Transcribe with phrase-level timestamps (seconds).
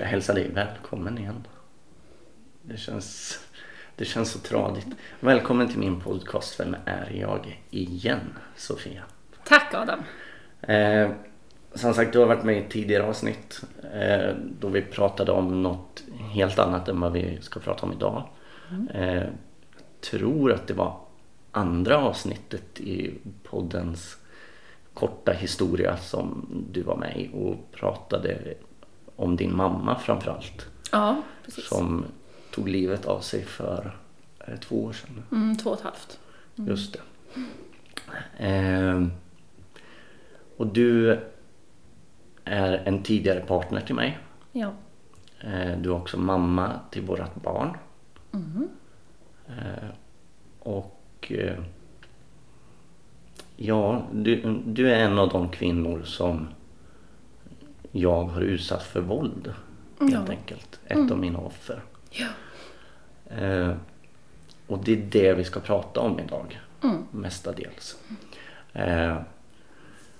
[0.00, 1.46] ska hälsa dig välkommen igen.
[2.62, 3.38] Det känns,
[3.96, 4.86] det känns så tradigt.
[5.20, 7.62] Välkommen till min podcast Vem är jag?
[7.70, 8.20] Igen,
[8.56, 9.02] Sofia.
[9.44, 10.00] Tack Adam.
[10.60, 11.10] Eh,
[11.74, 13.62] som sagt, du har varit med i tidigare avsnitt
[13.94, 18.28] eh, då vi pratade om något helt annat än vad vi ska prata om idag.
[18.70, 18.88] Mm.
[18.88, 19.28] Eh,
[20.00, 21.00] tror att det var
[21.50, 24.16] andra avsnittet i poddens
[24.94, 28.54] korta historia som du var med i och pratade
[29.20, 30.66] om din mamma framförallt.
[30.92, 31.68] Ja, precis.
[31.68, 32.04] Som
[32.50, 33.96] tog livet av sig för
[34.38, 35.22] är det två år sedan.
[35.32, 36.18] Mm, två och ett halvt.
[36.54, 37.00] Just det.
[38.38, 39.10] Ehm,
[40.56, 41.18] och du
[42.44, 44.18] är en tidigare partner till mig.
[44.52, 44.72] Ja.
[45.40, 47.76] Ehm, du är också mamma till vårat barn.
[48.30, 48.68] Mhm.
[49.48, 49.88] Ehm,
[50.58, 51.58] och eh,
[53.56, 56.48] ja, du, du är en av de kvinnor som
[57.92, 59.54] jag har utsatt för våld.
[60.00, 60.24] Helt Ja.
[60.28, 60.80] enkelt.
[60.86, 61.82] Ett av mina offer.
[62.10, 62.26] Ja.
[63.36, 63.74] Eh,
[64.66, 66.60] och det är det vi ska prata om idag.
[66.82, 66.96] Mm.
[67.10, 67.96] Mestadels.
[68.72, 69.16] Eh,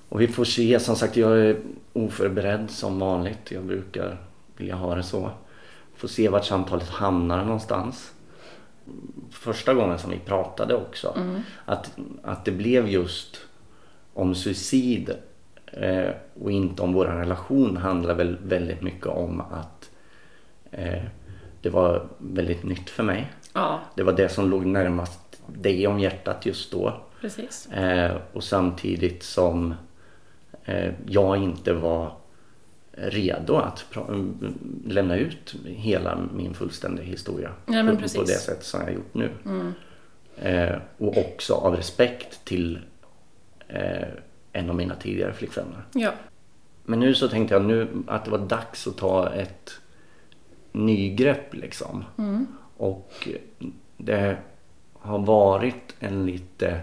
[0.09, 1.61] och vi får se, som sagt jag är
[1.93, 3.51] oförberedd som vanligt.
[3.51, 4.17] Jag brukar
[4.57, 5.31] vilja ha det så.
[5.97, 8.13] Får se vart samtalet hamnar någonstans.
[9.31, 11.19] Första gången som vi pratade också.
[11.65, 13.37] Att, att det blev just
[14.15, 15.15] om suicid
[15.73, 16.11] eh,
[16.43, 19.91] och inte om vår relation handlar väl väldigt mycket om att
[20.71, 21.03] eh,
[21.63, 23.33] det var väldigt nytt för mig.
[23.55, 26.95] Ja, Det var det som låg närmast dig om hjärtat just då.
[27.21, 27.67] precis.
[27.73, 29.75] Eh, och samtidigt som
[30.65, 32.13] eh, jag inte var
[32.93, 34.55] redo att pra- mm,
[34.87, 39.31] lämna ut hela min fullständiga historia Ja, på, på det sätt som jag gjort nu.
[39.45, 39.73] Mm.
[40.43, 42.79] Eh, och också av respekt till
[43.69, 44.09] eh,
[44.53, 45.83] en av mina tidigare flickvänner.
[45.93, 46.13] Ja.
[46.85, 49.81] Men nu så tänkte jag nu att det var dags att ta ett
[50.73, 52.05] nygrepp liksom.
[52.19, 52.47] Mm.
[52.77, 53.29] Och
[53.97, 54.37] det
[54.93, 56.81] har varit en lite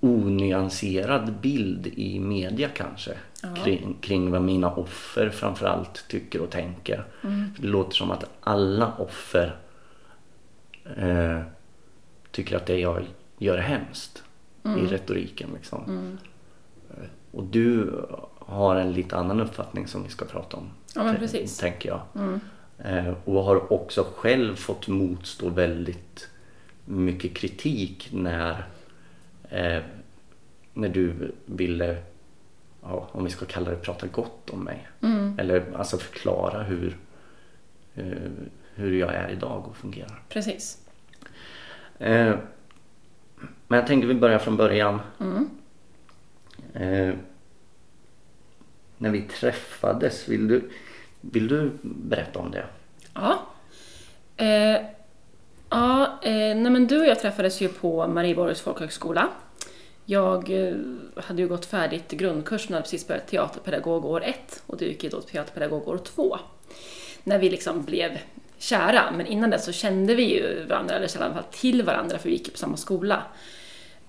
[0.00, 3.12] onyanserad bild i media kanske.
[3.42, 3.54] Ja.
[3.64, 7.04] Kring, kring vad mina offer framförallt tycker och tänker.
[7.24, 7.54] Mm.
[7.54, 9.56] För Det låter som att alla offer
[10.96, 11.40] eh,
[12.30, 13.04] tycker att det jag
[13.38, 14.22] gör är hemskt
[14.64, 15.50] i retoriken.
[15.54, 15.84] Liksom.
[15.84, 16.18] Mm.
[16.90, 18.00] Eh, Och du
[18.38, 20.70] har en lite annan uppfattning som vi ska prata om.
[20.94, 21.58] Ja, men precis.
[21.58, 22.00] Tänker jag.
[22.14, 22.40] Mm.
[22.78, 26.28] Eh, och har också själv fått motstå väldigt
[26.84, 28.64] mycket kritik när,
[29.48, 29.82] eh,
[30.74, 31.96] när du ville,
[32.82, 34.88] ja, om vi ska kalla det prata gott om mig.
[35.00, 35.38] Mm.
[35.38, 36.96] Eller alltså förklara hur,
[37.94, 38.30] eh,
[38.74, 40.22] hur jag är idag och fungerar.
[40.28, 40.78] Precis.
[43.72, 45.00] Men jag tänkte vi börjar från början.
[45.20, 45.50] Mm.
[46.74, 47.14] Eh,
[48.98, 50.70] när vi träffades, vill du,
[51.20, 52.64] vill du berätta om det?
[53.14, 53.42] Ja.
[54.36, 54.80] Eh,
[55.70, 59.28] ja, eh, nej men du och jag träffades ju på Marieborgs folkhögskola.
[60.04, 60.74] Jag eh,
[61.16, 65.04] hade ju gått färdigt grundkursen och hade precis börjat teaterpedagog år ett och du gick
[65.04, 66.38] ju då teaterpedagog år två.
[67.24, 68.18] När vi liksom blev
[68.58, 72.18] kära, men innan dess så kände vi ju varandra, eller i alla fall till varandra
[72.18, 73.22] för vi gick ju på samma skola.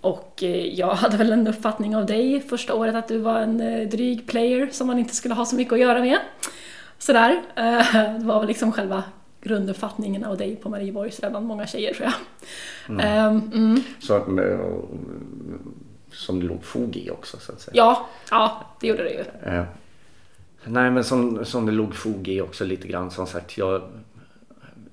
[0.03, 3.61] Och eh, jag hade väl en uppfattning av dig första året att du var en
[3.61, 6.19] eh, dryg player som man inte skulle ha så mycket att göra med.
[6.97, 7.41] Sådär.
[7.55, 9.03] Eh, Det var väl liksom själva
[9.41, 13.01] grunduppfattningen av dig på Marieborg, sådär bland många tjejer tror jag.
[13.01, 13.83] Ehm, mm.
[13.99, 14.59] Så, eh,
[16.11, 17.73] som det låg fog i också så att säga.
[17.75, 19.23] Ja, ja, det gjorde det ju.
[20.65, 23.57] Nej men som, som det låg fog i också lite grann som sagt.
[23.57, 23.81] Jag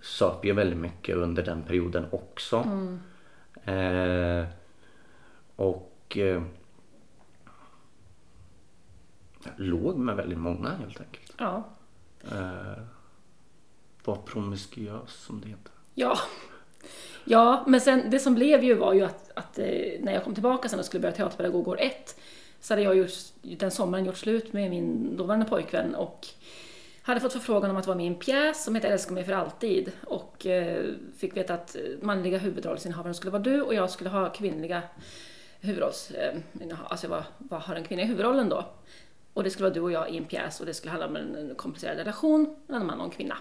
[0.02, 2.56] söp ju väldigt mycket under den perioden också.
[3.64, 4.44] Eh,
[5.60, 6.42] och eh,
[9.56, 11.34] låg med väldigt många helt enkelt.
[11.38, 11.64] Ja.
[12.32, 12.82] Eh,
[14.04, 15.72] var promiskuös som det heter.
[15.94, 16.18] Ja.
[17.24, 19.66] Ja, men sen det som blev ju var ju att, att eh,
[20.00, 22.20] när jag kom tillbaka sen och skulle börja teaterpedagog år ett
[22.60, 23.12] så hade jag gjort,
[23.42, 26.26] den sommaren gjort slut med min dåvarande pojkvän och
[27.02, 29.32] hade fått förfrågan om att vara med i en pjäs som heter Älska mig för
[29.32, 30.84] alltid och eh,
[31.16, 34.82] fick veta att eh, manliga huvudrollsinnehavaren skulle vara du och jag skulle ha kvinnliga
[35.60, 36.10] huvudrolls...
[36.10, 36.38] Eh,
[36.88, 38.64] alltså jag var, var, har den kvinnliga huvudrollen då.
[39.34, 41.16] Och det skulle vara du och jag i en pjäs och det skulle handla om
[41.16, 43.36] en, en komplicerad relation mellan en man och en kvinna.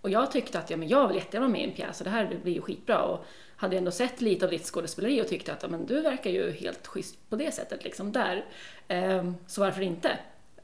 [0.00, 2.04] Och jag tyckte att ja, men jag vill jättegärna vara med i en pjäs och
[2.04, 3.02] det här blir ju skitbra.
[3.02, 3.24] Och
[3.56, 6.50] hade ändå sett lite av ditt skådespeleri och tyckte att ja, men du verkar ju
[6.50, 8.44] helt schysst på det sättet liksom där.
[8.88, 10.18] Ehm, så varför inte?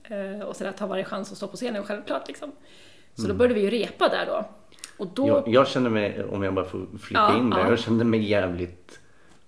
[0.04, 2.52] Ehm, och sådär ta varje chans att stå på scenen självklart liksom.
[3.14, 4.44] Så då började vi ju repa där då.
[4.96, 5.28] Och då...
[5.28, 7.68] Jag, jag kände mig, om jag bara får flika Ja, in det, ja.
[7.68, 9.00] jag kände mig jävligt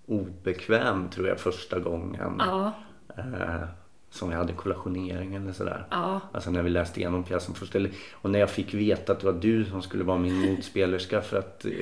[0.09, 2.35] obekväm tror jag första gången.
[2.39, 2.73] Ja,
[3.19, 3.65] Eh,
[4.11, 5.87] som vi hade kollationering eller sådär.
[5.91, 6.21] Ja.
[6.33, 7.75] Alltså när vi läste igenom pjäsen först.
[8.13, 11.39] Och när jag fick veta att det var du som skulle vara min motspelerska för
[11.39, 11.73] att eh,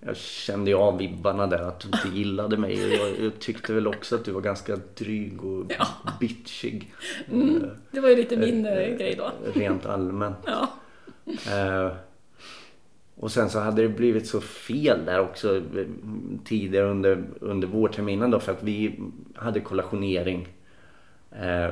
[0.00, 2.72] jag kände ju av vibbarna där att du inte gillade mig.
[2.84, 5.86] Och jag, jag tyckte väl också att du var ganska dryg och Ja.
[6.20, 6.94] bitchig.
[7.32, 9.30] Mm, det var ju lite min Eh, eh, grej då.
[9.54, 10.36] Rent allmänt.
[10.46, 10.68] Ja.
[13.16, 15.86] Och sen så hade det blivit så fel där också eh,
[16.44, 19.00] tidigare under, under vårterminen då för att vi
[19.34, 20.48] hade kollationering
[21.30, 21.70] eh,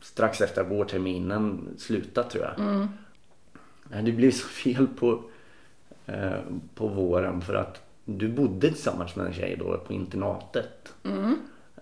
[0.00, 2.58] strax efter vårterminen slutat tror jag.
[2.66, 2.88] Mm.
[3.92, 5.22] Eh, Det blev så fel på,
[6.06, 6.32] eh,
[6.74, 10.92] på våren för att du bodde tillsammans med en tjej då på internatet.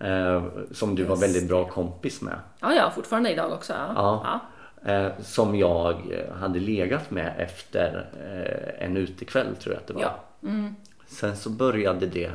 [0.01, 1.23] Eh, som du var Mm.
[1.23, 2.39] Just väldigt bra kompis med.
[2.61, 3.73] ja, ja, fortfarande idag också.
[3.73, 3.93] Ja.
[3.95, 4.21] Ja.
[4.25, 4.41] Ja.
[4.87, 9.95] Eh, som jag eh, hade legat med efter eh, en utekväll tror jag att det
[9.95, 10.03] var.
[10.03, 10.25] Ja.
[10.43, 10.75] Mm.
[11.07, 12.31] Sen så började det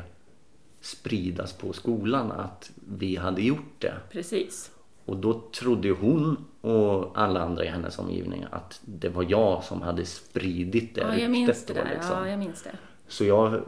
[0.81, 3.93] spridas på skolan att vi hade gjort det.
[4.11, 4.71] Precis.
[5.05, 9.81] Och då trodde hon och alla andra i hennes omgivning att det var jag som
[9.81, 11.89] hade spridit det Ja, jag minns det där.
[11.93, 12.15] liksom.
[12.17, 12.71] Ja, jag minns det.
[13.07, 13.61] Så jag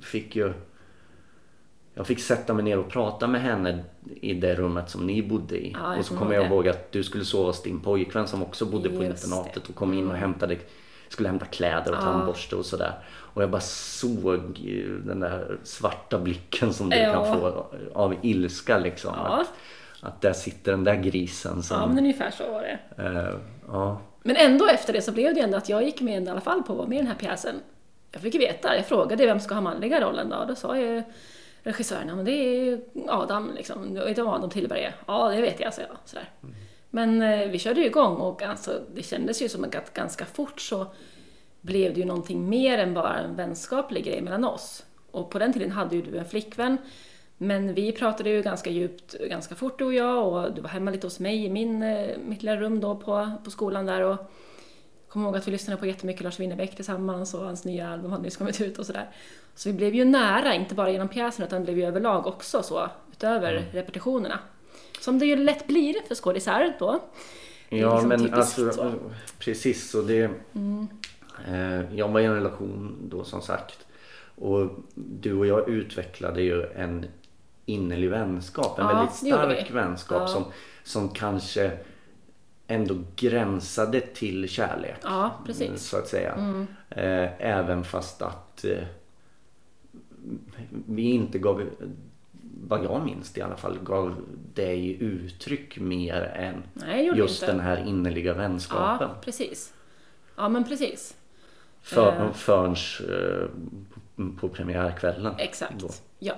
[0.00, 0.52] fick ju
[1.98, 3.78] jag fick sätta mig ner och prata med henne
[4.20, 5.76] i det rummet som ni bodde i.
[5.82, 8.42] Ja, jag och så kommer jag ihåg att du skulle sova hos din pojkvän som
[8.42, 9.60] också bodde på Just internatet det.
[9.60, 9.68] Mm.
[9.70, 10.56] och kom in och hämtade,
[11.08, 12.00] skulle hämta kläder och Ja.
[12.02, 12.92] tandborste och sådär.
[13.08, 14.58] Och jag bara såg
[15.04, 17.12] den där svarta blicken som du Ja.
[17.12, 19.12] kan få av ilska liksom.
[19.16, 19.40] Ja.
[19.40, 19.48] Att,
[20.08, 21.80] att där sitter den där grisen som...
[21.80, 22.78] Ja, men ungefär så var det.
[23.02, 23.34] eh,
[23.68, 24.00] ja.
[24.22, 26.62] Men ändå efter det så blev det ändå att jag gick med i alla fall
[26.62, 27.54] på att vara med i den här pjäsen.
[28.12, 30.44] Jag fick veta, jag frågade vem ska ha manliga rollen då?
[30.48, 31.02] Då sa ju
[31.62, 33.94] regissören, men det är Adam liksom.
[33.94, 34.94] Vet du vad Adam Tillberg är?
[35.06, 35.96] Ja, det vet jag, så jag.
[36.04, 36.30] Sådär.
[36.90, 40.60] Men eh, vi körde ju igång och alltså, det kändes ju som att ganska fort
[40.60, 40.86] så
[41.60, 44.84] blev det ju någonting mer än bara en vänskaplig grej mellan oss.
[45.10, 46.78] Och på den tiden hade ju du en flickvän,
[47.36, 50.90] men vi pratade ju ganska djupt ganska fort du och jag och du var hemma
[50.90, 54.30] lite hos mig i min, eh, mitt lilla rum då på, på skolan där och
[55.08, 58.22] kommer ihåg att vi lyssnade på jättemycket Lars Winnerbäck tillsammans och hans nya album hade
[58.22, 59.08] nyss kommit ut och sådär.
[59.54, 62.88] Så vi blev ju nära, inte bara genom pjäsen utan blev ju överlag också så,
[63.12, 64.38] utöver repetitionerna.
[65.00, 67.00] Som det ju lätt blir för skådisar då.
[67.68, 68.82] Ja liksom men alltså så.
[68.82, 68.98] Mm.
[69.38, 70.30] precis så det
[71.48, 73.86] eh, Jag var i en relation då som sagt
[74.34, 77.06] och du och jag utvecklade ju en
[77.66, 80.28] innerlig vänskap, en Ja, väldigt stark vänskap Ja.
[80.28, 80.44] som,
[80.84, 81.78] som kanske
[82.70, 84.96] ändå gränsade till kärlek.
[85.02, 85.30] Ja.
[85.60, 85.76] Mm.
[85.76, 86.34] Så att säga.
[86.90, 88.84] Eh, även fast att eh,
[90.86, 91.62] vi inte gav,
[92.68, 94.14] vad jag minns i alla fall, gav
[94.54, 97.52] dig uttryck mer än Nej, just inte.
[97.52, 99.08] den här innerliga vänskapen.
[99.08, 99.74] Ja, precis.
[100.36, 101.16] Ja, men precis.
[101.80, 102.32] För, Eh.
[102.32, 102.74] Förrän
[104.16, 105.34] på- på premiärkvällen.
[105.38, 105.80] Exakt.
[105.80, 105.88] Då.
[106.18, 106.34] Ja.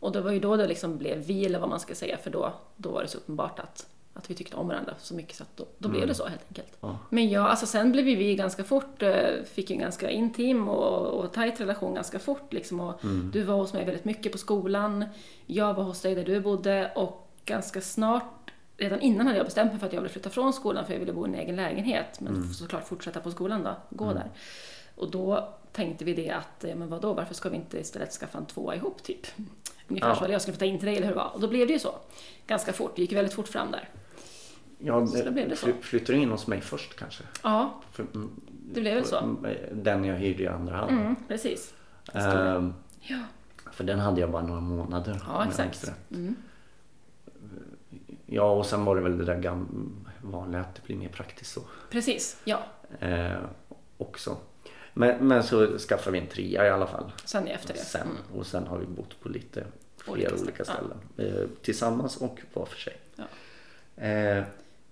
[0.00, 2.30] Och det var ju då det liksom blev vi, eller vad man ska säga, för
[2.30, 3.86] då, då var det så uppenbart att,
[4.16, 6.44] att vi tyckte om varandra så mycket så att då, då blev det så helt
[6.48, 6.76] enkelt.
[6.80, 6.98] Ja.
[7.10, 11.32] Men ja, alltså sen blev vi ganska fort, eh, fick en ganska intim och, och
[11.32, 12.80] tajt relation ganska fort liksom.
[12.80, 13.00] Och
[13.32, 15.04] Du var hos mig väldigt mycket på skolan,
[15.46, 18.32] jag var hos dig där du bodde och ganska snart
[18.78, 21.00] Redan innan hade jag bestämt mig för att jag ville flytta från skolan för jag
[21.00, 22.20] ville bo i en egen lägenhet.
[22.20, 24.30] Men såklart fortsätta på skolan då, gå där.
[24.94, 28.46] Och då tänkte vi det att, men vadå, varför ska vi inte istället skaffa en
[28.46, 29.26] tvåa ihop typ?
[29.88, 30.14] Ungefär Ja.
[30.16, 31.30] så, eller jag skulle flytta in till dig eller hur det var.
[31.34, 31.94] Och då blev det ju så.
[32.46, 33.88] Ganska fort, det gick väldigt fort fram där.
[34.78, 35.66] Ja, Så blev det så.
[35.66, 37.22] fly- Flyttar du in hos mig först kanske?
[37.42, 38.30] Ja, För, mm,
[38.72, 39.36] det blev väl så.
[39.72, 40.90] Den jag hyrde i andra hand.
[40.90, 41.74] Mm, precis.
[42.12, 43.18] Ehm, Ja.
[43.72, 45.20] för den hade jag bara några månader.
[45.26, 45.92] Ja, exakt.
[46.10, 46.34] Mm.
[48.26, 49.64] Ja, och sen var det väl det där
[50.22, 51.60] vanliga att det blir mer praktiskt så.
[51.90, 52.62] Precis, ja.
[53.00, 53.32] Eh,
[53.98, 54.36] också.
[54.94, 57.12] Men, men så skaffade vi en trea i alla fall.
[57.24, 57.78] Sen efter det.
[57.80, 58.16] Sen, Mm.
[58.38, 59.64] och sen har vi bott på lite
[59.96, 60.90] fler Olika olika, ställen.
[61.16, 61.38] ställen.
[61.42, 62.96] Eh, tillsammans och var för sig.
[63.16, 63.24] Ja.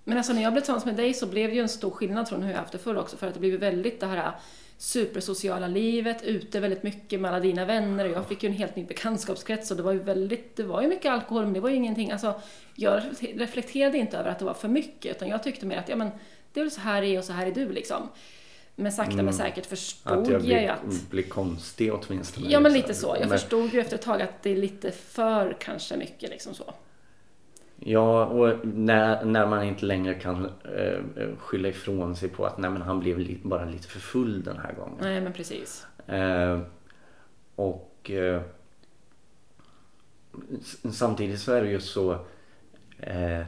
[0.05, 2.29] Men alltså när jag blev tillsammans med dig så blev det ju en stor skillnad
[2.29, 3.17] från hur jag haft det förr också.
[3.17, 4.33] För att det blev väldigt det här
[4.79, 8.77] supersociala livet, ute väldigt mycket med alla dina vänner och jag fick ju en helt
[8.77, 11.71] ny bekantskapskrets och det var ju väldigt, det var ju mycket alkohol men det var
[11.71, 12.41] ju ingenting, alltså
[12.75, 15.97] jag reflekterade inte över att det var för mycket utan jag tyckte mer att ja
[15.97, 16.11] men
[16.53, 18.09] det är väl så här är och så här är du liksom.
[18.77, 22.47] Men sakta men säkert förstod att jag jag blir, ju att blir konstig åtminstone.
[22.51, 22.89] Ja men liksom.
[22.89, 23.17] lite så.
[23.21, 26.55] Jag Men- förstod ju efter ett tag att det är lite för kanske mycket liksom
[26.55, 26.75] så.
[27.87, 30.45] Ja, och när, när man inte längre kan
[30.77, 30.99] eh,
[31.39, 34.59] skylla ifrån sig på att nej, men han blev li- bara lite för full den
[34.59, 34.99] här gången.
[35.01, 35.87] Nej men precis.
[36.07, 36.61] Eh,
[37.55, 38.43] och eh,
[40.91, 42.13] samtidigt så är det ju så
[42.99, 43.43] eh,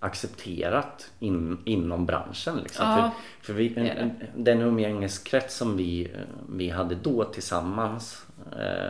[0.00, 2.56] accepterat in, inom branschen.
[2.62, 2.86] Liksom.
[2.86, 4.26] Ja, för, för vi, det det.
[4.36, 8.26] den umgängeskrets som vi, eh, vi hade då tillsammans
[8.58, 8.88] eh,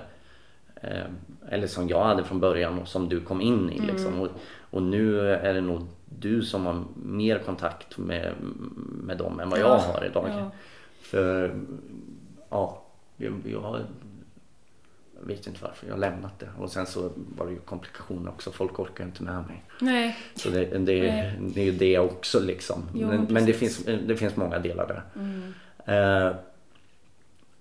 [0.83, 1.05] Eh,
[1.49, 3.79] eller som jag hade från början och som du kom in i.
[3.79, 4.21] Liksom.
[4.21, 4.29] Och,
[4.71, 5.83] och nu är det nog
[6.19, 8.33] du som har mer kontakt med,
[9.03, 10.29] med dem än vad jag Ja, har idag.
[10.29, 10.51] ja.
[11.01, 11.55] För
[12.51, 12.83] ja,
[13.17, 13.81] jag, jag
[15.21, 16.49] vet inte varför, jag har lämnat det.
[16.59, 19.65] Och sen så var det ju komplikationer också, folk orkar inte med mig.
[19.81, 20.17] Nej.
[20.35, 21.39] Så det, det, Nej.
[21.55, 22.83] det är ju det också liksom.
[22.95, 25.03] Jo, men men det, finns, det finns många delar där.
[25.17, 25.53] Mm.
[25.87, 26.37] Eh,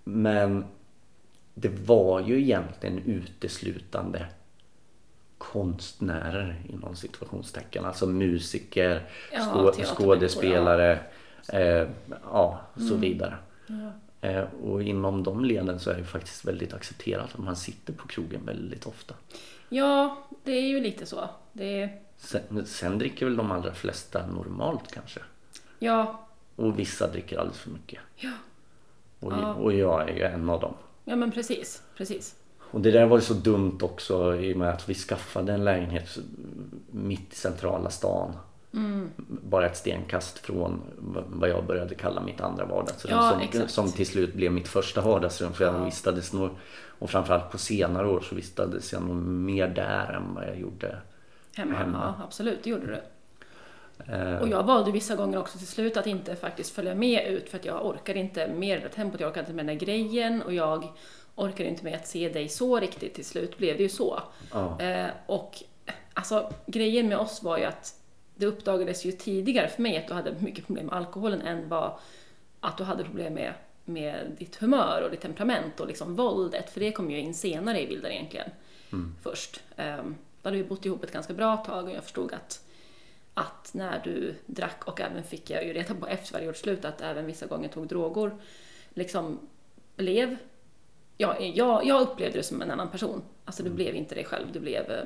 [0.03, 0.65] men
[1.53, 4.25] det var ju egentligen uteslutande
[5.37, 7.85] konstnärer inom situationstecken.
[7.85, 9.41] Alltså musiker, Ja,
[9.73, 10.99] skå, skådespelare,
[11.49, 11.87] eh,
[12.31, 13.01] ja så Mm.
[13.01, 13.37] vidare.
[13.67, 13.91] Ja.
[14.29, 18.07] Eh, och inom de leden så är det faktiskt väldigt accepterat att man sitter på
[18.07, 19.13] krogen väldigt ofta.
[19.69, 21.29] ja, det är ju lite så.
[21.53, 25.19] Det Sen, sen dricker väl de allra flesta normalt kanske.
[25.79, 27.99] ja, Och vissa dricker alldeles för mycket.
[28.15, 28.31] ja,
[29.19, 29.53] Och, Ja.
[29.53, 30.73] och jag är ju en av dem.
[31.05, 32.35] Ja men precis, precis.
[32.59, 35.63] Och det där var ju så dumt också i och med att vi skaffade en
[35.65, 36.17] lägenhet
[36.91, 38.33] mitt i centrala stan.
[38.73, 39.09] Mm.
[39.27, 40.81] Bara ett stenkast från
[41.27, 43.15] vad jag började kalla mitt andra vardagsrum.
[43.17, 43.71] Ja, som, exakt.
[43.71, 45.53] som till slut blev mitt första vardagsrum.
[45.53, 45.85] För jag Ja.
[45.85, 46.49] vistades nog,
[46.99, 50.97] och framförallt på senare år så vistades jag nog mer där än vad jag gjorde.
[51.55, 52.15] Hemma, Hemma.
[52.17, 53.01] ja absolut, det gjorde du.
[54.09, 57.49] Eh, Och jag valde vissa gånger också till slut att inte faktiskt följa med ut
[57.49, 60.41] för att jag orkade inte med det tempot, jag orkade inte med den där grejen
[60.41, 60.87] och jag
[61.35, 63.13] orkade inte med att se dig så riktigt.
[63.13, 64.21] Till slut blev det ju så.
[64.53, 64.81] ja.
[64.81, 65.63] Eh, och
[66.13, 67.95] alltså grejen med oss var ju att
[68.35, 71.91] det uppdagades ju tidigare för mig att du hade mycket problem med alkoholen än vad
[72.59, 73.53] att du hade problem med,
[73.85, 76.69] med ditt humör och ditt temperament och liksom våldet.
[76.69, 78.49] För det kom ju in senare i bilden egentligen.
[79.23, 79.63] Först.
[79.77, 82.61] Um, då hade vi bott ihop ett ganska bra tag och jag förstod att,
[83.33, 87.01] att när du drack och även fick jag ju reda på efter gjort slut att
[87.01, 88.31] även vissa gånger tog droger
[88.93, 89.39] liksom
[89.95, 90.37] blev
[91.17, 93.21] Ja, jag, jag upplevde det som en annan person.
[93.45, 95.05] Alltså du blev inte dig själv, du blev eh,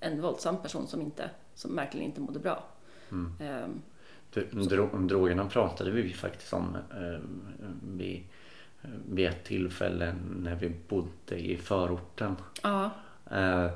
[0.00, 2.64] en våldsam person som, inte, som verkligen inte mådde bra.
[3.40, 3.82] Ehm,
[4.30, 7.20] Du, dro, drogerna pratade vi faktiskt om eh,
[7.82, 8.22] vid,
[9.08, 12.36] vid ett tillfälle när vi bodde i förorten.
[12.62, 12.90] ja,
[13.30, 13.70] Eh,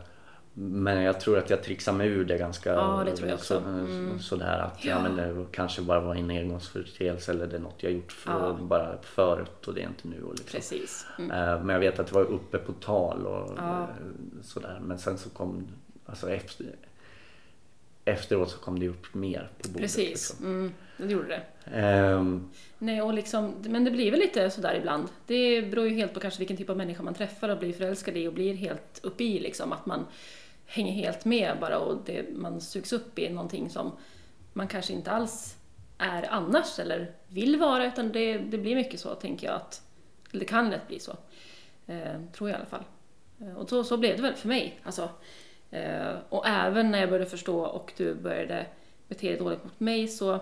[0.61, 3.61] men jag tror att jag trixade mig ur det ganska Ja, det tror jag också.
[3.62, 4.19] Så, Mm.
[4.21, 5.03] sådär att ja.
[5.03, 8.59] Men det kanske bara var en engångsföreteelse eller det är något jag gjort för, Ja.
[8.62, 10.23] bara förut och det är inte nu.
[10.23, 10.47] Och liksom.
[10.53, 11.07] precis.
[11.19, 11.31] Mm.
[11.31, 13.83] Eh, Men jag vet att det var uppe på tal och Ja.
[13.83, 13.88] eh,
[14.43, 14.79] sådär.
[14.83, 15.67] Men sen så kom,
[16.07, 16.67] alltså efter,
[18.05, 19.83] efteråt så kom det upp mer på bordet.
[19.83, 20.47] Precis, Liksom.
[20.47, 21.71] mm, det gjorde det.
[21.77, 22.49] Ehm,
[22.79, 25.09] Nej, och liksom, men det blir väl lite sådär ibland.
[25.27, 28.17] Det beror ju helt på kanske vilken typ av människa man träffar och blir förälskad
[28.17, 29.73] i och blir helt uppe i liksom.
[29.73, 30.05] Att man
[30.69, 33.93] hänger helt med bara och det, man sugs upp i någonting som
[34.53, 35.57] man kanske inte alls
[35.99, 39.83] är annars eller vill vara utan det, det blir mycket så tänker jag att,
[40.31, 41.17] eller det kan lätt bli så.
[41.87, 42.85] Eh, tror jag i alla fall.
[43.41, 44.81] Eh, och så, så blev det väl för mig.
[44.83, 45.11] Alltså,
[45.71, 48.67] eh, och även när jag började förstå och du började
[49.09, 50.41] bete dig dåligt mot mig så,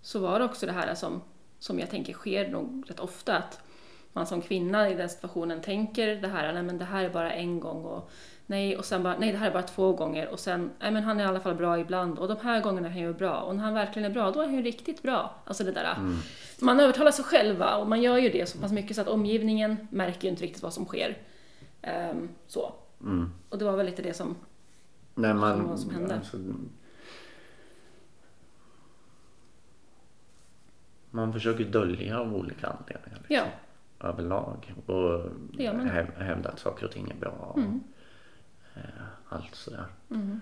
[0.00, 1.22] så var det också det här som,
[1.58, 3.36] som jag tänker sker nog rätt ofta.
[3.36, 3.60] Att
[4.12, 7.32] man som kvinna i den situationen tänker det här, nej men det här är bara
[7.32, 8.10] en gång och
[8.46, 11.02] nej och sen bara, nej det här är bara två gånger och sen, nej men
[11.02, 13.40] han är i alla fall bra ibland och de här gångerna är han ju bra
[13.40, 15.34] och när han verkligen är bra, då är han ju riktigt bra.
[15.44, 15.96] Alltså det där.
[16.60, 19.88] Man övertalar sig själva och man gör ju det så pass mycket så att omgivningen
[19.90, 21.18] märker ju inte riktigt vad som sker.
[21.82, 22.72] Ehm, så.
[23.00, 23.30] mm.
[23.48, 24.36] Och det var väl lite det som,
[25.14, 26.14] När man, vad som hände.
[26.14, 26.36] Alltså,
[31.10, 33.18] man försöker dölja av olika anledningar.
[33.18, 33.44] Liksom, ja,
[34.00, 34.74] Överlag.
[34.86, 35.20] Och
[36.16, 37.54] hävda att saker och ting är bra.
[37.56, 37.80] Mm.
[38.76, 39.84] Eh, allt sådär.
[40.10, 40.40] mm,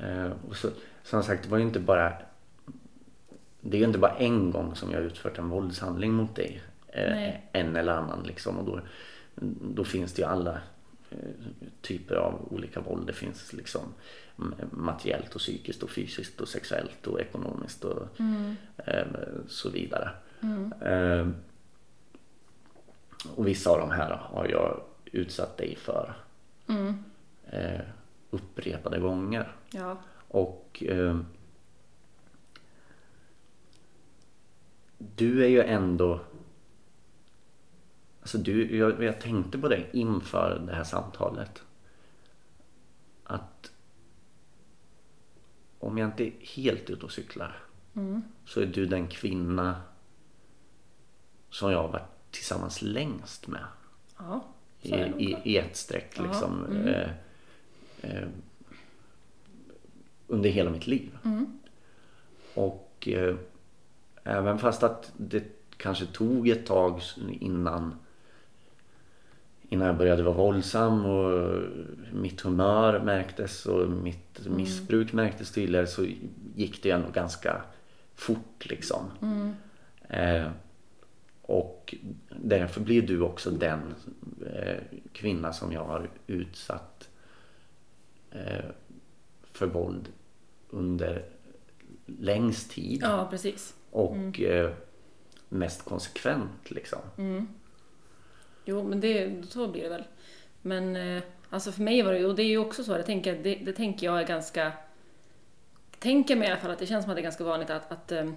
[0.00, 0.68] Eh, och så,
[1.02, 2.12] som sagt, det var ju inte bara
[3.60, 6.62] det är ju inte bara en gång som jag har utfört en våldshandling mot dig.
[6.88, 7.48] Eh, Nej.
[7.52, 8.58] en eller annan liksom.
[8.58, 8.80] Och då,
[9.74, 10.60] då finns det ju alla
[11.80, 13.06] typer av olika våld.
[13.06, 13.94] Det finns liksom
[14.70, 18.56] materiellt och psykiskt och fysiskt och sexuellt och ekonomiskt och mm,
[19.48, 20.10] så vidare.
[20.40, 21.34] mm,
[23.34, 26.14] och vissa av de här har jag utsatt dig för
[26.68, 27.04] mm,
[27.50, 27.80] eh,
[28.30, 29.56] upprepade gånger.
[29.70, 29.96] ja,
[30.28, 31.18] Och eh,
[34.98, 36.20] du är ju ändå
[38.20, 41.62] Alltså du, jag, jag tänkte på det inför det här samtalet.
[43.24, 43.72] Att
[45.78, 47.56] om jag inte är helt ute och cyklar
[47.94, 49.82] mm, så är du den kvinna
[51.50, 53.64] som jag har varit tillsammans längst med
[54.18, 54.44] ja,
[54.80, 56.64] i, i, i ett streck liksom.
[56.64, 57.10] mm.
[58.04, 58.28] Eh,
[60.26, 61.10] under hela mitt liv.
[61.24, 61.58] Mm,
[62.54, 63.36] Och eh,
[64.24, 65.44] även fast att det
[65.76, 67.00] kanske tog ett tag
[67.40, 67.94] innan
[69.68, 71.60] innan jag började vara våldsam och
[72.12, 74.56] mitt humör märktes och mitt Mm.
[74.56, 76.06] missbruk märktes tydligare så
[76.54, 77.62] gick det ändå ganska
[78.14, 79.04] fort liksom.
[79.22, 79.52] Mm.
[80.08, 80.50] Eh,
[81.42, 81.94] och
[82.42, 83.80] därför blir du också den
[84.46, 84.76] eh,
[85.12, 87.08] kvinna som jag har utsatt
[89.52, 90.08] för våld
[90.70, 91.24] under
[92.06, 93.74] längst tid Ja, precis.
[93.90, 94.72] och eh,
[95.48, 96.98] mest konsekvent liksom.
[97.18, 97.48] Mm.
[98.64, 100.04] Jo, men det, så blir det väl.
[100.62, 103.42] Men eh, alltså för mig var det och det är ju också så, jag tänker,
[103.42, 104.72] det, det tänker jag är ganska...
[105.98, 107.92] Tänker mig i alla fall att det känns som att det är ganska vanligt att,
[107.92, 108.30] att eh,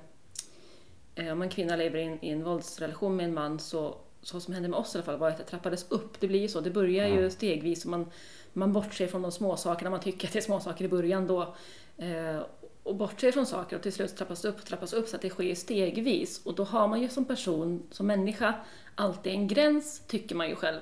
[1.15, 4.39] eh, om en kvinna lever i en, i en våldsrelation med en man så, så
[4.39, 6.19] som hände med oss i alla fall var att det trappades upp.
[6.19, 8.11] Det blir ju så, det börjar ju stegvis och man,
[8.57, 11.27] man bortser från de små sakerna man tycker att det är små saker i början
[11.27, 11.55] då.
[11.97, 12.41] Eh,
[12.83, 15.29] och bortser från saker och till slut trappas det upp trappas upp så att det
[15.29, 16.41] sker stegvis.
[16.45, 18.53] Och då har man ju som person, som människa,
[18.95, 20.79] alltid en gräns, tycker man ju själv.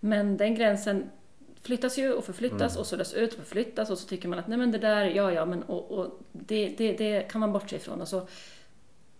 [0.00, 1.10] Men den gränsen
[1.62, 4.58] flyttas ju och förflyttas och suddas ut och förflyttas och så tycker man att nej
[4.58, 8.00] men det där, ja ja men och, och det, det, det kan man bortse ifrån.
[8.00, 8.26] Och så,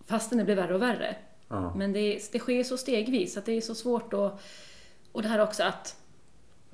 [0.05, 1.15] fastän det blir värre och värre.
[1.47, 1.73] Ja.
[1.75, 4.41] Men det, det sker så stegvis att det är så svårt att...
[5.11, 5.95] Och det här också att...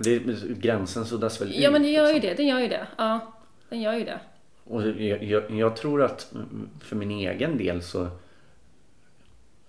[0.04, 0.20] Det,
[0.60, 2.30] gränsen suddas väl Ja ut, men det gör ju liksom.
[2.30, 2.88] det, den gör ju det.
[2.98, 3.20] Ja,
[3.70, 4.20] den gör ju det.
[4.64, 8.04] Och jag, jag, jag tror att mm, för min egen del så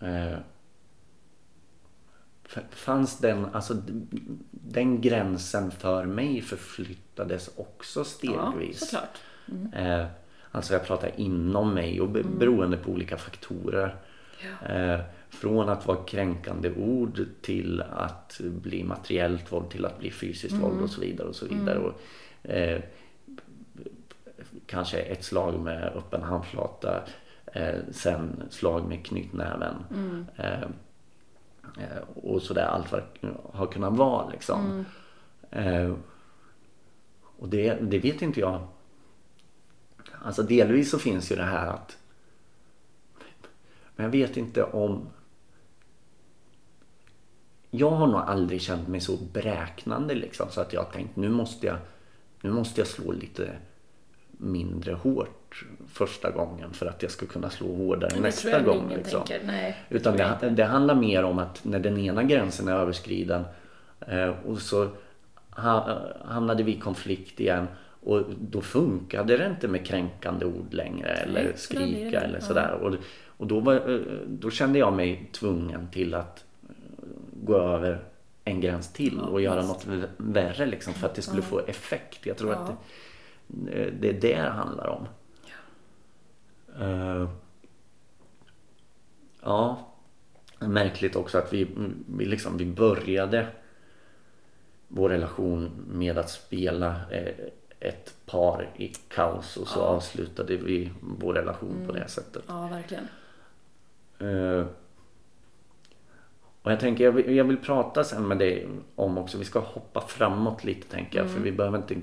[0.00, 0.36] eh,
[2.70, 3.74] fanns den, alltså
[4.50, 8.80] den gränsen för mig förflyttades också Ja, stegvis.
[8.80, 9.18] såklart.
[9.74, 10.06] eh,
[10.50, 13.96] alltså jag pratar inom mig och be- beroende på olika faktorer.
[14.68, 20.54] Eh, från att vara kränkande ord till att bli materiellt våld till att bli fysiskt
[20.54, 21.28] våld och så vidare.
[21.28, 21.78] och så vidare.
[21.78, 22.00] Och,
[22.50, 22.82] eh,
[24.66, 27.02] kanske ett slag med öppen handflata,
[27.46, 29.74] eh, sen slag med knytnäven.
[30.36, 34.84] Eh, eh, och sådär allt vad det har kunnat vara liksom.
[35.50, 35.94] Eh,
[37.38, 38.66] och det, det vet inte jag.
[40.24, 41.96] Alltså delvis så finns ju det här att
[43.96, 45.06] men jag vet inte om
[47.70, 51.28] jag har nog aldrig känt mig så bräknande liksom så att jag har tänkt nu
[51.28, 51.76] måste jag,
[52.42, 53.50] nu måste jag slå lite
[54.30, 58.64] mindre hårt första gången för att jag ska kunna slå hårdare det tror nästa jag
[58.64, 58.88] gång.
[58.96, 59.24] Liksom.
[59.24, 59.46] tänker.
[59.46, 63.44] Nej, Utan jag det, det handlar mer om att när den ena gränsen är överskriden
[64.00, 64.88] eh, och så
[65.50, 67.66] ha, hamnade vi i konflikt igen
[68.02, 72.72] och då funkade det inte med kränkande ord längre eller det skrika eller sådär.
[72.72, 72.94] Och,
[73.26, 76.44] och då, var, eh, då kände jag mig tvungen till att
[77.50, 78.04] gå över
[78.44, 79.86] en gräns till Ja, och göra något
[80.16, 81.46] värre liksom för att det skulle Ja.
[81.46, 82.26] få effekt.
[82.26, 82.56] Jag tror Ja.
[82.58, 82.72] att
[83.46, 85.06] det, eh, det är det det handlar om.
[86.80, 87.28] Eh,
[89.42, 89.86] ja,
[90.58, 91.68] märkligt också att vi,
[92.16, 93.46] vi, liksom, vi började
[94.88, 97.34] vår relation med att spela eh,
[97.80, 99.84] ett par i kaos och så Ja.
[99.84, 102.42] avslutade vi vår relation på det sättet.
[102.48, 103.08] Ja, verkligen.
[104.18, 104.66] Eh,
[106.62, 109.58] och jag tänker, jag vill, jag vill prata sen med dig om också, vi ska
[109.58, 111.96] hoppa framåt lite tänker jag, för vi behöver inte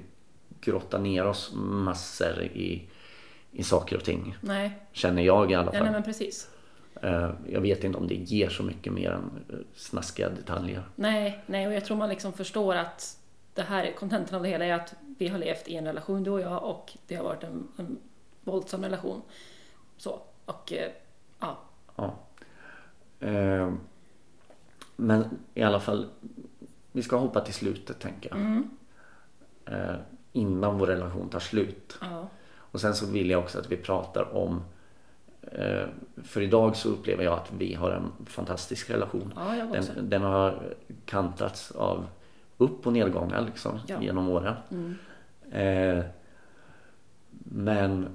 [0.61, 2.89] grotta ner oss massor i,
[3.51, 4.37] i saker och ting.
[4.41, 5.83] Nej, Känner jag i alla ja, fall.
[5.83, 6.49] nej men precis.
[7.01, 10.83] Eh, jag vet inte om det ger så mycket mer än eh, snaskiga detaljer.
[10.95, 13.17] Nej, nej, och jag tror man liksom förstår att
[13.53, 16.31] det här, kontentan av det hela är att vi har levt i en relation, du
[16.31, 17.97] och jag, och det har varit en, en
[18.43, 19.21] våldsam relation.
[19.97, 20.91] Så, och eh,
[21.39, 21.57] ja,
[21.95, 22.15] Ja.
[23.19, 23.73] Eh,
[24.99, 26.05] men i alla fall,
[26.91, 28.39] vi ska hoppa till slutet tänker jag.
[28.39, 28.69] mm,
[29.65, 29.95] Eh,
[30.33, 31.97] innan vår relation tar slut.
[32.01, 34.61] ja, Och sen så vill jag också att vi pratar om
[35.41, 35.85] eh,
[36.23, 39.33] för idag så upplever jag att vi har en fantastisk relation.
[39.35, 39.65] ja.
[39.73, 40.63] Den, den har
[41.05, 42.05] kantats av
[42.57, 44.01] upp och nedgångar liksom Ja.
[44.01, 44.55] genom åren.
[44.71, 44.95] Mm,
[45.51, 46.03] Eh,
[47.49, 48.07] men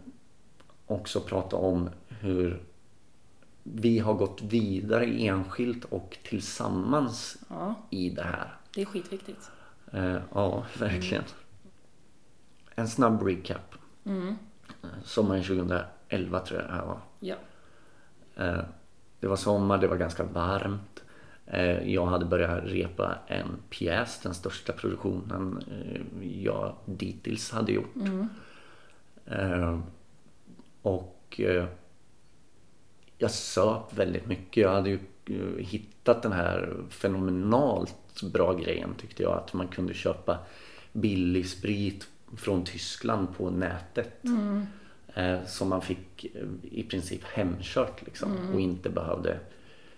[0.87, 2.63] också prata om hur
[3.63, 8.55] vi har gått vidare enskilt och tillsammans ja, i det här.
[8.75, 9.51] det är skitviktigt.
[9.93, 11.25] Eh, ja, verkligen.
[12.75, 13.75] En snabb recap.
[14.05, 14.37] Mm,
[14.83, 17.01] Eh, Sommaren 2011 tror jag det här var.
[17.21, 17.35] ja,
[18.37, 18.61] Eh,
[19.21, 21.05] Det var sommar, det var ganska varmt.
[21.47, 25.63] Eh, Jag hade börjat repa en pjäs, den största produktionen
[26.21, 27.95] jag dittills hade gjort.
[27.97, 28.29] mm,
[30.83, 31.41] Och
[33.23, 34.63] jag söp väldigt mycket.
[34.63, 39.33] Jag hade ju eh, hittat den här fenomenalt bra grejen tyckte jag.
[39.33, 40.39] Att man kunde köpa
[40.93, 44.25] billig sprit från Tyskland på nätet.
[44.25, 44.67] mm,
[45.15, 48.51] Eh, som man fick eh, i princip hemkört liksom.
[48.55, 49.39] Och inte behövde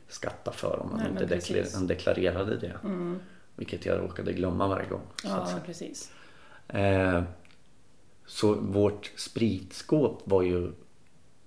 [0.08, 2.76] skatta för om man Nej, inte deklar- deklarerade det.
[2.84, 3.18] mm,
[3.56, 5.00] Vilket jag råkade glömma varje gång.
[5.24, 6.10] Ja, precis.
[6.68, 7.22] Eh,
[8.26, 10.72] så vårt spritskåp var ju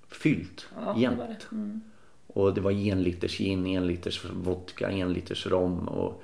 [0.07, 1.17] fyllt Ja, det jämt.
[1.17, 1.51] var det.
[1.51, 1.81] Mm.
[2.27, 6.23] Och det var en liters gin, en liters vodka, en liters rom och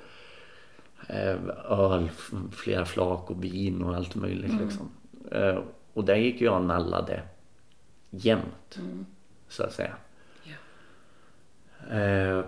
[1.08, 1.38] eh,
[1.70, 2.10] öl,
[2.52, 4.50] flera flak och vin och allt möjligt.
[4.52, 4.64] Mm.
[4.64, 4.90] Liksom.
[5.30, 5.58] Eh,
[5.92, 7.22] och där gick jag och nallade
[8.10, 9.06] jämt, Mm.
[9.48, 9.94] så att säga.
[11.90, 12.44] Eh,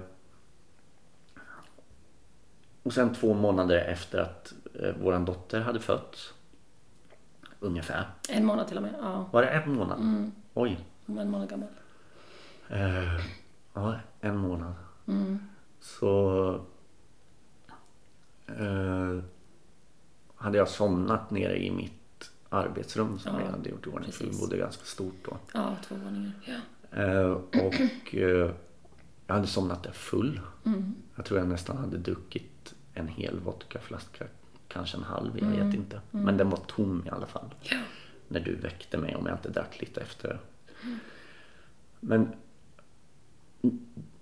[2.83, 6.35] och sen två månader efter att eh, våran dotter hade fötts,
[7.61, 8.05] ungefär.
[8.29, 8.95] En månad till och med.
[9.03, 9.99] Ja, Var det en månad?
[10.01, 10.33] Mm.
[10.55, 10.79] Oj.
[11.07, 11.69] Hon var en månad gammal.
[12.69, 13.21] Eh,
[13.75, 14.75] ja, en månad.
[15.07, 15.39] Mm.
[15.81, 16.49] Så
[18.47, 19.19] eh,
[20.35, 24.25] hade jag somnat nere i mitt arbetsrum som Ja, jag hade gjort i ordning för
[24.25, 25.37] vi bodde ganska stort då.
[25.55, 26.33] Ja, två våningar.
[26.45, 26.97] Ja.
[27.03, 27.31] Eh,
[27.67, 28.51] och eh,
[29.27, 30.41] jag hade somnat där full.
[30.65, 30.95] Mm.
[31.17, 34.25] Jag tror jag nästan hade druckit en hel vodkaflaska,
[34.69, 35.67] kanske en halv, jag Mm.
[35.67, 36.01] vet inte.
[36.11, 37.55] Men den var tom i alla fall.
[37.63, 37.77] Ja.
[38.29, 40.39] När du väckte mig om jag inte drack lite efter.
[42.01, 42.29] Men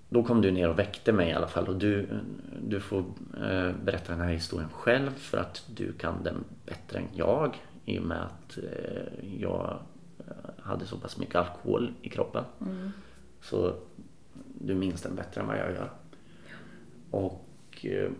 [0.08, 2.08] då kom du ner och väckte mig i alla fall och du,
[2.62, 2.98] du får
[3.42, 7.98] eh, berätta den här historien själv för att du kan den bättre än jag i
[7.98, 9.78] och med att eh, jag
[10.18, 12.44] eh, hade så pass mycket alkohol i kroppen.
[13.40, 13.76] Så
[14.60, 15.90] du minns den bättre än vad jag gör.
[17.10, 18.10] Och eh,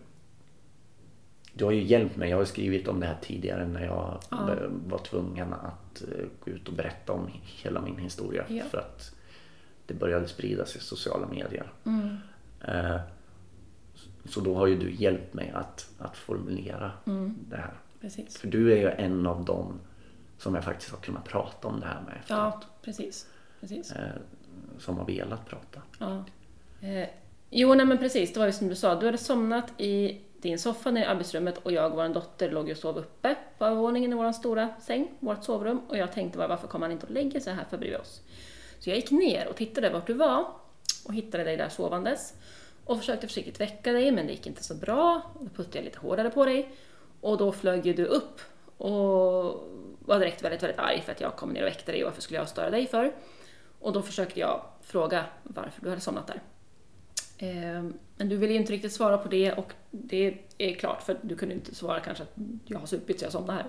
[1.55, 2.31] du har ju hjälpt mig.
[2.31, 4.49] Jag har skrivit om det här tidigare när jag Ja.
[4.87, 8.45] var tvungen att eh, gå ut och berätta om hela min historia.
[8.49, 8.65] Ja.
[8.71, 9.15] För att
[9.87, 11.73] det började spridas i sociala medier.
[11.87, 12.17] Mm.
[12.61, 13.01] Eh,
[14.29, 17.37] Så då har ju du hjälpt mig att, att formulera Mm.
[17.49, 17.75] det här.
[18.01, 18.37] Precis.
[18.39, 19.81] För du är ju en av dem
[20.39, 22.55] som jag faktiskt har kunnat prata om det här med efteråt.
[22.61, 23.27] Ja, precis.
[23.61, 23.93] precis.
[23.93, 24.09] Eh,
[24.79, 25.83] Som har velat prata.
[25.99, 26.25] Ja.
[26.89, 27.09] Eh,
[27.51, 28.33] jo, nej men precis.
[28.33, 29.01] Det var ju som du sa.
[29.01, 32.51] Du hade somnat i i en soffa nere i arbetsrummet och jag och vår dotter
[32.51, 35.81] låg och sov uppe på övervåningen i vår stora säng, vårt sovrum.
[35.89, 38.23] Och jag tänkte bara, varför kommer han inte och lägger sig här för bredvid oss?
[38.79, 40.47] Så jag gick ner och tittade vart du var
[41.05, 42.35] och hittade dig där sovandes.
[42.85, 45.23] Och försökte försiktigt väcka dig, men det gick inte så bra.
[45.41, 46.75] Då puttade jag lite hårdare på dig.
[47.21, 48.41] Och då flög ju du upp
[48.77, 49.65] och
[49.99, 52.23] var direkt väldigt, väldigt arg för att jag kom ner och väckte dig och varför
[52.23, 53.13] skulle jag störa dig för?
[53.81, 56.43] Och då försökte jag fråga varför du hade somnat där.
[57.39, 61.17] Ehm, men du ville ju inte riktigt svara på det och det är klart för
[61.23, 63.69] du kunde inte svara kanske att jag har supit så jag somnade här.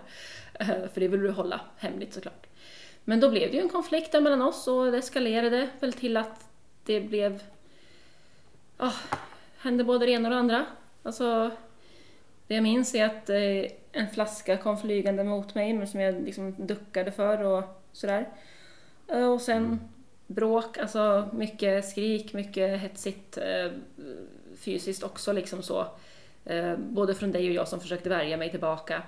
[0.60, 2.48] Eh, för det vill du hålla hemligt såklart.
[3.04, 6.18] Men då blev det ju en konflikt där mellan oss och det eskalerade väl till
[6.18, 6.46] att
[6.86, 7.44] det blev...
[8.78, 8.94] Ja,
[9.58, 10.66] hände både det ena och det andra.
[11.04, 11.52] Alltså,
[12.48, 16.22] det jag minns är att eh, en flaska kom flygande mot mig men som jag
[16.22, 18.30] liksom duckade för och sådär.
[19.08, 19.80] Eh, och sen mm
[20.28, 23.72] bråk, alltså mycket skrik, mycket hetsigt eh,
[24.58, 25.88] fysiskt också liksom så.
[26.46, 29.04] Eh, både från dig och jag som försökte värja mig tillbaka.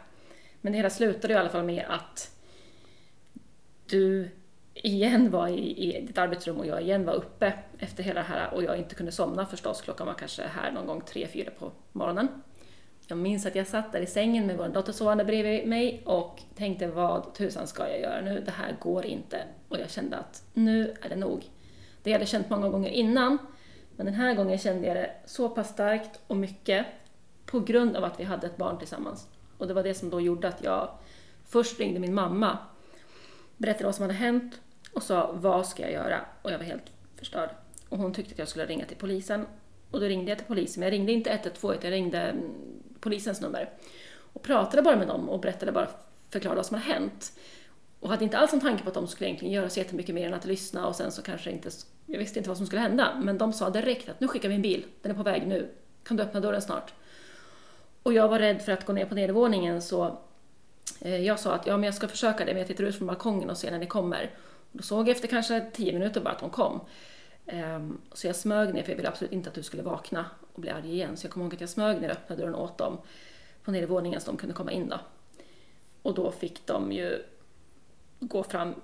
[0.62, 2.32] Men det hela slutade i alla fall med att
[3.86, 4.30] du
[4.74, 8.54] igen var i, i ditt arbetsrum och jag igen var uppe efter hela det här
[8.54, 9.82] och jag inte kunde somna förstås.
[9.82, 12.28] Klockan var kanske här någon gång tre, fyra på morgonen.
[13.10, 16.42] Jag minns att jag satt där i sängen med vår dotter sovande bredvid mig och
[16.56, 18.44] tänkte vad tusan ska jag göra nu?
[18.46, 19.44] Det här går inte.
[19.70, 21.50] Och jag kände att nu är det nog.
[22.04, 23.38] Det hade jag känt många gånger innan,
[23.96, 26.86] men den här gången kände jag det så pass starkt och mycket
[27.46, 29.28] på grund av att vi hade ett barn tillsammans.
[29.58, 30.90] Och det var det som då gjorde att jag
[31.46, 32.58] först ringde min mamma,
[33.58, 34.62] berättade vad som hade hänt
[34.94, 36.22] och sa vad ska jag göra?
[36.42, 37.50] Och jag var helt förstörd.
[37.90, 39.46] Och hon tyckte att jag skulle ringa till polisen.
[39.92, 42.52] Och då ringde jag till polisen, men jag ringde inte 112 utan jag ringde mm,
[43.00, 43.70] polisens nummer.
[44.34, 45.88] Och pratade bara med dem och berättade bara,
[46.30, 47.32] förklarade vad som hade hänt.
[48.00, 50.28] Och hade inte alls en tanke på att de skulle egentligen göra så jättemycket mer
[50.28, 51.70] än att lyssna och sen så kanske inte,
[52.06, 53.16] jag visste inte vad som skulle hända.
[53.24, 55.70] Men de sa direkt att nu skickar vi en bil, den är på väg nu.
[56.04, 56.94] Kan du öppna dörren snart?
[58.04, 60.20] Och jag var rädd för att gå ner på nedervåningen så
[61.02, 63.08] eh, jag sa att ja, men jag ska försöka det, men jag tittar ut från
[63.08, 64.32] balkongen och ser när ni kommer.
[64.72, 66.82] Och då såg jag efter kanske tio minuter bara att de kom.
[67.48, 70.62] Ehm, så jag smög ner, för jag ville absolut inte att du skulle vakna och
[70.62, 71.18] bli arg igen.
[71.18, 72.98] Så jag kommer ihåg att jag smög ner och öppnade dörren åt dem
[73.64, 75.00] på nedervåningen så de kunde komma in då.
[76.02, 77.24] Och då fick de ju
[78.20, 78.76] gå fram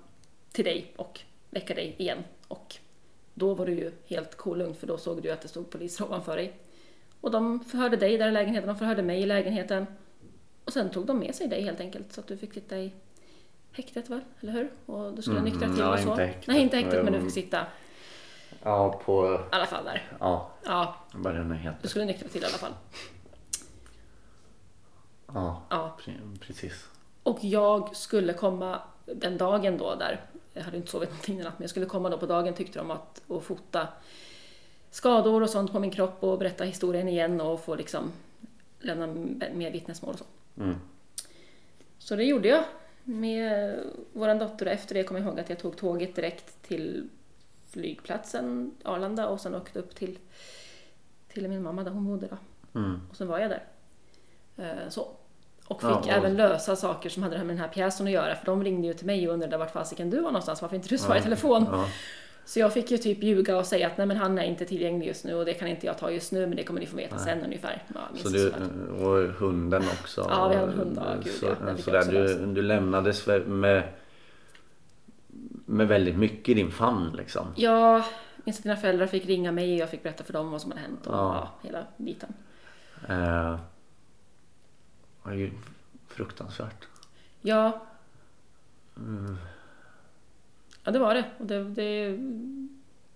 [0.51, 2.17] till dig och väcka dig igen.
[2.47, 2.75] Och
[3.33, 6.35] då var du ju helt kolugn för då såg du att det stod poliser ovanför
[6.37, 6.53] dig.
[7.21, 9.85] Och de förhörde dig där i lägenheten, de förhörde mig i lägenheten.
[10.65, 12.91] Och sen tog de med sig dig helt enkelt så att du fick sitta i
[13.71, 14.71] häktet väl, eller hur?
[14.85, 16.09] Och du skulle Mm, nyktra till ja, och så.
[16.09, 17.65] inte häktet, Nej, inte häktet men du fick sitta
[18.63, 19.33] Ja, på...
[19.51, 20.11] i alla fall där.
[20.19, 21.87] Ja, Ja, vad det nu du heter.
[21.87, 22.73] skulle nyktra till i alla fall.
[25.33, 25.97] Ja, Ja.
[26.01, 26.89] pre- precis.
[27.23, 30.21] Och jag skulle komma den dagen då där,
[30.53, 32.79] jag hade inte sovit någonting den natten, men jag skulle komma då på dagen tyckte
[32.79, 33.87] de att och fota
[34.91, 38.11] skador och sånt på min kropp och berätta historien igen och få liksom
[38.79, 39.07] lämna
[39.53, 40.25] mer vittnesmål och så.
[40.61, 40.75] Mm.
[41.97, 42.63] Så det gjorde jag
[43.03, 43.79] med
[44.13, 44.65] vår dotter.
[44.65, 47.09] Efter det kom jag ihåg att jag tog tåget direkt till
[47.73, 50.19] flygplatsen Arlanda och sen åkte upp till,
[51.33, 52.27] till min mamma där hon bodde.
[52.27, 52.79] Då.
[52.79, 53.01] Mm.
[53.09, 53.63] Och sen var jag där.
[54.57, 55.07] Eh, så.
[55.67, 58.35] Och fick Ja, och- även lösa saker som hade med den här pjäsen att göra.
[58.35, 60.89] För de ringde ju till mig och undrade vart fasiken du var någonstans, varför inte
[60.89, 61.65] du svarade i telefon.
[61.71, 61.85] Ja.
[62.45, 65.07] Så jag fick ju typ ljuga och säga att nej men han är inte tillgänglig
[65.07, 66.97] just nu och det kan inte jag ta just nu men det kommer ni få
[66.97, 67.83] veta sen ungefär.
[67.93, 68.53] Ja, Så du,
[69.05, 70.27] och hunden också?
[70.29, 73.83] Ja, vi hade en hund, ja, gud, så, ja, så där, du, du lämnades med,
[75.73, 77.47] med väldigt mycket i din famn liksom?
[77.55, 78.05] Ja,
[78.43, 80.71] minns att dina föräldrar fick ringa mig och jag fick berätta för dem vad som
[80.71, 81.51] hade hänt och Ja.
[81.61, 81.67] ja.
[81.67, 82.33] hela biten.
[83.09, 83.59] Eh,
[85.23, 85.51] det var ju
[86.07, 86.87] fruktansvärt.
[87.41, 87.85] Ja.
[88.97, 89.37] Mm.
[90.83, 91.25] Ja, det var det.
[91.39, 92.17] Och det, det.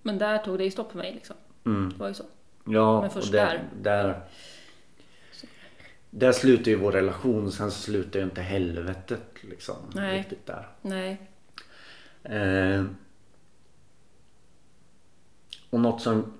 [0.02, 1.36] Men där tog det ju stopp för mig liksom.
[1.66, 1.90] Mm.
[1.90, 2.24] Det var ju så.
[2.66, 4.22] Ja, Men först och där, där,
[6.10, 7.52] där slutar ju vår relation.
[7.52, 9.76] Sen slutar ju inte helvetet liksom.
[9.96, 10.20] Nej.
[10.20, 10.68] Riktigt där.
[10.82, 11.30] Nej.
[12.30, 12.86] Eh,
[15.70, 16.34] och något som,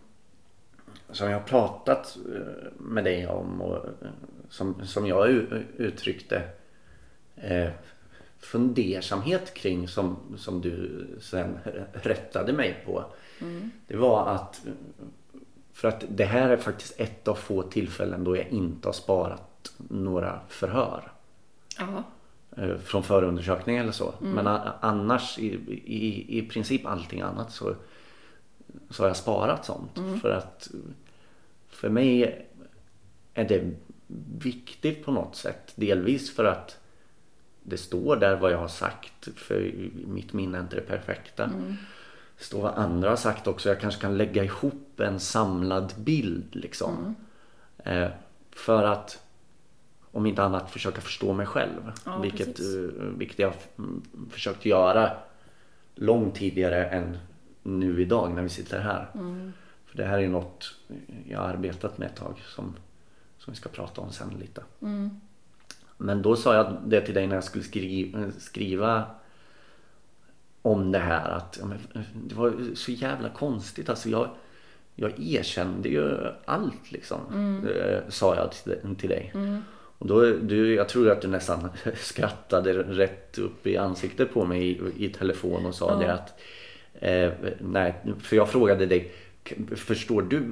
[1.10, 4.10] som jag har pratat eh, med dig om och eh,
[4.50, 5.30] som, som jag
[5.78, 6.44] uttryckte
[7.36, 7.70] eh,
[8.40, 11.60] fundersamhet kring som, som du sen
[11.94, 13.06] rättade mig på.
[13.88, 14.62] Det var att
[15.74, 19.74] för att det här är faktiskt ett av få tillfällen då jag inte har sparat
[19.78, 21.12] några förhör
[21.78, 22.04] Ja.
[22.58, 24.14] Eh, från förundersökning eller så.
[24.20, 25.46] Men a- annars i,
[25.86, 27.76] i, i princip allting annat så,
[28.90, 29.92] så har jag sparat sånt.
[30.22, 30.70] För att
[31.70, 32.46] för mig
[33.34, 33.72] är det
[34.38, 35.72] viktigt på något sätt.
[35.76, 36.78] Delvis för att
[37.64, 39.28] det står där vad jag har sagt.
[39.36, 39.72] För
[40.08, 41.50] mitt minne är inte det perfekta.
[42.38, 43.70] Det står vad andra har sagt också.
[43.70, 47.16] Jag kanske kan lägga ihop en samlad bild liksom.
[47.84, 48.08] Eh,
[48.52, 49.24] för att
[50.18, 51.92] om inte annat försöka förstå mig själv.
[52.06, 52.76] Ja, vilket, precis.
[52.76, 54.02] eh, vilket jag mm,
[54.32, 55.12] försökt göra
[55.96, 57.18] långt tidigare än
[57.64, 59.08] nu idag när vi sitter här.
[59.14, 59.54] Mm.
[59.86, 60.76] För det här är något
[61.28, 62.76] jag har arbetat med ett tag som,
[63.38, 64.64] som vi ska prata om sen lite.
[64.82, 65.10] Mm.
[65.98, 69.06] Men då sa jag det till dig när jag skulle skriva, skriva
[70.62, 71.70] om det här att ja,
[72.28, 73.90] det var så jävla konstigt.
[73.90, 74.30] Alltså jag,
[74.96, 77.20] jag erkände ju allt liksom.
[77.68, 79.34] eh, Sa jag till, till dig.
[79.98, 84.68] Och då, du, jag tror att du nästan skrattade rätt upp i ansiktet på mig
[84.72, 86.08] i, i telefon och sa Ja.
[86.08, 86.34] det att
[86.94, 89.12] eh, nej, för jag frågade dig
[89.76, 90.44] Förstår du,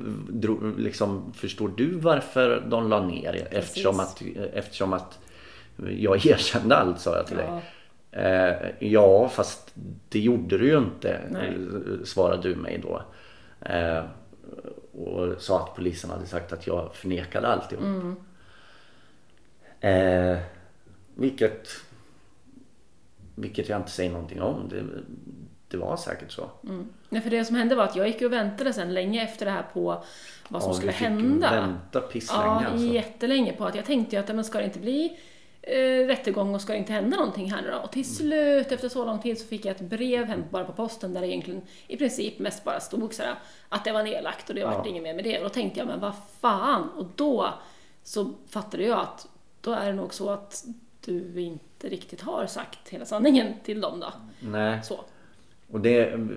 [0.77, 3.47] liksom, förstår du varför de la ner?
[3.51, 4.21] Eftersom att,
[4.53, 5.19] eftersom att
[5.97, 7.45] jag erkände allt sa jag till dig.
[8.12, 8.19] Ja.
[8.19, 9.71] Eh, ja, fast
[10.10, 11.58] det gjorde du ju inte, Nej.
[12.03, 13.01] svarade du mig då.
[13.69, 14.03] Eh,
[14.91, 17.84] och sa att polisen hade sagt att jag förnekade alltihop.
[17.84, 18.15] Mm.
[19.89, 20.38] Eh,
[21.15, 21.67] vilket,
[23.36, 24.69] vilket jag inte säger någonting om.
[24.69, 24.84] Det,
[25.67, 26.50] det var säkert så.
[26.63, 26.88] Mm.
[27.10, 29.52] Nej, för det som hände var att jag gick och väntade sen länge efter det
[29.52, 30.04] här på
[30.50, 31.52] vad som Ja, skulle hända.
[31.52, 32.88] vänta pisslänge Ja, alltså.
[32.88, 35.19] jättelänge på att jag tänkte ju att men ska det inte bli
[35.62, 37.78] eh, rättegång och ska det inte hända någonting här nu då?
[37.78, 40.71] Och till slut, efter så lång tid, så fick jag ett brev hem bara på
[40.74, 43.36] posten där det egentligen i princip mest bara stod så här,
[43.69, 44.69] att det var nedlagt och det Ja.
[44.78, 45.38] vart inget mer med det.
[45.38, 46.89] Och då tänkte jag, men vad fan?
[46.89, 47.54] Och då
[48.04, 49.28] så fattade jag att
[49.65, 50.65] då är det nog så att
[51.01, 54.13] du inte riktigt har sagt hela sanningen till dem då.
[54.39, 54.84] Nej.
[54.84, 54.99] Så.
[55.71, 56.28] Och det...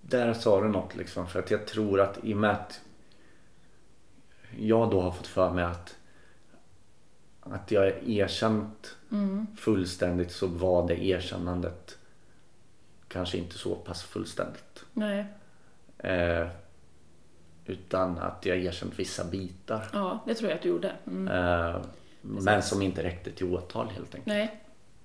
[0.00, 1.28] Där sa du något liksom.
[1.28, 2.80] För att jag tror att i och med att
[4.58, 5.96] jag då har fått för mig att
[7.40, 8.96] att jag är erkänt
[9.56, 11.98] fullständigt så var det erkännandet
[13.08, 14.84] kanske inte så pass fullständigt.
[14.92, 15.24] Nej.
[15.98, 16.48] Eh,
[17.70, 19.86] utan att jag erkänt vissa bitar.
[19.92, 20.92] Ja, det tror jag att du gjorde.
[21.06, 21.28] Mm.
[21.28, 21.80] Eh,
[22.20, 24.26] men som inte räckte till åtal helt enkelt.
[24.26, 24.60] Nej,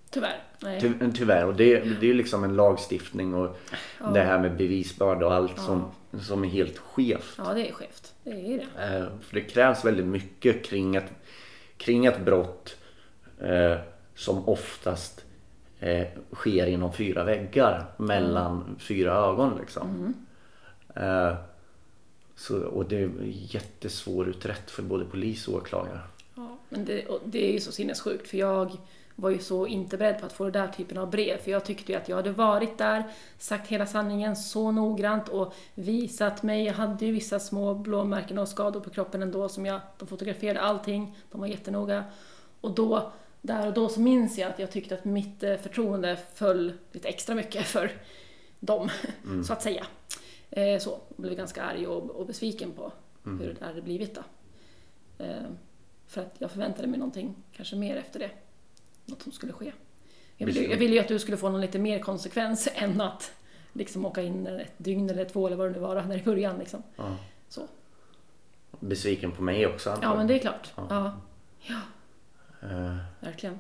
[0.10, 0.43] tyvärr.
[0.60, 0.82] Nej.
[0.82, 3.58] Ty, tyvärr, och det, det är ju liksom en lagstiftning och
[4.13, 7.36] det här med bevisbörda och allt som, som är helt skevt.
[7.38, 8.13] Ja, det är skevt.
[8.23, 8.97] Det är det.
[8.97, 11.12] Eh, för det krävs väldigt mycket kring ett,
[11.78, 12.78] kring ett brott
[13.41, 13.78] eh,
[14.15, 15.25] som oftast
[15.80, 19.58] eh, sker inom fyra väggar mellan fyra ögon.
[19.60, 20.13] Liksom.
[20.95, 21.34] Eh,
[22.35, 25.99] så, och det är jättesvårutrett för både polis och åklagare.
[26.35, 28.77] Ja, men det, det är ju så sinnessjukt för jag
[29.15, 31.37] var ju så inte beredd på att få den där typen av brev.
[31.37, 33.03] För jag tyckte ju att jag hade varit där,
[33.39, 36.65] sagt hela sanningen så noggrant och visat mig.
[36.65, 40.61] Jag hade ju vissa små blåmärken och skador på kroppen ändå som jag, de fotograferade
[40.61, 41.17] allting.
[41.31, 42.03] De var jättenoga.
[42.61, 46.17] Och då, där och då så minns jag att jag tyckte att mitt eh, förtroende
[46.33, 47.91] föll lite extra mycket för
[48.59, 48.89] dem,
[49.47, 49.85] så att säga.
[50.51, 52.91] Eh, så, jag blev ganska arg och, och besviken på
[53.23, 54.23] hur det hade blivit då.
[55.23, 55.43] Eh,
[56.08, 58.29] för att jag förväntade mig någonting, kanske mer efter det.
[59.05, 59.71] Något som skulle ske.
[60.38, 63.34] Jag ville, jag ville ju att du skulle få någon lite mer konsekvens än att
[63.73, 66.60] liksom åka in ett dygn eller två eller vad det nu var där i början.
[66.60, 66.84] Liksom.
[66.95, 67.17] Ja.
[67.49, 67.67] Så.
[68.79, 70.12] Besviken på mig också antagligen.
[70.12, 70.73] Ja, men det är klart.
[70.75, 70.88] Ja.
[70.89, 71.13] Ja,
[71.62, 71.81] ja
[72.69, 73.60] Eh, verkligen.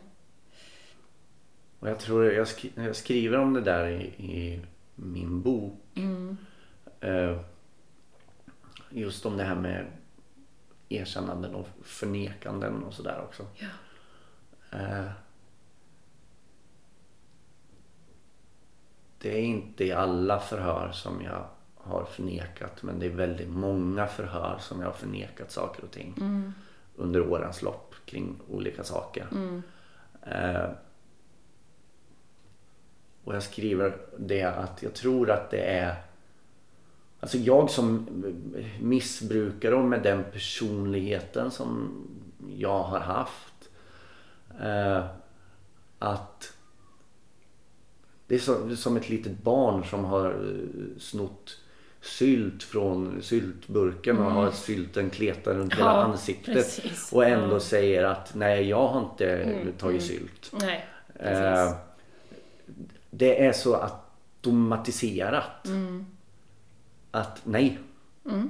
[1.79, 4.61] Och jag tror jag, skri jag skriver om det där i, i
[4.95, 5.79] min bok.
[5.95, 6.37] Mm.
[7.05, 7.39] Eh,
[8.89, 9.85] just om det här med
[10.89, 13.47] erkännanden och förnekanden och sådär också.
[13.55, 13.67] Ja.
[14.79, 15.05] Eh,
[19.17, 24.07] det är inte i alla förhör som jag har förnekat men det är väldigt många
[24.07, 26.53] förhör som jag har förnekat saker och ting Mm.
[26.95, 29.27] under årens lopp kring olika saker.
[29.31, 29.63] Mm.
[30.21, 30.69] Eh,
[33.23, 35.95] och jag skriver det att jag tror att det är
[37.25, 38.07] Alltså jag som
[38.81, 41.89] missbrukare och med den personligheten som
[42.55, 43.69] jag har haft.
[44.61, 45.05] Eh,
[45.99, 46.53] att
[48.27, 51.57] det är så, som ett litet barn som har eh, snott
[52.01, 55.95] sylt från syltburken och har sylten kletar runt hela Mm.
[55.99, 56.53] Ja, ansiktet.
[56.55, 57.11] precis.
[57.13, 57.59] Och ändå Ja.
[57.59, 60.19] säger att nej jag har inte Mm, tagit mm.
[60.19, 60.51] sylt.
[60.61, 60.85] Nej,
[61.19, 61.71] Eh,
[63.11, 65.65] det är så automatiserat.
[65.67, 66.05] Mm.
[67.15, 67.79] Att nej.
[68.25, 68.49] Mm.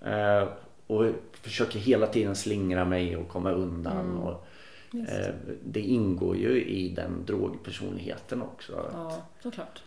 [0.00, 0.48] Eh,
[0.86, 4.00] och försöker hela tiden slingra mig och komma undan.
[4.00, 4.18] Mm.
[4.18, 4.46] Och,
[5.08, 8.76] eh, det ingår ju i den drogpersonligheten också.
[8.76, 9.82] Att, Ja, såklart.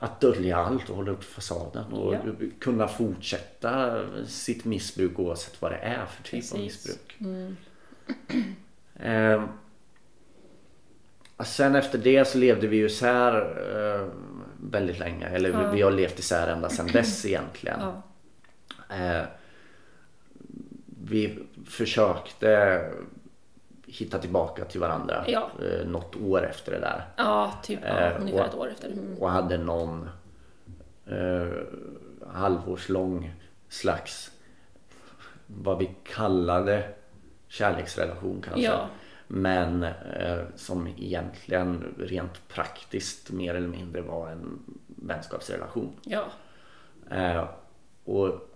[0.00, 2.20] att dölja allt och hålla upp fasaden och Ja.
[2.58, 6.86] kunna fortsätta sitt missbruk oavsett vad det är för typ av Precis.
[6.86, 7.16] missbruk.
[7.20, 7.56] Mm.
[8.94, 9.44] Eh,
[11.44, 13.34] sen efter det så levde vi ju isär
[14.02, 14.08] eh,
[14.70, 15.26] väldigt länge.
[15.28, 15.70] Eller Ja.
[15.70, 17.80] vi, vi har levt isär ända sedan dess egentligen.
[17.80, 18.02] Ja.
[18.96, 19.22] Eh,
[21.02, 22.80] vi försökte
[23.86, 25.50] hitta tillbaka till varandra Ja.
[25.62, 27.04] eh, något år efter det där.
[27.16, 28.88] ja, typ ja, Eh, ungefär och- ett år efter.
[28.88, 29.18] Mm.
[29.18, 30.08] Och hade någon
[31.06, 31.48] eh,
[32.32, 33.34] halvårslång
[33.68, 34.30] slags
[35.46, 36.88] vad vi kallade
[37.48, 38.62] kärleksrelation kanske.
[38.62, 38.88] Ja.
[39.26, 45.92] Men eh, som egentligen rent praktiskt mer eller mindre var en vänskapsrelation.
[46.02, 46.24] Ja,
[47.10, 47.48] Eh,
[48.04, 48.50] och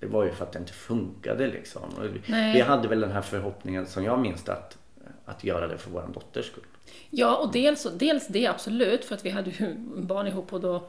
[0.00, 1.82] det var ju för att det inte funkade liksom.
[2.26, 2.54] Nej.
[2.54, 4.78] vi hade väl den här förhoppningen som jag minns att,
[5.24, 6.64] att göra det för vår dotters skull.
[7.10, 10.88] ja och dels, dels det absolut, för att vi hade ju barn ihop och då,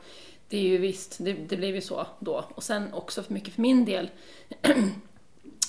[0.49, 2.45] det är ju visst, det, det blev ju så då.
[2.49, 4.09] Och sen också för mycket för min del,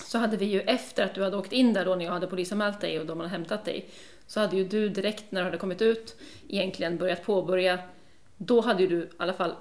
[0.09, 2.27] så hade vi ju efter att du hade åkt in där då när jag hade
[2.27, 3.89] polisanmält dig och de hade hämtat dig,
[4.27, 6.17] så hade ju du direkt när du hade kommit ut
[6.49, 7.79] egentligen börjat påbörja,
[8.37, 9.55] då hade ju du i alla fall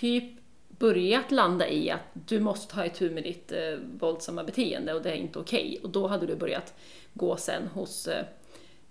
[0.00, 0.24] typ
[0.68, 3.58] börjat landa i att du måste ta itu med ditt eh,
[3.98, 5.80] våldsamma beteende och det är inte okej.
[5.82, 6.74] Och då hade du börjat
[7.14, 8.24] gå sen hos, eh,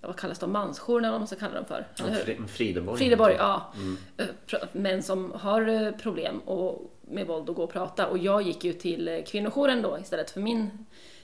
[0.01, 1.87] vad kallas de, mansjouren eller vad man ska kalla dem för?
[1.99, 2.47] eller hur?
[2.47, 2.97] Frideborg.
[2.97, 3.73] Frideborg, ja.
[4.17, 8.07] Eh, pr- Män som har eh, problem och med våld och gå och prata.
[8.07, 10.69] Och jag gick ju till eh, kvinnojouren då istället för min,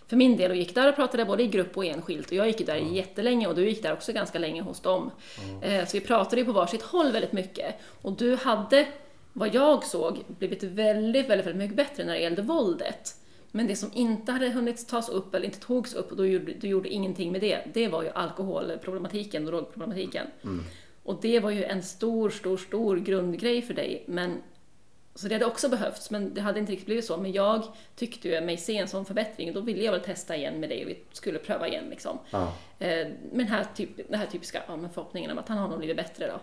[0.07, 2.27] för min del och gick där och pratade både i grupp och enskilt.
[2.27, 5.11] Och jag gick där jättelänge och du gick där också ganska länge hos dem.
[5.61, 7.75] Eh, Så vi pratade ju på varsitt håll väldigt mycket.
[8.01, 8.87] Och du hade,
[9.33, 13.15] vad jag såg, blivit väldigt, väldigt, väldigt mycket bättre när det gällde våldet.
[13.51, 16.53] Men det som inte hade hunnit tas upp eller inte togs upp och du gjorde,
[16.53, 20.27] du gjorde ingenting med det, det var ju alkoholproblematiken, drogproblematiken.
[21.03, 24.03] Och det var ju en stor, stor, stor grundgrej för dig.
[24.07, 24.41] Men,
[25.15, 27.17] så det hade också behövts, men det hade inte riktigt blivit så.
[27.17, 27.63] Men jag
[27.95, 30.69] tyckte ju mig se en sån förbättring och då ville jag väl testa igen med
[30.69, 32.19] dig och vi skulle pröva igen liksom.
[32.31, 32.53] Ja.
[32.79, 35.77] Eh, men här typ, den här typiska ja, men förhoppningen om att han har nog
[35.77, 36.39] blivit bättre då.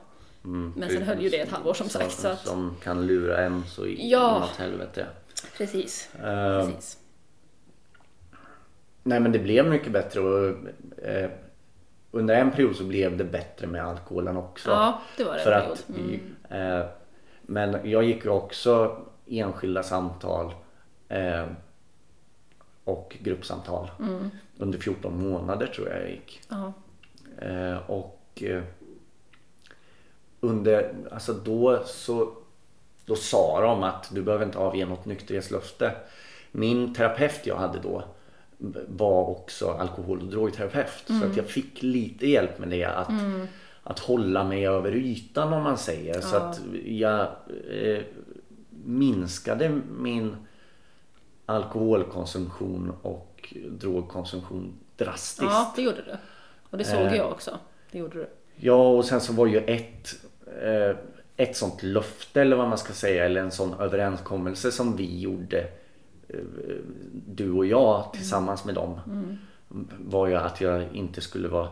[0.48, 2.12] Mm, Men sen höll ju det ett halvår som sagt.
[2.12, 4.36] Så att, Som kan lura en så i Ja.
[4.36, 5.06] inåt helvete.
[5.56, 6.98] precis, Eh, precis.
[9.02, 10.48] Nej men det blev mycket bättre och
[11.04, 11.30] eh,
[12.10, 14.70] under en period så blev det bättre med alkoholen också.
[14.70, 15.40] Ja, det var det.
[15.40, 15.72] För en period.
[15.72, 15.88] att,
[16.50, 16.80] Mm.
[16.80, 16.86] eh,
[17.42, 20.54] men jag gick ju också enskilda samtal
[21.08, 21.46] eh,
[22.84, 24.30] och gruppsamtal Mm.
[24.58, 26.40] under 14 månader tror jag jag gick.
[27.38, 28.62] Eh, och eh,
[30.40, 32.32] under, alltså då så
[33.04, 35.92] då sa de att du behöver inte avge något nykterhetslöfte.
[36.52, 38.04] Min terapeut jag hade då
[38.88, 41.04] var också alkohol och drogterapeut.
[41.06, 42.84] Så att jag fick lite hjälp med det.
[42.84, 43.08] Att,
[43.84, 46.20] att hålla mig över ytan om man säger.
[46.20, 46.40] Så Ja.
[46.40, 47.20] att jag
[47.70, 48.02] eh,
[48.84, 50.36] minskade min
[51.46, 55.42] alkoholkonsumtion och drogkonsumtion drastiskt.
[55.52, 56.16] ja, det gjorde du.
[56.70, 57.16] Och det såg Eh.
[57.16, 57.58] jag också.
[57.90, 58.26] Det gjorde du.
[58.56, 60.14] Ja, och sen så var ju ett,
[60.62, 60.96] eh,
[61.36, 65.58] ett sånt löfte eller vad man ska säga eller en sån överenskommelse som vi gjorde
[66.28, 66.38] eh,
[67.26, 69.00] du och jag tillsammans med dem
[69.98, 71.68] var ju att jag inte skulle vara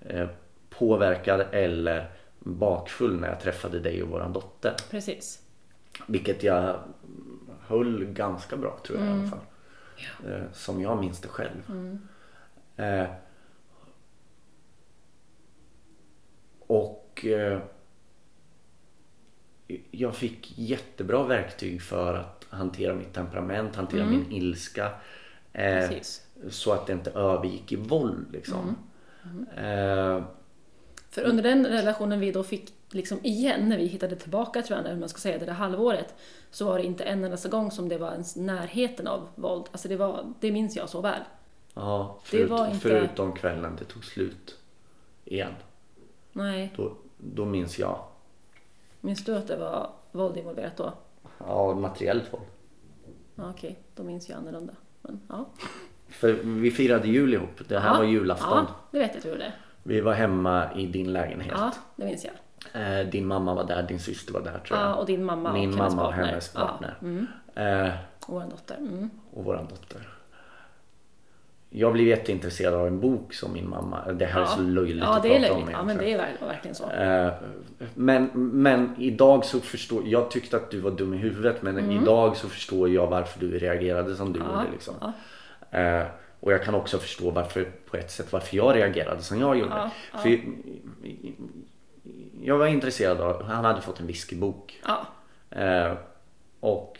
[0.00, 0.26] eh,
[0.80, 4.74] påverkad eller bakfull när jag träffade dig och våran dotter.
[4.90, 5.42] Precis.
[6.06, 6.78] Vilket jag
[7.60, 9.40] höll ganska bra tror jag i alla fall.
[10.26, 11.98] Eh, som jag minns det själv.
[12.76, 13.06] Eh,
[16.66, 17.60] och eh,
[19.90, 24.90] jag fick jättebra verktyg för att hantera mitt temperament, hantera min ilska.
[25.52, 26.26] Eh, Precis.
[26.48, 28.76] så att det inte övergick i våld liksom.
[29.56, 30.24] Eh,
[31.10, 34.90] För under den relationen vi då fick liksom igen, när vi hittade tillbaka till varandra,
[34.92, 36.14] hur man ska säga, det där halvåret,
[36.50, 39.64] så var det inte en enda gång som det var ens närheten av våld.
[39.72, 41.20] Alltså det, var, det minns jag så väl.
[41.74, 44.58] ja, Det förut, var inte- förutom kvällen det tog slut
[45.24, 45.52] igen.
[46.32, 48.04] Nej, Då, då minns jag.
[49.00, 50.92] minns du att det var våld involverat då?
[51.38, 52.44] Ja, materiellt våld.
[53.34, 54.72] Ja, Okej, då minns jag annorlunda.
[55.02, 55.46] Men, ja.
[56.08, 57.68] För vi firade jul ihop.
[57.68, 57.96] Det här ja.
[57.98, 58.64] var julafton.
[58.68, 59.52] Ja, det vet jag att du gjorde.
[59.82, 61.54] Vi var hemma i din lägenhet.
[61.56, 62.34] Ja, det minns jag.
[63.00, 64.88] Eh, Din mamma var där, din syster var där tror jag.
[64.88, 66.26] Ja, och din mamma Min och hennes mamma och partner.
[66.28, 66.94] hennes partner.
[67.00, 67.26] Ja, mm.
[67.86, 67.92] Eh,
[68.26, 68.76] och vår dotter.
[68.76, 69.10] Mm.
[69.34, 70.08] och våran dotter.
[71.72, 74.46] Jag blev jätteintresserad av en bok som min mamma, det här är Ja.
[74.46, 75.76] så löjligt Ja, att det är prata om löjligt.
[75.78, 76.90] Ja, men det är ver- verkligen så.
[76.90, 77.32] Eh,
[77.94, 82.36] Men, men idag så förstår jag tyckte att du var dum i huvudet men idag
[82.36, 84.52] så förstår jag varför du reagerade som du Mm.
[84.52, 84.72] Ja, gjorde.
[84.72, 84.94] Liksom.
[85.70, 86.04] ja.
[86.40, 89.74] Och jag kan också förstå varför, på ett sätt varför jag reagerade som jag gjorde.
[89.74, 90.18] Ja, ja.
[90.18, 90.40] För
[92.42, 94.80] jag var intresserad av, han hade fått en whiskybok.
[94.86, 95.06] Ja,
[95.50, 95.92] Eh,
[96.60, 96.98] och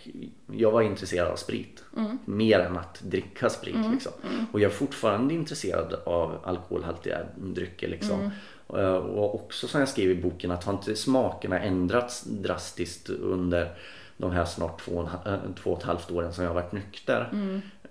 [0.53, 1.85] jag var intresserad av sprit.
[1.97, 2.19] Mm.
[2.25, 3.77] Mer än att dricka sprit.
[3.93, 4.13] Liksom.
[4.53, 7.89] Och jag är fortfarande intresserad av alkoholhaltiga drycker.
[7.89, 8.21] Liksom.
[8.21, 8.85] Mm.
[8.85, 13.77] Eh, och också som jag skrev i boken att har inte smakerna ändrats drastiskt under
[14.17, 17.29] de här snart två eh, två och ett halvt åren som jag har varit nykter.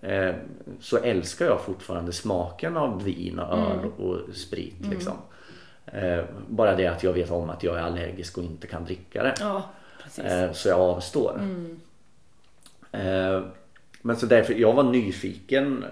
[0.01, 0.29] Mm.
[0.29, 0.35] Eh,
[0.79, 3.91] så älskar jag fortfarande smaken av vin och öl Mm.
[3.91, 4.75] och sprit.
[4.89, 5.13] Liksom.
[5.85, 9.23] Eh, bara det att jag vet om att jag är allergisk och inte kan dricka
[9.23, 9.33] det.
[9.39, 9.63] ja.
[10.23, 11.41] Eh, Så jag avstår.
[12.91, 13.43] Eh,
[14.01, 15.85] Men så därför, jag var nyfiken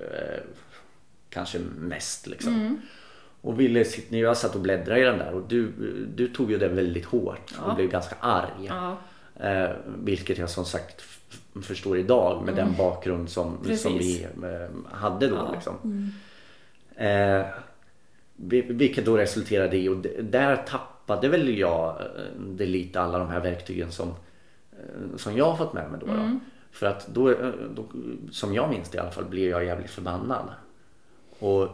[0.00, 0.40] eh,
[1.30, 2.80] kanske mest liksom.
[3.40, 5.72] Och ville sitta, jag satt och bläddrade i den där och du,
[6.16, 7.74] du tog ju det väldigt hårt och Ja.
[7.74, 8.66] blev ganska arg.
[8.68, 8.96] Ja,
[9.40, 11.00] Eh, vilket jag som sagt
[11.62, 15.36] förstår idag med den bakgrund som, som vi eh, hade då.
[15.36, 15.50] Ja.
[15.54, 16.10] Liksom.
[16.96, 17.46] Eh,
[18.36, 23.28] vi- vilket då resulterade i, och där tappade väl jag eh, det lite alla de
[23.28, 24.08] här verktygen som,
[24.72, 26.06] eh, som jag har fått med mig då.
[26.06, 26.38] då.
[26.72, 27.84] För att då, eh, då,
[28.30, 30.48] som jag minns det i alla fall, blev jag jävligt förbannad.
[31.38, 31.68] Och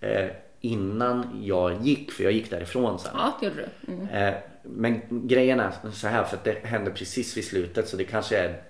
[0.00, 0.30] eh,
[0.60, 3.10] innan jag gick, för jag gick därifrån sen.
[3.14, 3.92] ja, det gjorde du.
[3.92, 4.08] Mm.
[4.08, 8.04] Eh, men grejen är så här för att det hände precis vid slutet så det
[8.04, 8.62] kanske är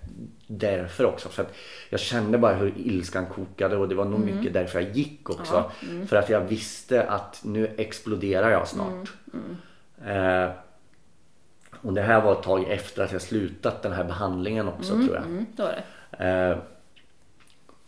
[0.46, 1.28] därför också.
[1.28, 1.54] För att
[1.90, 5.70] jag kände bara hur ilskan kokade och det var nog mycket därför jag gick också.
[6.06, 9.12] För att jag visste att nu exploderar jag snart.
[10.04, 10.50] Eh,
[11.80, 15.14] och det här var ett tag efter att jag slutat den här behandlingen också tror
[15.14, 15.24] jag.
[15.24, 15.82] Mm, det
[16.18, 16.24] det.
[16.24, 16.58] Eh,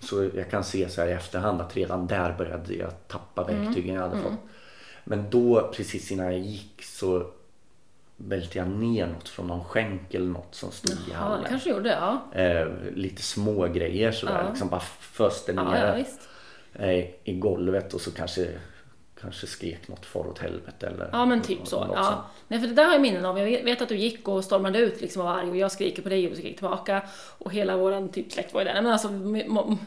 [0.00, 3.94] så jag kan se så här i efterhand att redan där började jag tappa verktygen
[3.94, 4.38] jag hade fått.
[5.04, 7.26] Men då precis innan jag gick så
[8.16, 11.44] välte jag ner något från någon skänk eller något som stod i Ja, det hallen.
[11.48, 12.40] kanske gjorde, ja.
[12.40, 14.42] Eh, lite små grejer sådär.
[14.42, 14.48] Ja.
[14.48, 16.04] Liksom bara föste ner
[16.74, 18.48] ja, eh, i golvet och så kanske,
[19.20, 21.86] kanske skrek något far åt helvete eller Ja, men typ så.
[21.94, 22.04] Ja.
[22.04, 22.16] sånt.
[22.48, 23.38] Nej, för det där har jag minnen av.
[23.38, 26.02] Jag vet, att du gick och stormade ut liksom och var arg och jag skriker
[26.02, 27.02] på dig och du skriker tillbaka.
[27.38, 28.74] Och hela våran typ släkt var ju där.
[28.74, 29.08] Nej, Men alltså,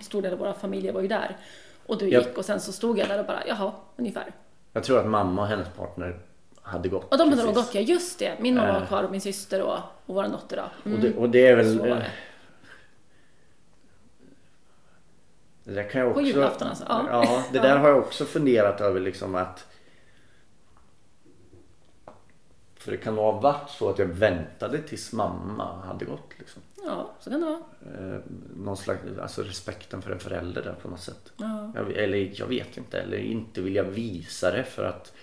[0.01, 1.37] stor del av våra familjer var ju där.
[1.85, 2.19] Och du Ja.
[2.19, 4.25] gick och sen så stod jag där och bara, jaha, ungefär.
[4.73, 6.19] Jag tror att mamma och hennes partner
[6.67, 7.11] hade gått.
[7.11, 7.55] Och de hade precis.
[7.55, 8.37] gått, ja just det.
[8.39, 8.87] Min mamma var Eh.
[8.87, 10.89] kvar och min syster och, och vår dotter då.
[10.89, 10.97] Mm.
[10.97, 11.79] Och, det, och det är väl...
[11.79, 11.93] Var det.
[11.95, 12.01] eh,
[15.63, 16.85] Det där kan jag På också, julafton alltså?
[16.89, 17.05] Ja.
[17.11, 19.65] Ja, det där har jag också funderat över liksom att
[22.75, 26.61] För det kan nog ha varit så att jag väntade tills mamma hade gått liksom.
[26.85, 27.59] Ja, så kan det vara.
[28.13, 28.19] Eh,
[28.55, 31.31] någon slags, alltså respekten för en förälder där på något sätt.
[31.37, 31.71] Ja.
[31.75, 35.13] Jag, eller jag vet inte, eller inte vill jag visa det för att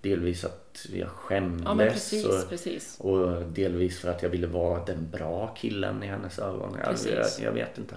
[0.00, 2.96] delvis att jag skämdes Ja, precis, och, precis.
[3.00, 6.76] och delvis för att jag ville vara den bra killen i hennes ögon.
[6.84, 7.06] Jag.
[7.06, 7.18] Mm.
[7.18, 7.94] jag, jag vet inte.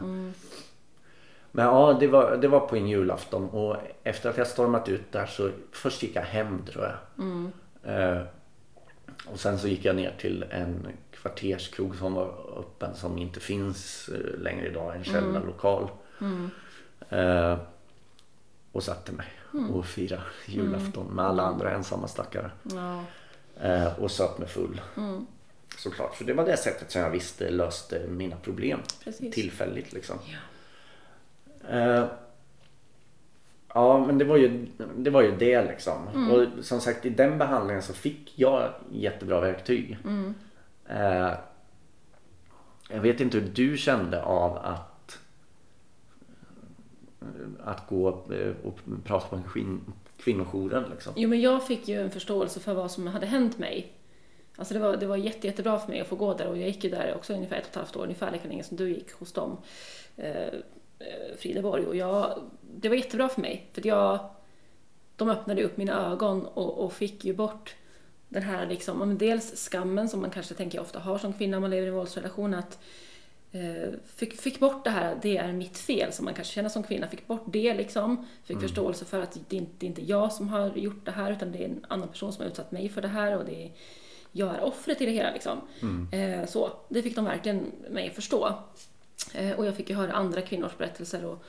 [1.52, 5.12] Men ja, det var, det var på en julafton och efter att jag stormat ut
[5.12, 7.26] där så först gick jag hem tror jag.
[7.26, 7.52] Mm.
[7.84, 8.22] Eh,
[9.26, 14.10] och sen så gick jag ner till en kvarterskrog som var öppen som inte finns
[14.10, 15.90] eh, längre idag, en källarlokal.
[17.10, 17.58] Eh,
[18.72, 19.28] och satte mig
[19.72, 22.52] och firade julafton med alla andra ensamma stackare.
[22.64, 23.04] Ja.
[23.62, 24.82] Eh, och söp mig full.
[25.78, 28.80] Såklart, för det var det sättet som jag visste löste mina problem.
[29.04, 29.34] Precis.
[29.34, 30.16] Tillfälligt liksom.
[30.26, 30.38] Ja.
[31.70, 32.06] Eh,
[33.74, 36.30] ja, men det var ju det, var ju det liksom.
[36.32, 39.98] Och som sagt, i den behandlingen så fick jag jättebra verktyg.
[40.90, 41.34] Eh,
[42.90, 44.97] jag vet inte hur du kände av att
[47.64, 51.14] att gå eh, och prata på en kvin, kvinnojouren liksom.
[51.16, 53.94] Jo, men jag fick ju en förståelse för vad som hade hänt mig.
[54.56, 56.68] Alltså det var, det var jätte, jättebra för mig att få gå där och jag
[56.68, 58.90] gick ju där också ungefär ett och ett halvt år, ungefär lika länge som du
[58.90, 59.58] gick hos dem,
[60.16, 61.86] eh, eh Frideborg.
[61.86, 64.30] Och jag, det var jättebra för mig, för att jag,
[65.16, 67.76] de öppnade upp mina ögon och, och fick ju bort
[68.30, 71.70] den här liksom, dels skammen som man kanske tänker ofta har som kvinna om man
[71.70, 72.80] lever i en våldsrelation, att
[74.16, 77.08] fick, fick bort det här, det är mitt fel, som man kanske känner som kvinna.
[77.08, 78.28] Fick bort det liksom.
[78.44, 81.12] Fick förståelse för att det är, inte, det är inte jag som har gjort det
[81.12, 83.46] här, utan det är en annan person som har utsatt mig för det här och
[83.46, 83.72] det är,
[84.32, 85.58] jag är offret i det hela liksom.
[86.12, 88.60] Eh, så, det fick de verkligen mig att förstå.
[89.34, 91.44] Eh, och jag fick ju höra andra kvinnors berättelser och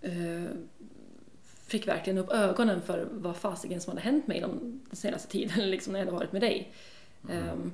[0.00, 0.50] eh,
[1.66, 5.70] fick verkligen upp ögonen för vad fasiken som hade hänt mig de, den senaste tiden,
[5.70, 6.72] liksom när jag hade varit med dig.
[7.30, 7.72] Ehm,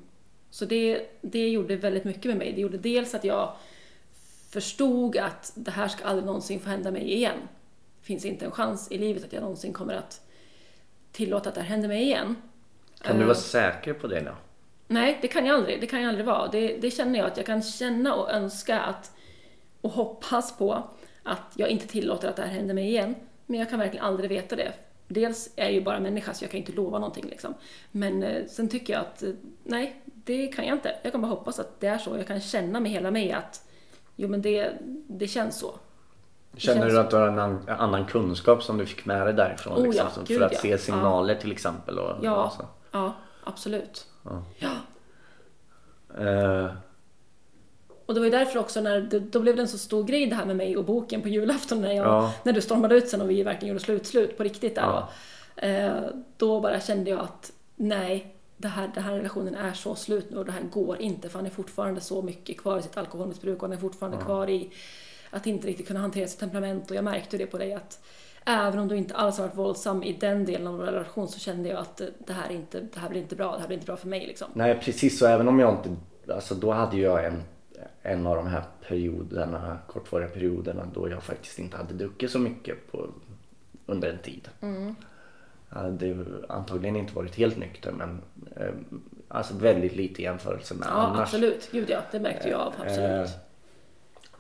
[0.55, 2.52] så det, det gjorde väldigt mycket med mig.
[2.52, 3.57] Det gjorde dels att jag
[4.50, 7.38] förstod att det här ska aldrig någonsin få hända mig igen.
[8.00, 10.20] Det finns inte en chans i livet att jag någonsin kommer att
[11.12, 12.36] tillåta att det här händer mig igen.
[13.00, 14.30] Kan du Eh, vara säker på det då?
[14.88, 15.80] Nej, det kan jag aldrig.
[15.80, 16.48] Det kan jag aldrig vara.
[16.48, 19.12] Det, det känner jag att jag kan känna och önska att
[19.80, 20.82] och hoppas på
[21.22, 23.14] att jag inte tillåter att det här händer mig igen.
[23.46, 24.72] Men jag kan verkligen aldrig veta det.
[25.09, 27.55] Dels är jag ju bara människa så jag kan inte lova någonting liksom.
[27.90, 29.30] Men eh, sen tycker jag att eh,
[29.64, 30.97] nej, det kan jag inte.
[31.03, 32.16] Jag kan bara hoppas att det är så.
[32.16, 33.62] Jag kan känna med hela mig att
[34.16, 34.72] jo men det,
[35.09, 35.75] det känns så.
[36.57, 39.35] Känner känns du att du har en an- annan kunskap som du fick med dig
[39.35, 39.79] därifrån?
[39.79, 40.59] Oh, liksom, ja, gud, för att ja.
[40.59, 41.99] se signaler till exempel?
[41.99, 42.66] Och, Ja, och så.
[42.91, 43.12] ja
[43.45, 44.07] absolut.
[44.59, 44.70] Ja.
[46.18, 46.70] Eh,
[48.07, 50.27] Och det var ju därför också när det, då blev det en så stor grej
[50.27, 52.33] det här med mig och boken på julafton när, jag, Ja.
[52.43, 54.83] när du stormade ut sen och vi verkligen gjorde slut-slut på riktigt där.
[54.83, 55.09] Ja.
[55.57, 55.66] då.
[55.66, 55.93] Eh,
[56.37, 58.34] då bara kände jag att nej,
[58.64, 61.38] det här, den här relationen är så slut nu och det här går inte för
[61.38, 64.70] han är fortfarande så mycket kvar i sitt alkoholmissbruk och han är fortfarande kvar i
[65.30, 68.04] att inte riktigt kunna hantera sitt temperament och jag märkte det på dig att
[68.44, 71.38] även om du inte alls har varit våldsam i den delen av vår relation så
[71.38, 73.76] kände jag att det här, är inte, det här blir inte bra, det här blir
[73.76, 74.48] inte bra för mig liksom.
[74.54, 75.96] nej precis så även om jag inte,
[76.32, 77.42] alltså då hade jag en,
[78.02, 82.92] en av de här perioderna, kortvariga perioderna då jag faktiskt inte hade druckit så mycket
[82.92, 83.08] på,
[83.86, 84.48] under en tid.
[84.60, 84.94] Mm.
[85.75, 86.16] Hade
[86.49, 88.20] antagligen inte varit helt nykter men
[88.57, 88.72] eh,
[89.29, 91.20] alltså väldigt lite i jämförelse med Ja, annars.
[91.20, 91.68] absolut.
[91.72, 92.75] Gud ja, det märkte jag av.
[92.79, 93.29] Absolut.
[93.29, 93.31] Eh,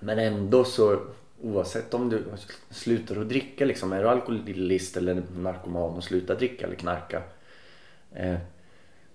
[0.00, 1.00] Men ändå så
[1.42, 2.24] oavsett om du
[2.70, 7.22] slutar att dricka liksom, är du alkoholist eller narkoman och slutar dricka eller knarka
[8.12, 8.36] eh,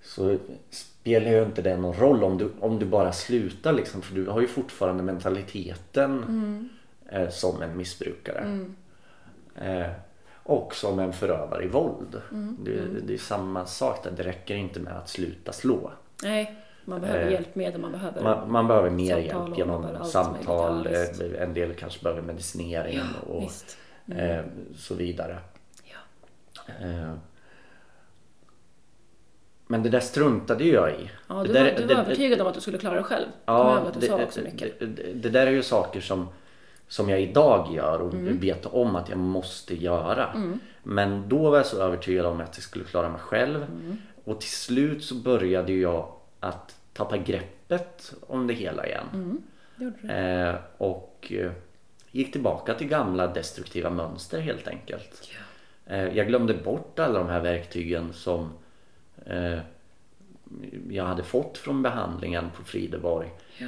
[0.01, 0.37] så
[0.69, 4.25] spelar ju inte det någon roll om du, om du bara slutar liksom för du
[4.27, 6.69] har ju fortfarande mentaliteten
[7.09, 8.65] eh, som en missbrukare.
[9.55, 9.85] Eh,
[10.49, 12.21] och som en förövare i våld.
[12.59, 14.11] Det, det är samma sak där.
[14.11, 15.91] Det räcker inte med att sluta slå.
[16.23, 18.21] Nej, man behöver Eh, hjälpmedel, man behöver...
[18.23, 20.87] Man, man behöver mer hjälp genom samtal.
[20.91, 23.77] ja, eh, en del kanske behöver medicinering och visst.
[24.07, 24.39] eh,
[24.75, 25.37] så vidare.
[25.83, 26.73] Ja.
[26.85, 27.13] Eh,
[29.67, 31.09] men det där struntade ju jag i.
[31.27, 33.03] Ja, det du, där, var, du det- var övertygad om att du skulle klara det
[33.03, 33.25] själv.
[33.45, 34.79] Ja, det, också mycket.
[34.79, 36.27] Det, det, det där är ju saker som,
[36.89, 38.39] som jag idag gör och Mm.
[38.39, 40.53] vet om att jag måste göra.
[40.83, 43.63] Men då var jag så övertygad om att jag skulle klara mig själv.
[43.63, 43.97] Mm.
[44.23, 49.05] Och till slut så började jag att tappa greppet om det hela igen.
[49.13, 49.41] Mm.
[50.49, 51.51] Eh, och eh,
[52.11, 55.29] gick tillbaka till gamla destruktiva mönster helt enkelt.
[55.85, 55.95] Ja.
[55.95, 58.49] Eh, jag glömde bort alla de här verktygen som
[59.25, 59.59] eh,
[60.89, 63.29] jag hade fått från behandlingen på Frideborg.
[63.57, 63.67] Ja.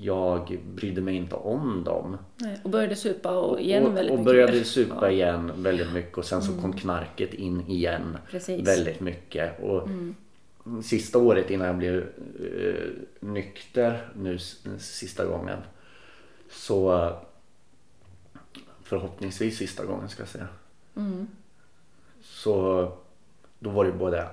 [0.00, 2.16] Jag brydde mig inte om dem.
[2.36, 4.62] Nej, och började supa och igen och, väldigt och mycket började mer.
[4.64, 5.12] supa Ja, Mm.
[5.14, 8.68] igen väldigt mycket och sen så kom knarket in igen Precis.
[8.68, 9.60] väldigt mycket.
[9.60, 9.82] Och
[10.66, 10.82] Mm.
[10.82, 11.98] Sista året innan jag blev
[12.40, 12.90] eh,
[13.20, 14.38] nykter nu
[14.78, 15.58] sista gången
[16.50, 17.10] så
[18.82, 20.48] förhoppningsvis sista gången ska jag säga.
[20.96, 21.26] Mm.
[22.22, 22.92] Så
[23.58, 24.28] då var det både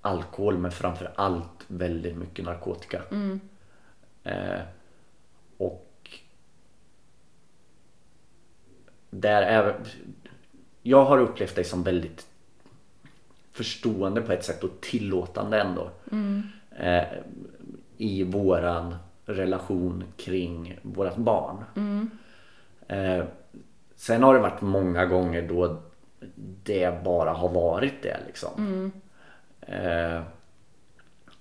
[0.00, 3.02] alkohol men framför allt väldigt mycket narkotika.
[3.10, 3.40] Mm.
[4.24, 4.60] Eh,
[9.20, 9.74] där är,
[10.82, 12.26] jag har upplevt dig som väldigt
[13.52, 15.90] förstående på ett sätt och tillåtande ändå.
[16.76, 17.04] Eh,
[17.96, 18.96] I våran
[19.26, 21.64] relation kring vårat barn.
[22.88, 23.24] Eh,
[23.96, 25.82] sen har det varit många gånger då
[26.62, 28.92] det bara har varit det liksom.
[29.60, 30.22] Eh,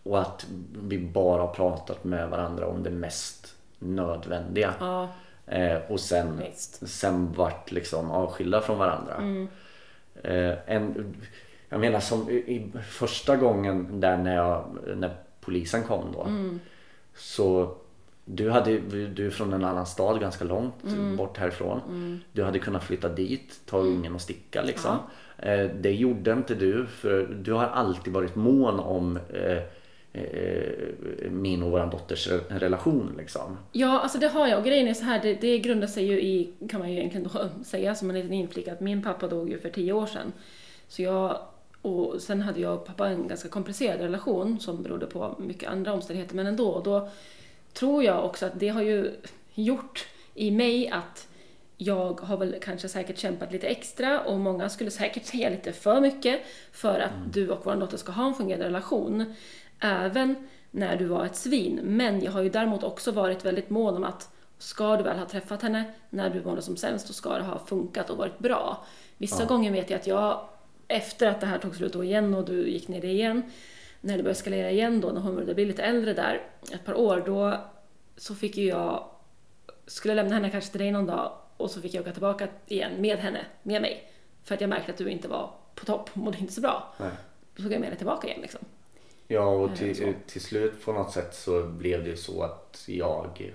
[0.03, 0.47] och att
[0.82, 4.74] vi bara har pratat med varandra om det mest nödvändiga.
[4.80, 5.09] Ja,
[5.47, 6.87] Eh, och sen, Visst.
[6.89, 9.15] sen vart liksom avskilda från varandra.
[9.15, 9.47] Mm.
[10.23, 11.15] Eh, en,
[11.69, 14.65] jag menar som i, i första gången där när, jag,
[14.95, 16.21] när polisen kom då.
[16.23, 16.59] Mm.
[17.15, 17.75] Så
[18.25, 21.15] du, hade, du är från en annan stad ganska långt Mm.
[21.15, 21.81] bort härifrån.
[22.31, 24.97] Du hade kunnat flytta dit, ta ungen och sticka liksom.
[25.37, 29.63] Eh, det gjorde inte du för du har alltid varit mån om eh,
[31.30, 33.57] min och vår dotters re- relation liksom.
[33.72, 34.59] Ja, alltså det har jag.
[34.59, 37.30] Och grejen är så här, det, det grundar sig ju i, kan man ju egentligen
[37.34, 40.34] då säga som en liten inflik, att min pappa dog ju för tio år sedan.
[40.88, 41.39] Så jag,
[41.82, 45.93] och sen hade jag och pappa en ganska komplicerad relation som berodde på mycket andra
[45.93, 46.70] omständigheter, men ändå.
[46.70, 47.09] Och då
[47.74, 49.11] tror jag också att det har ju
[49.53, 51.28] gjort i mig att
[51.78, 56.01] jag har väl kanske säkert kämpat lite extra och många skulle säkert säga lite för
[56.01, 56.41] mycket
[56.72, 59.34] för att du och vår dotter ska ha en fungerande relation.
[59.84, 60.36] Även
[60.71, 61.79] när du var ett svin.
[61.84, 65.25] Men jag har ju däremot också varit väldigt mån om att ska du väl ha
[65.25, 68.86] träffat henne när du mådde som sämst, då ska det ha funkat och varit bra.
[69.17, 70.49] Vissa gånger vet jag att jag,
[70.88, 73.43] efter att det här tog slut då igen och du gick ner det igen,
[74.01, 76.41] när det började eskalera igen då, när hon började bli lite äldre där,
[76.73, 77.57] ett par år, då
[78.17, 79.05] så fick ju jag,
[79.86, 82.91] skulle lämna henne kanske till dig någon dag och så fick jag åka tillbaka igen
[83.01, 84.11] med henne, med mig.
[84.43, 86.93] För att jag märkte att du inte var på topp, mådde inte så bra.
[86.97, 87.11] Nej.
[87.55, 88.59] Då tog jag med dig tillbaka igen liksom.
[89.28, 93.53] Ja och till, till slut på något sätt så blev det ju så att jag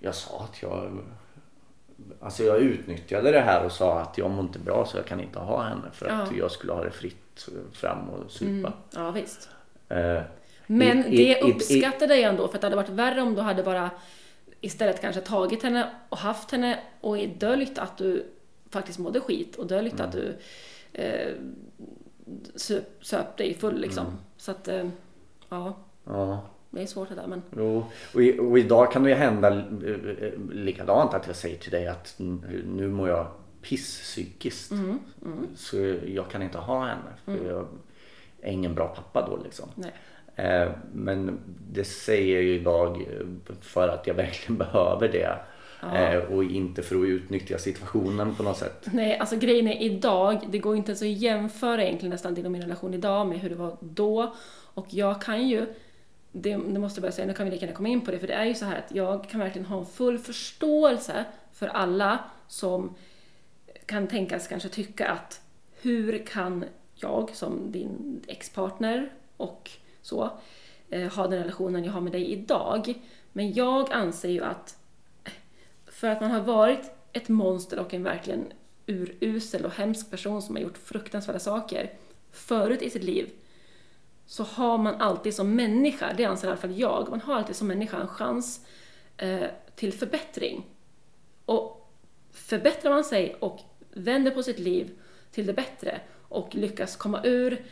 [0.00, 0.98] Jag sa att jag
[2.20, 5.20] Alltså jag utnyttjade det här och sa att jag mår inte bra så jag kan
[5.20, 6.36] inte ha henne för att Ja.
[6.38, 8.72] jag skulle ha det fritt fram och supa.
[8.90, 9.48] Ja, visst.
[9.88, 10.22] Eh,
[10.66, 13.34] Men i- det i- i- uppskattade jag ändå, för att det hade varit värre om
[13.34, 13.90] du hade bara
[14.60, 18.26] istället kanske tagit henne och haft henne och döljt att du
[18.70, 20.36] faktiskt mådde skit och döljt att du
[20.92, 21.32] eh,
[22.54, 24.06] söp, söp dig full liksom.
[24.36, 24.88] Så att, eh,
[25.48, 26.42] ja, ja.
[26.70, 27.42] det är svårt det där men.
[27.56, 31.58] Jo, och, i, och idag kan det ju hända eh, eh, likadant att jag säger
[31.58, 33.26] till dig att nu mår jag
[33.62, 34.72] piss psykiskt.
[35.56, 37.66] Så jag kan inte ha henne för jag
[38.40, 39.68] är ingen bra pappa då liksom.
[39.74, 39.92] Nej.
[40.92, 41.38] Men
[41.72, 43.06] det säger jag ju idag
[43.60, 45.38] för att jag verkligen behöver det.
[45.92, 48.86] Eh, Och inte för att utnyttja situationen på något sätt.
[48.92, 52.52] Nej, alltså grejen är idag, det går inte ens att jämföra egentligen nästan din och
[52.52, 54.34] min relation idag med hur det var då.
[54.74, 55.66] Och jag kan ju,
[56.32, 58.18] det, det måste jag bara säga, nu kan vi lika gärna komma in på det,
[58.18, 61.66] för det är ju så här att jag kan verkligen ha en full förståelse för
[61.66, 62.18] alla
[62.48, 62.94] som
[63.86, 65.40] kan tänkas kanske tycka att
[65.82, 66.64] hur kan
[66.94, 69.70] jag som din ex-partner och
[70.02, 70.30] så
[70.90, 72.94] eh, ha den relationen jag har med dig idag?
[73.32, 74.76] Men jag anser ju att
[76.04, 78.52] för att man har varit ett monster och en verkligen
[78.86, 81.92] urusel och hemsk person som har gjort fruktansvärda saker
[82.30, 83.30] förut i sitt liv
[84.26, 87.56] så har man alltid som människa, det anser i alla fall jag, man har alltid
[87.56, 88.66] som människa en chans
[89.16, 90.66] eh, till förbättring.
[91.44, 91.90] Och
[92.32, 94.90] förbättrar man sig och vänder på sitt liv
[95.30, 97.64] till det bättre och lyckas komma ur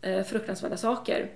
[0.00, 1.30] eh, fruktansvärda saker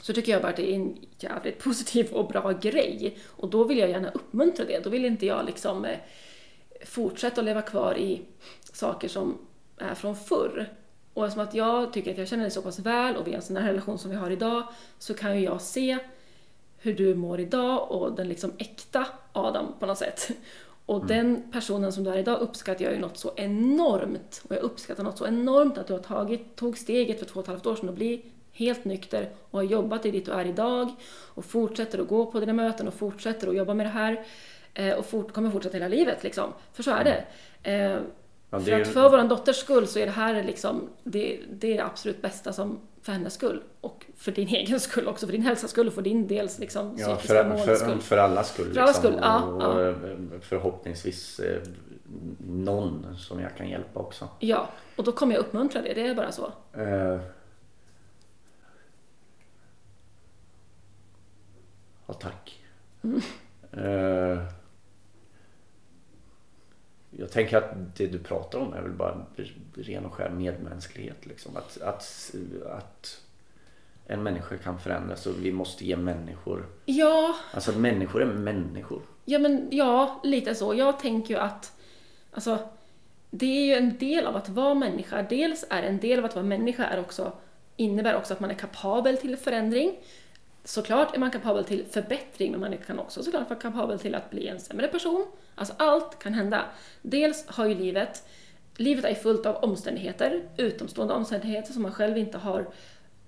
[0.00, 3.18] så tycker jag bara att det är en jävligt positiv och bra grej.
[3.26, 4.84] Och då vill jag gärna uppmuntra det.
[4.84, 5.98] Då vill inte jag liksom eh,
[6.84, 8.22] fortsätta att leva kvar i
[8.72, 9.38] saker som
[9.78, 10.72] är från förr.
[11.14, 13.36] Och eftersom att jag tycker att jag känner dig så pass väl och vi har
[13.36, 14.62] en sån här relation som vi har idag
[14.98, 15.98] så kan ju jag se
[16.78, 20.30] hur du mår idag och den liksom äkta Adam på något sätt.
[20.86, 24.42] Och den personen som du är idag uppskattar jag ju något så enormt.
[24.48, 27.44] Och jag uppskattar något så enormt att du har tagit, tog steget för två och
[27.44, 28.22] ett halvt år sedan att bli
[28.58, 30.88] helt nykter och har jobbat i dit du är idag
[31.34, 34.24] och fortsätter att gå på dina möten och fortsätter att jobba med det här
[34.74, 36.52] eh, och fort, kommer fortsätta hela livet liksom.
[36.72, 37.24] För så är det.
[37.70, 37.98] Eh,
[38.50, 41.40] Ja, det för att ju- för vår dotters skull så är det här liksom, det,
[41.52, 43.62] det är det absolut bästa som för hennes skull.
[43.80, 46.96] Och för din egen skull också, för din hälsas skull och för din dels liksom,
[46.98, 47.98] Ja, psykiska för, för, skull.
[48.00, 48.72] för allas skull.
[48.74, 49.12] För allas liksom.
[49.12, 49.88] skull, ja, och, ja.
[49.88, 49.94] eh,
[50.40, 51.60] förhoppningsvis eh,
[52.48, 54.28] någon som jag kan hjälpa också.
[54.38, 56.52] Ja, och då kommer jag uppmuntra det, det är bara så.
[56.72, 57.18] Eh,
[62.08, 62.58] ja, tack.
[63.72, 64.42] Eh,
[67.10, 69.26] jag tänker att det du pratar om är väl bara
[69.74, 71.26] ren och skär medmänsklighet.
[71.26, 71.56] Liksom.
[71.56, 72.34] Att, att,
[72.70, 73.20] att
[74.06, 76.66] en människa kan förändras och vi måste ge människor...
[76.84, 79.02] Ja, Alltså människor är människor.
[79.24, 80.74] Ja, men ja, lite så.
[80.74, 81.72] Jag tänker ju att
[82.32, 82.58] alltså,
[83.30, 85.22] det är ju en del av att vara människa.
[85.22, 87.32] Dels är en del av att vara människa är också,
[87.76, 89.96] innebär också att man är kapabel till förändring.
[90.68, 94.30] Såklart är man kapabel till förbättring, men man kan också såklart vara kapabel till att
[94.30, 95.26] bli en sämre person.
[95.54, 96.64] Alltså allt kan hända.
[97.02, 98.22] Dels har ju livet,
[98.76, 102.68] livet är fullt av omständigheter, utomstående omständigheter som man själv inte har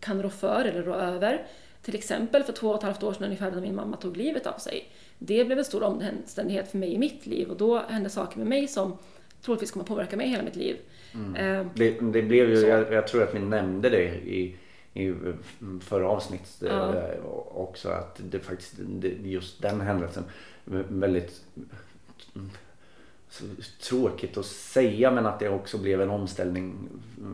[0.01, 1.47] kan rå för eller rå över.
[1.83, 4.47] Till exempel för två och ett halvt år sedan ungefär när min mamma tog livet
[4.47, 4.91] av sig.
[5.19, 8.47] Det blev en stor omständighet för mig i mitt liv och då hände saker med
[8.47, 8.99] mig som
[9.43, 10.77] troligtvis kommer påverka mig hela mitt liv.
[11.15, 11.69] Mm.
[11.75, 14.57] Det, det, blev ju, jag, jag, tror att vi nämnde det i,
[15.01, 15.15] i
[15.81, 16.95] förra avsnittet ja.
[16.95, 17.25] Eh,
[17.55, 18.75] också att det faktiskt,
[19.23, 20.25] just den händelsen
[20.89, 21.45] väldigt
[23.81, 26.89] tråkigt att säga men att det också blev en omställning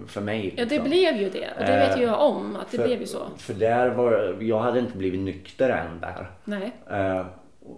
[0.07, 0.43] för mig.
[0.43, 0.59] Liksom.
[0.59, 0.91] Ja det liksom.
[0.91, 3.27] blev ju det och det vet ju jag om att det för, blev ju så.
[3.37, 6.31] För där var, jag hade inte blivit nykter än där.
[6.45, 6.73] Nej.
[6.91, 7.27] Uh,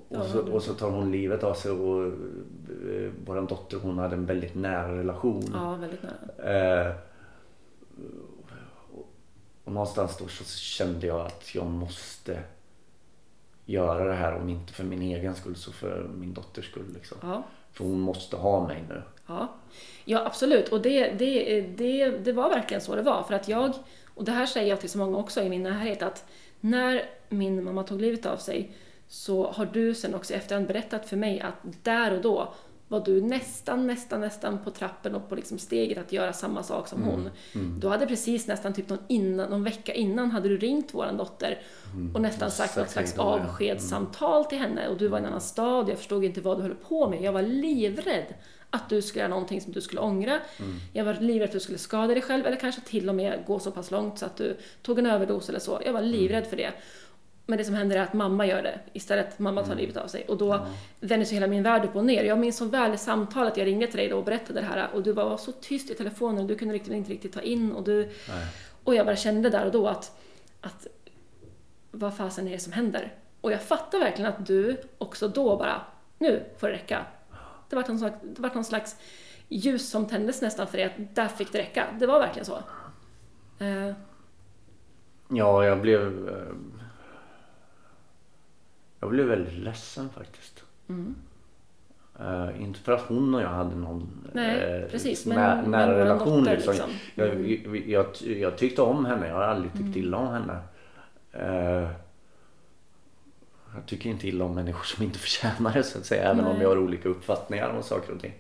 [0.09, 4.16] och, så, och så tar hon livet av sig och uh, vår dotter hon hade
[4.16, 5.45] en väldigt nära relation.
[5.55, 6.86] Ja, väldigt nära.
[6.86, 6.95] Uh,
[9.69, 12.43] och någonstans då så kände jag att jag måste
[13.64, 16.95] göra det här om inte för min egen skull så för min dotters skull.
[16.95, 17.19] Liksom.
[17.23, 17.43] Ja.
[17.73, 19.03] För hon måste ha mig nu.
[19.27, 19.49] Ja,
[20.05, 20.69] ja absolut.
[20.69, 23.23] Och det, det, det, det var verkligen så det var.
[23.23, 23.73] För att jag,
[24.14, 26.25] och det här säger jag till så många också i min närhet, att
[26.61, 28.73] när min mamma tog livet av sig
[29.09, 32.55] så har du sen också efterhand berättat för mig att där och då
[32.89, 36.89] var du nästan, nästan, nästan på trappen och på liksom steget att göra samma sak
[36.89, 37.14] som mm.
[37.14, 37.30] hon.
[37.55, 37.80] Mm.
[37.80, 41.62] Du hade precis nästan typ någon, innan, någon vecka innan hade du ringt våran dotter
[41.95, 42.14] mm.
[42.14, 45.89] och nästan sagt något slags avskedssamtal till henne och du var i en annan stad,
[45.89, 47.22] jag förstod inte vad du höll på med.
[47.22, 48.34] Jag var livrädd
[48.70, 50.41] att du skulle göra någonting som du skulle ångra.
[50.59, 50.78] Mm.
[50.93, 53.59] Jag var livrädd att du skulle skada dig själv eller kanske till och med gå
[53.59, 55.80] så pass långt så att du tog en överdos eller så.
[55.84, 56.72] Jag var livrädd för det.
[57.51, 59.38] Men det som händer är att mamma gör det istället.
[59.38, 59.78] Mamma tar mm.
[59.78, 60.24] livet av sig.
[60.28, 60.66] Och då mm.
[61.01, 62.24] vänder sig hela min värld upp och ner.
[62.24, 65.03] Jag minns så väl samtalet jag ringde till dig då och berättade det här och
[65.03, 67.84] du var så tyst i telefonen och du kunde riktigt, inte riktigt ta in och
[67.84, 68.05] du...
[68.05, 68.46] Nej.
[68.84, 70.18] Och jag bara kände där och då att,
[70.61, 70.86] att
[71.90, 73.14] vad fasen är det som händer?
[73.40, 75.80] Och jag fattar verkligen att du också då bara,
[76.18, 77.05] nu får det räcka.
[77.68, 78.96] Det var någon slags, det var någon slags
[79.49, 81.86] ljus som tändes nästan för dig, att där fick det räcka.
[81.99, 82.62] Det var verkligen så.
[83.61, 83.92] Uh.
[85.28, 86.55] Ja, jag blev eh,
[89.01, 90.64] jag blev väldigt ledsen faktiskt.
[90.88, 91.14] Mm.
[92.20, 95.86] Uh, inte för att hon och jag hade någon Nej, uh, precis, nä men, nära
[95.86, 96.38] men relation.
[96.38, 96.74] Dotter, liksom.
[96.74, 96.90] liksom.
[97.16, 97.61] Mm.
[97.64, 98.07] Jag, jag,
[98.38, 99.28] jag, tyckte om henne.
[99.28, 99.99] Jag har aldrig tyckt mm.
[99.99, 100.59] illa om henne.
[101.34, 101.90] Uh,
[103.74, 106.22] jag tycker inte illa om människor som inte förtjänar det så att säga.
[106.22, 106.53] Även Nej.
[106.53, 108.34] om vi har olika uppfattningar om saker och ting.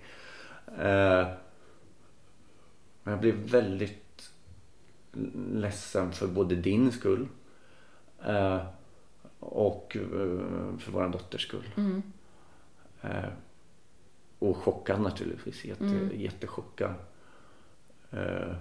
[3.02, 4.30] men jag blev väldigt
[5.52, 7.28] ledsen för både din skull
[9.40, 11.68] och eh, för vår dotters skull.
[11.76, 12.02] Mm.
[13.02, 13.30] Eh,
[14.38, 15.64] och chockad naturligtvis.
[15.64, 16.20] Jätte, mm.
[16.20, 16.94] Jättechockad.
[18.10, 18.52] Eh,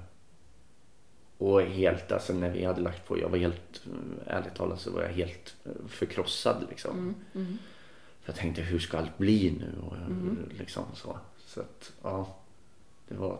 [1.37, 3.83] och helt, alltså när vi hade lagt på, jag var helt,
[4.25, 5.55] ärligt talat så var jag helt
[5.87, 6.97] förkrossad liksom.
[6.97, 7.15] Mm.
[7.33, 7.57] Mm.
[8.21, 9.81] För jag tänkte hur ska allt bli nu?
[9.87, 10.49] Och, mm.
[10.57, 11.17] liksom så.
[11.45, 12.35] Så att, ja.
[13.07, 13.39] Det var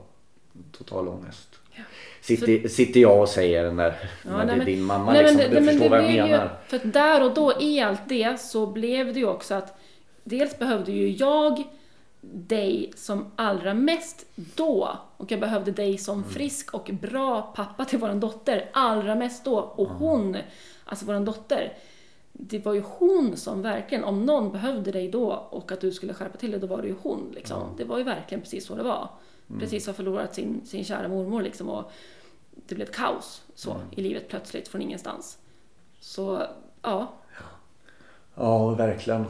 [0.72, 1.60] total ångest.
[1.76, 1.84] Ja.
[2.22, 5.14] Sitter, så, sitter jag och säger den där, ja, när nej, det är din mamma
[5.14, 6.60] nej, liksom, men, du förstår vad jag menar.
[6.72, 9.80] Ju, för där och då i allt det så blev det ju också att
[10.24, 11.64] dels behövde ju jag
[12.22, 16.30] dig som allra mest då och jag behövde dig som mm.
[16.30, 19.98] frisk och bra pappa till våran dotter allra mest då och mm.
[19.98, 20.38] hon,
[20.86, 21.74] alltså våran dotter
[22.40, 26.14] det var ju hon som verkligen, om någon behövde dig då och att du skulle
[26.14, 27.32] skärpa till det, då var det ju hon.
[27.36, 27.62] Liksom.
[27.62, 27.74] Mm.
[27.78, 29.10] Det var ju verkligen precis så det var.
[29.50, 29.60] Mm.
[29.60, 31.92] Precis har förlorat sin, sin kära mormor liksom och
[32.68, 33.88] det blev kaos så mm.
[33.92, 35.38] i livet plötsligt från ingenstans.
[36.00, 36.48] Så,
[36.82, 37.14] ja.
[38.36, 39.26] Ja, verkligen.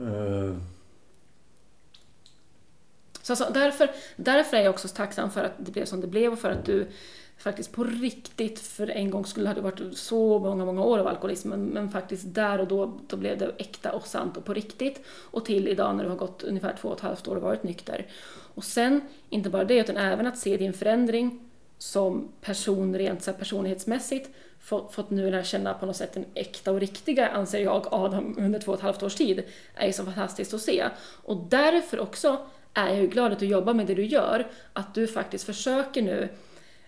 [0.00, 0.56] Uh...
[3.22, 6.32] Så, så därför, därför är jag också tacksam för att det blev som det blev
[6.32, 6.88] och för att du
[7.38, 11.48] faktiskt på riktigt för en gång skulle hade varit så många, många år av alkoholism
[11.48, 15.00] men, men, faktiskt där och då, då blev det äkta och sant och på riktigt
[15.06, 17.62] och till idag när du har gått ungefär två och ett halvt år och varit
[17.62, 18.06] nykter.
[18.54, 19.00] Och sen,
[19.30, 21.40] inte bara det, utan även att se din förändring
[21.78, 24.30] som person rent så personlighetsmässigt
[24.90, 28.58] fått nu lära känna på något sätt den äkta och riktiga, anser jag, Adam under
[28.58, 29.42] två och ett halvt års tid,
[29.74, 30.84] är ju så fantastiskt att se.
[31.22, 34.94] Och därför också är jag ju glad att du jobbar med det du gör, att
[34.94, 36.28] du faktiskt försöker nu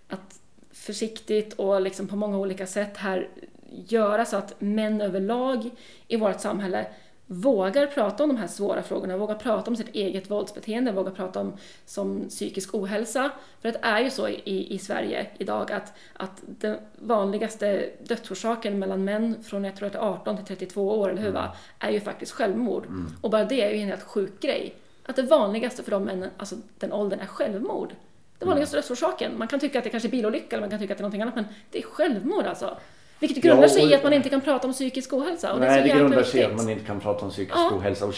[0.09, 0.41] att
[0.73, 3.29] försiktigt och liksom på många olika sätt här
[3.71, 5.71] göra så att män överlag
[6.09, 6.87] i vårt samhälle
[7.27, 11.41] vågar prata om de här svåra frågorna, vågar prata om sitt eget våldsbeteende, vågar prata
[11.41, 13.31] om som psykisk ohälsa.
[13.61, 19.05] För det är ju så i, i Sverige idag att, att den vanligaste dödsorsaken mellan
[19.05, 21.57] män från jag tror att 18 till 32 år, eller hur va, mm.
[21.79, 22.87] är ju faktiskt självmord.
[22.87, 23.07] Mm.
[23.21, 24.75] Och bara det är ju en helt sjuk grej.
[25.07, 27.95] Att det vanligaste för de männen, alltså den åldern, är självmord.
[28.39, 29.39] Den vanligaste dödsorsaken.
[29.39, 31.03] Man kan tycka att det kanske är bilolycka eller man kan tycka att det är
[31.03, 32.77] någonting annat men det är självmord alltså.
[33.19, 35.53] Vilket grundar ja, sig i att man inte kan prata om psykisk ohälsa.
[35.53, 37.71] Och nej, det, det grundar sig i att man inte kan prata om psykisk ja.
[37.75, 38.15] ohälsa och,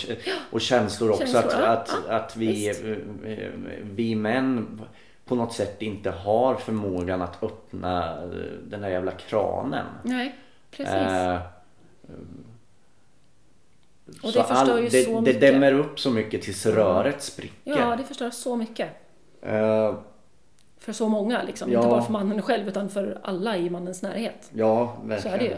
[0.51, 1.27] och känslor också.
[1.27, 1.67] Känslor, att, ja.
[1.67, 2.75] att, att vi,
[3.83, 4.81] vi män
[5.25, 8.29] på något sätt inte har förmågan att öppna eh,
[8.63, 9.87] den där jävla kranen.
[10.03, 10.35] Nej,
[10.71, 10.95] precis.
[10.95, 11.39] Eh,
[14.23, 15.41] Och så det förstör ju det, så det mycket.
[15.41, 17.81] dämmer upp så mycket tills röret spricker.
[17.81, 18.89] Ja, det förstör så mycket.
[19.43, 19.95] Eh,
[20.89, 21.73] För så många liksom.
[21.73, 21.79] Ja.
[21.79, 24.51] Inte bara för mannen själv utan för alla i mannens närhet.
[24.55, 25.35] ja, Så verkligen.
[25.35, 25.55] är det ju.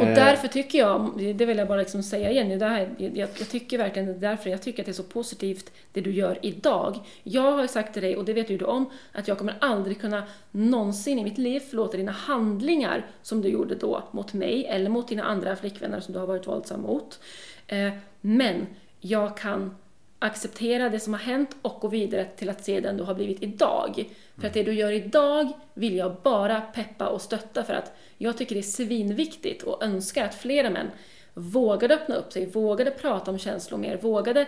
[0.00, 3.16] Och Eh, därför tycker jag, det vill jag bara liksom säga igen, det här, jag,
[3.16, 6.12] jag tycker verkligen det är därför jag tycker att det är så positivt det du
[6.12, 6.98] gör idag.
[7.22, 10.00] Jag har sagt till dig, och det vet ju du om, att jag kommer aldrig
[10.00, 14.90] kunna någonsin i mitt liv förlåta dina handlingar som du gjorde då mot mig eller
[14.90, 17.20] mot dina andra flickvänner som du har varit våldsam mot.
[17.66, 18.66] Eh, men
[19.00, 19.74] jag kan
[20.22, 23.42] acceptera det som har hänt och gå vidare till att se den du har blivit
[23.42, 24.04] idag.
[24.40, 28.38] För att det du gör idag vill jag bara peppa och stötta för att jag
[28.38, 30.90] tycker det är svinviktigt och önskar att flera män
[31.34, 34.40] vågade öppna upp sig, vågade prata om känslor mer, vågade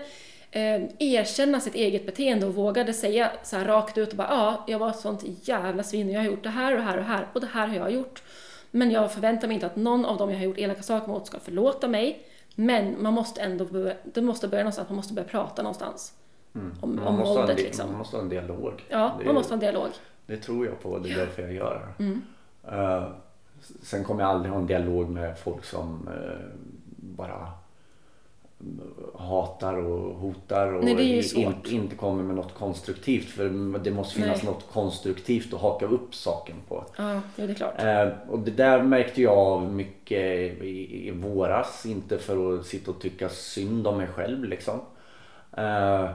[0.51, 4.65] eh, erkänna sitt eget beteende och vågade säga så här rakt ut och bara ja,
[4.69, 6.97] jag var ett sånt jävla svin och jag har gjort det här och det här
[6.97, 8.23] och det här och det här har jag gjort.
[8.71, 11.27] Men jag förväntar mig inte att någon av dem jag har gjort elaka saker mot
[11.27, 12.27] ska förlåta mig.
[12.55, 16.15] Men man måste ändå börja, det måste börja någonstans, man måste börja prata någonstans.
[16.81, 17.89] Om, man, om våldet liksom.
[17.89, 18.85] man måste ha en dialog.
[18.89, 19.89] Ja, det, man måste ha en dialog.
[20.27, 20.99] det tror jag på.
[20.99, 22.05] Det är därför jag gör det.
[22.05, 22.23] Mm.
[22.69, 23.09] Eh,
[23.83, 26.47] sen kommer jag aldrig ha en dialog med folk som eh,
[26.97, 27.53] bara
[29.19, 31.67] hatar och hotar och Nej, det är ju i- svårt.
[31.73, 33.25] inte kommer med något konstruktivt.
[33.25, 34.53] För det måste finnas Nej.
[34.53, 36.85] något konstruktivt att haka upp saken på.
[36.99, 37.83] Ja, det är klart.
[37.83, 40.23] Eh, och det där märkte jag av mycket
[40.63, 41.87] i, i våras.
[41.87, 44.81] Inte för att sitta och tycka synd om mig själv liksom.
[45.57, 46.11] Eh,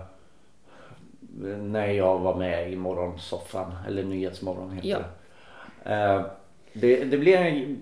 [1.61, 4.97] när jag var med i morgonsoffan, eller Nyhetsmorgon heter Ja.
[5.83, 5.95] det.
[5.95, 6.21] Eh,
[6.73, 7.03] det.
[7.03, 7.77] Det blev en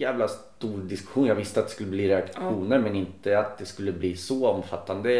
[0.00, 1.26] jävla stor diskussion.
[1.26, 5.10] Jag visste att det skulle bli reaktioner men inte att det skulle bli så omfattande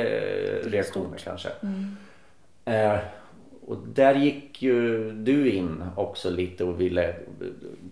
[0.65, 1.49] reaktioner kanske.
[2.65, 2.99] Eh,
[3.67, 7.15] och där gick ju du in också lite och ville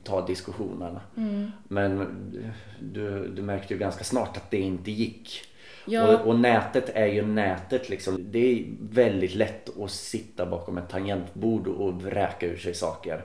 [0.05, 0.99] ta diskussionen.
[1.69, 2.07] Men
[2.81, 5.45] du, du märkte ju ganska snart att det inte gick.
[5.85, 6.17] Ja.
[6.17, 8.31] Och, och nätet är ju nätet liksom.
[8.31, 13.25] Det är väldigt lätt att sitta bakom ett tangentbord och vräka ur sig saker.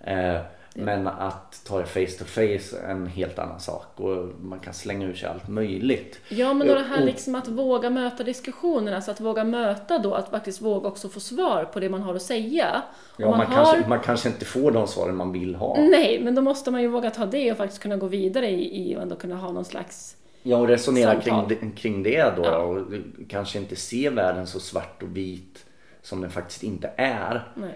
[0.00, 0.40] Eh,
[0.74, 4.74] men att ta det face to face är en helt annan sak och man kan
[4.74, 6.20] slänga ur sig allt möjligt.
[6.28, 10.14] Ja, men då det här liksom att våga möta diskussionerna, alltså att våga möta då,
[10.14, 12.82] att faktiskt våga också få svar på det man har att säga.
[13.16, 13.64] Ja, man, har...
[13.64, 15.76] kanske, man kanske inte får de svaren man vill ha.
[15.78, 18.90] Nej, men då måste man ju våga ta det och faktiskt kunna gå vidare i,
[18.90, 20.16] i och ändå kunna ha någon slags...
[20.42, 22.44] Ja, och resonera kring, kring det då.
[22.44, 22.56] Ja.
[22.56, 22.86] Och
[23.28, 25.64] kanske inte se världen så svart och vit
[26.02, 27.52] som den faktiskt inte är.
[27.54, 27.74] Nej.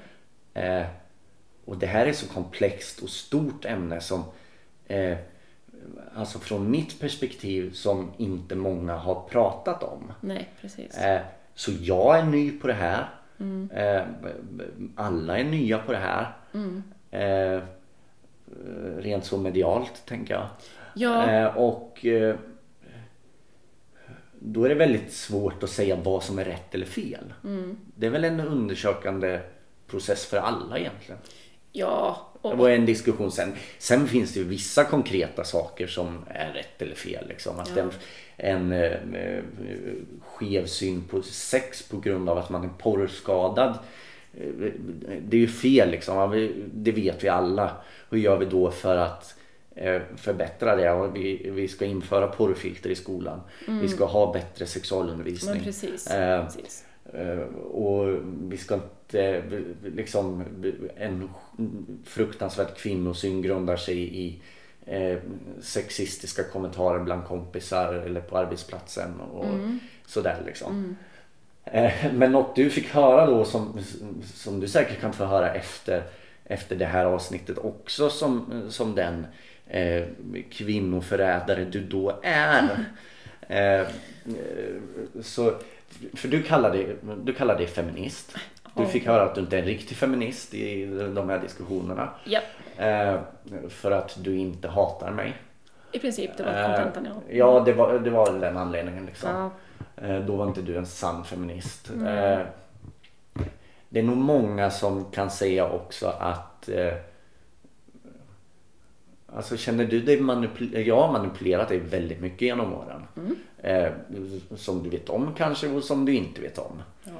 [0.54, 0.86] Eh,
[1.64, 4.24] och det här är så komplext och stort ämne som
[4.86, 5.16] eh,
[6.14, 10.12] alltså från mitt perspektiv som inte många har pratat om.
[10.20, 10.98] Nej, precis.
[10.98, 11.20] Eh,
[11.54, 13.08] så jag är ny på det här.
[13.38, 13.70] Mm.
[13.70, 14.02] Eh,
[14.94, 16.36] alla är nya på det här.
[16.52, 16.82] Mm.
[17.10, 17.62] Eh,
[18.98, 20.46] rent så medialt tänker jag.
[20.94, 21.30] Ja.
[21.30, 22.36] Eh, och eh,
[24.38, 27.34] då är det väldigt svårt att säga vad som är rätt eller fel.
[27.44, 27.76] Mm.
[27.96, 29.40] Det är väl en undersökande
[29.86, 31.18] process för alla egentligen.
[31.76, 33.52] Ja, Det och, var en diskussion sen.
[33.78, 37.28] Sen finns det ju vissa konkreta saker som är rätt eller fel.
[37.28, 37.58] Liksom.
[37.60, 37.82] Att Ja.
[38.36, 38.72] en, en
[39.14, 39.42] eh,
[40.22, 43.78] skev syn på sex på grund av att man är porrskadad.
[44.34, 44.72] eh,
[45.22, 46.50] Det är ju fel liksom.
[46.72, 47.70] Det vet vi alla.
[48.10, 49.34] Hur gör vi då för att
[49.76, 51.10] eh, förbättra det?
[51.14, 53.40] Vi, vi ska införa porrfilter i skolan.
[53.66, 55.52] Vi ska ha bättre sexualundervisning.
[55.54, 55.64] Mm.
[55.64, 56.06] precis.
[56.10, 56.84] Eh, precis.
[57.12, 58.18] Eh, Och
[58.50, 59.42] vi ska inte
[59.84, 60.44] liksom
[60.96, 61.30] en
[62.04, 64.40] fruktansvärd kvinnosyn grundar sig i
[64.86, 65.18] eh,
[65.60, 69.46] sexistiska kommentarer bland kompisar eller på arbetsplatsen och
[70.06, 70.96] sådär liksom.
[71.64, 73.78] Eh, men något du fick höra då som,
[74.24, 76.02] som du säkert kan få höra efter,
[76.44, 79.26] efter det här avsnittet också som, som den
[79.66, 80.04] eh,
[80.50, 82.84] kvinnoförrädare du då är.
[83.48, 83.86] Eh, eh,
[85.22, 85.54] så,
[86.14, 88.36] för du kallar, dig, du kallar dig feminist.
[88.76, 92.08] Du fick höra att du inte är en riktig feminist i de här diskussionerna.
[92.24, 92.40] Ja,
[92.78, 93.20] Eh,
[93.68, 95.32] för att du inte hatar mig.
[95.92, 96.30] i princip.
[96.36, 97.34] Det var Eh, kontentan, ja.
[97.36, 99.06] Ja, det var, det var den anledningen.
[99.06, 99.30] Liksom.
[99.30, 99.50] Ja.
[100.06, 101.90] Eh, Då var inte du en sann feminist.
[101.90, 102.06] Mm.
[102.06, 102.46] Eh,
[103.88, 106.92] Det är nog många som kan säga också att eh,
[109.36, 110.86] Alltså känner du dig manipulerad?
[110.86, 113.02] Jag har manipulerat dig väldigt mycket genom åren.
[113.16, 113.36] Mm.
[113.58, 113.92] Eh,
[114.56, 116.82] som du vet om kanske och som du inte vet om.
[117.04, 117.10] Ja.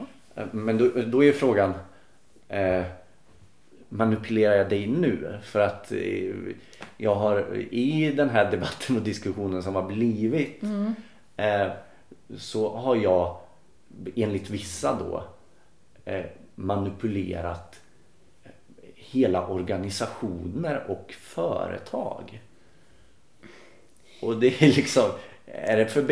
[0.43, 1.75] Eh, Men då, då är frågan
[2.49, 2.83] eh,
[3.89, 5.39] Manipulerar jag dig nu?
[5.43, 6.35] För att eh,
[6.97, 10.95] jag har i den här debatten och diskussionen som har blivit Mm.
[11.37, 11.73] eh,
[12.37, 13.37] så har jag
[14.15, 15.25] enligt vissa då
[16.05, 17.74] eh, manipulerat
[19.15, 22.41] hela organisationer och företag.
[24.21, 25.11] Och det är liksom,
[25.47, 26.11] är det för,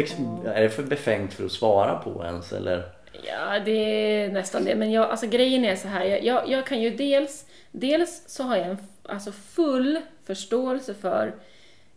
[0.48, 2.82] är det för befängt för att svara på ens eller?
[3.26, 4.74] Ja, det är nästan det.
[4.74, 8.42] Men jag, alltså, grejen är så här, jag, jag, jag kan ju dels, dels så
[8.42, 11.34] har jag en alltså, full förståelse för,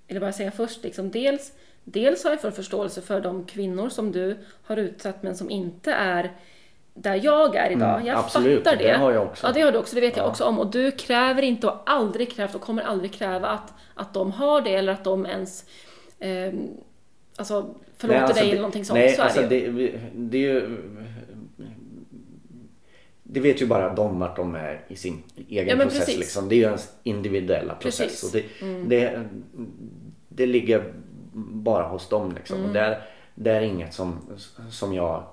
[0.07, 1.51] eller bara säga först, liksom, dels,
[1.83, 5.91] dels har jag full förståelse för de kvinnor som du har utsatt men som inte
[5.91, 6.31] är
[6.97, 7.95] där jag är idag.
[7.95, 8.83] Mm, jag absolut, fattar det.
[8.83, 9.47] det har jag också.
[9.47, 9.95] Ja, det har du också.
[9.95, 10.29] Det vet jag Ja.
[10.29, 10.59] också om.
[10.59, 14.61] Och du kräver inte och aldrig krävt och kommer aldrig kräva att, att de har
[14.61, 15.65] det eller att de ens
[16.19, 16.53] eh,
[17.37, 18.99] alltså, förlåter Nej, alltså dig det- eller någonting sånt.
[18.99, 19.99] Nej, så är alltså det ju.
[20.15, 20.77] det, är ju...
[23.23, 25.99] Det vet ju bara de vart de är i sin egen Ja, process.
[25.99, 26.19] precis.
[26.19, 26.49] Liksom.
[26.49, 27.99] Det är ju ens individuella process.
[28.21, 28.23] Precis.
[28.23, 28.89] Och det, Mm.
[28.89, 29.23] det,
[30.29, 30.93] det ligger
[31.33, 32.31] bara hos dem.
[32.35, 32.57] Liksom.
[32.57, 32.67] Mm.
[32.67, 33.01] Och det, är,
[33.35, 34.19] det är inget som,
[34.69, 35.23] som jag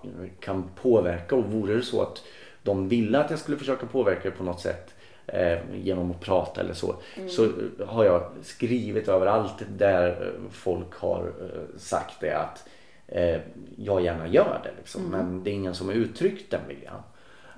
[0.40, 1.34] kan påverka.
[1.36, 2.22] Och vore det så att
[2.62, 4.94] de ville att jag skulle försöka påverka det på något sätt
[5.26, 6.94] eh, genom att prata eller så.
[7.16, 7.28] Mm.
[7.28, 7.48] Så
[7.86, 12.68] har jag skrivit överallt där eh, folk har eh, sagt det att
[13.08, 13.40] eh,
[13.76, 14.70] jag gärna gör det.
[14.78, 15.06] Liksom.
[15.06, 15.18] Mm.
[15.18, 17.02] Men det är ingen som har uttryckt den viljan.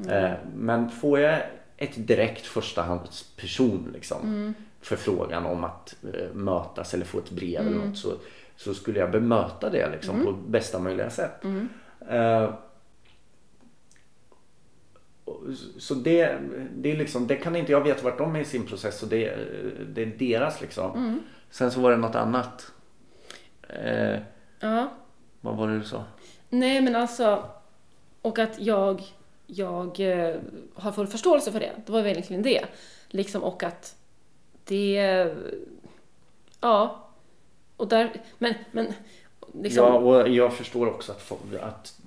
[0.09, 1.41] Eh, men får jag
[1.77, 4.55] ett direkt förstahandsperson liksom, Mm.
[4.81, 5.95] förfrågan om att
[6.33, 7.89] mötas eller få ett brev eller Mm.
[7.89, 8.13] något så,
[8.57, 11.45] så skulle jag bemöta det liksom, på bästa möjliga sätt.
[11.45, 11.69] Mm.
[15.25, 15.41] Och-
[15.79, 16.39] så det,
[16.77, 19.09] det, är liksom, det kan inte jag veta vart de är i sin process och
[19.09, 19.37] det,
[19.95, 20.91] det är deras liksom.
[20.97, 21.21] Mm.
[21.51, 22.73] Sen så var det något annat.
[23.69, 24.19] Eh,
[24.61, 24.89] Ja.
[25.41, 26.05] vad var det du sa?
[26.51, 27.45] Nej, men alltså...
[28.23, 29.03] Och att jag,
[29.47, 30.37] jag eh,
[30.75, 31.73] har full förståelse för det.
[31.87, 32.65] Det var verkligen det.
[33.09, 33.97] Liksom, och att
[34.65, 35.35] det...
[36.61, 37.04] Ja.
[37.77, 38.23] Och där...
[38.39, 38.93] Men, men
[39.55, 39.85] liksom...
[39.85, 42.01] Ja, och jag förstår också att, att,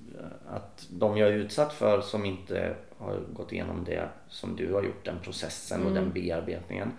[0.48, 4.82] att de jag är utsatt för som inte har gått igenom det som du har
[4.82, 6.92] gjort, den processen och den bearbetningen,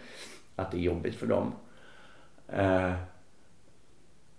[0.56, 1.54] att det är jobbigt för dem.
[2.48, 2.94] Eh,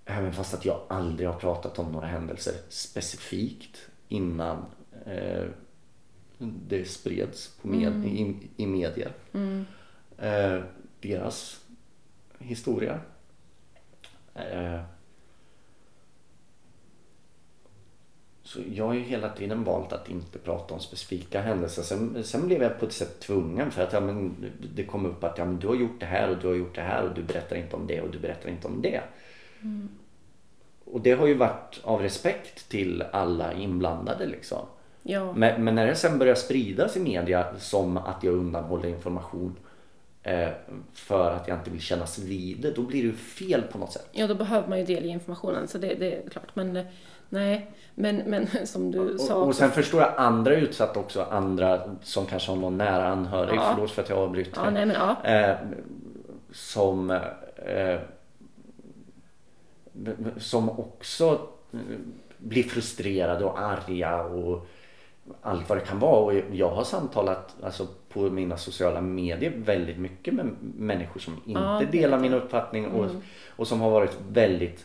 [0.04, 4.64] även fast att jag aldrig har pratat om några händelser specifikt innan
[5.06, 5.44] eh,
[6.38, 9.12] det spreds med, i, i medier.
[9.32, 9.66] Mm.
[10.18, 10.62] Eh,
[11.00, 11.64] deras
[12.38, 13.00] historia.
[14.34, 14.80] Eh,
[18.42, 21.82] så jag har ju hela tiden valt att inte prata om specifika händelser.
[21.82, 24.34] Sen, sen blev jag på ett sätt tvungen för att ja, men,
[24.74, 26.74] det kom upp att ja, men du har gjort det här och du har gjort
[26.74, 29.00] det här och du berättar inte om det och du berättar inte om det.
[30.84, 34.66] Och det har ju varit av respekt till alla inblandade liksom.
[35.02, 35.32] Ja.
[35.32, 39.56] Men, men när det sen börjar spridas i media som att jag undanhåller information
[40.92, 43.92] för att jag inte vill kännas vid det, då blir det ju fel på något
[43.92, 44.08] sätt.
[44.12, 45.68] ja, då behöver man ju delge informationen.
[45.68, 46.56] Så det, det är klart.
[46.56, 46.84] Men eh,
[47.28, 47.70] nej.
[47.94, 49.58] Men, men som du sa Och, och också.
[49.58, 53.72] sen förstår jag andra utsatt också, andra som kanske har någon nära anhörig, Ja.
[53.74, 54.60] förlåt för att jag avbryter.
[54.64, 55.30] Ja, nej men ja.
[55.30, 55.56] eh,
[56.52, 58.00] som eh,
[60.38, 61.78] som också eh,
[62.38, 64.66] blir frustrerade och arga och
[65.42, 66.20] allt vad det kan vara.
[66.20, 70.46] Och jag har samtalat alltså, på mina sociala medier väldigt mycket med
[70.76, 73.06] människor som inte Ja, det delar min uppfattning och,
[73.56, 74.84] och som har varit väldigt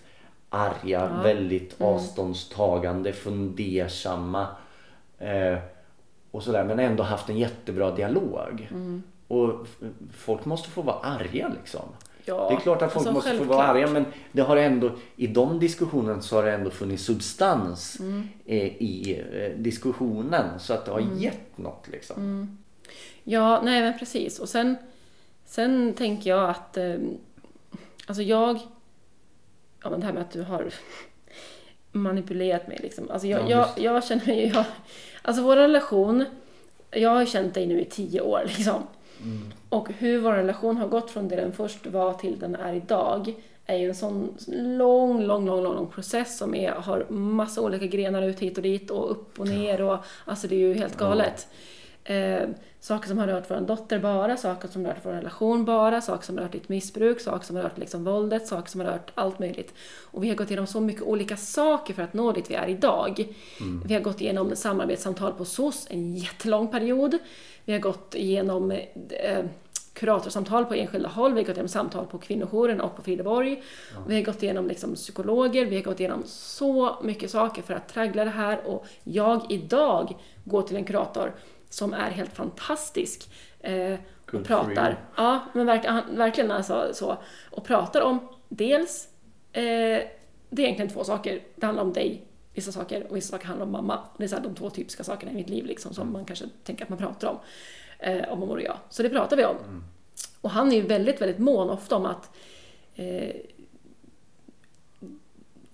[0.50, 4.48] arga, väldigt avståndstagande, fundersamma
[5.20, 5.58] eh,
[6.32, 8.70] och sådär men ändå haft en jättebra dialog.
[9.28, 11.82] Och f- folk måste få vara arga liksom.
[12.28, 13.58] Ja, Det är klart att folk alltså, måste få självklart.
[13.58, 18.00] vara arga men det har ändå, i de diskussionerna så har det ändå funnits substans
[18.00, 18.28] Mm.
[18.46, 22.16] eh, i eh, diskussionen så att det har gett något liksom.
[22.22, 22.58] Mm.
[23.24, 24.40] Ja, nej men precis.
[24.40, 24.76] Och sen,
[25.46, 26.96] sen tänker jag att, eh,
[28.06, 28.60] alltså jag,
[29.84, 30.74] ja men det här med att du har
[31.92, 33.12] manipulerat mig liksom.
[33.12, 34.66] Alltså jag, Ja, jag, jag känner mig, jag,
[35.22, 36.26] alltså vår relation,
[36.92, 38.88] jag har ju känt dig nu i tio år liksom.
[39.22, 39.52] Mm.
[39.70, 43.34] Och hur vår relation har gått från det den först var till den är idag
[43.66, 47.86] är ju en sån lång, lång, lång, lång, lång process som är, har massa olika
[47.86, 50.98] grenar ut hit och dit och upp och ner och alltså det är ju helt
[50.98, 51.48] galet.
[52.04, 52.42] Eh,
[52.86, 56.26] saker som har rört vår dotter bara, saker som har rört vår relation bara, saker
[56.26, 59.12] som har rört ditt missbruk, saker som har rört liksom våldet, saker som har rört
[59.16, 59.74] allt möjligt.
[60.12, 62.68] Och vi har gått igenom så mycket olika saker för att nå dit vi är
[62.68, 63.28] idag.
[63.86, 67.18] Vi har gått igenom samarbetssamtal på SOS en jättelång period.
[67.66, 69.46] Vi har gått igenom eh,
[69.94, 73.64] kuratorsamtal på enskilda håll, vi har gått igenom samtal på kvinnojouren och på Frideborg.
[74.08, 77.90] Vi har gått igenom liksom psykologer, vi har gått igenom så mycket saker för att
[77.90, 81.34] traggla det här och jag idag går till en kurator
[81.70, 84.00] som är helt fantastisk eh,
[84.34, 85.00] och pratar.
[85.18, 87.18] Ja, men verk, han, verkligen alltså så.
[87.52, 89.08] Och pratar om dels,
[89.52, 89.62] eh,
[90.50, 91.44] det är egentligen två saker.
[91.56, 94.00] Det handlar om dig vissa saker och vissa saker handlar om mamma.
[94.18, 96.46] Det är så här de två typiska sakerna i mitt liv liksom, som man kanske
[96.64, 97.40] tänker att man pratar om.
[98.00, 98.78] Eh, om mormor och jag.
[98.90, 99.84] Så det pratar vi om.
[100.42, 102.30] Och han är ju väldigt, väldigt mån ofta om att
[102.96, 103.36] eh,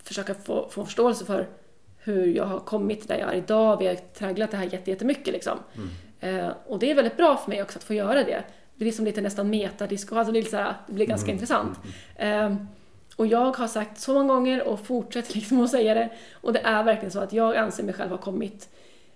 [0.04, 1.50] försöka få, få förståelse för
[2.04, 3.78] hur jag har kommit där jag är idag.
[3.78, 5.60] Vi har tragglat det här jättemycket liksom.
[6.20, 8.44] Eh, och det är väldigt bra för mig också att få göra det.
[8.76, 11.32] Det blir som lite nästan metadisco, alltså det, är lite så här, det blir ganska
[11.32, 11.80] intressant.
[12.16, 12.56] Eh,
[13.16, 16.10] och jag har sagt så många gånger och fortsätter liksom att säga det.
[16.34, 18.70] Och det är verkligen så att jag anser mig själv ha kommit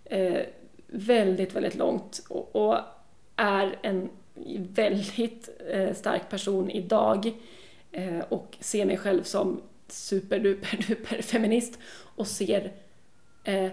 [0.06, 0.42] eh,
[0.88, 2.78] väldigt, väldigt långt och, och
[3.36, 4.10] är en
[4.58, 7.32] väldigt eh, stark person idag
[7.92, 11.80] eh, och ser mig själv som superduper feminist
[12.16, 12.74] och ser
[13.44, 13.72] eh,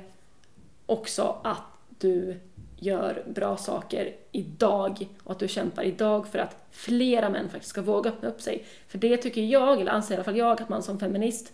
[0.86, 2.40] också att du
[2.76, 7.82] gör bra saker idag och att du kämpar idag för att flera män faktiskt ska
[7.82, 8.64] våga öppna upp sig.
[8.88, 11.52] För det tycker jag, eller anser i alla fall jag, att man som feminist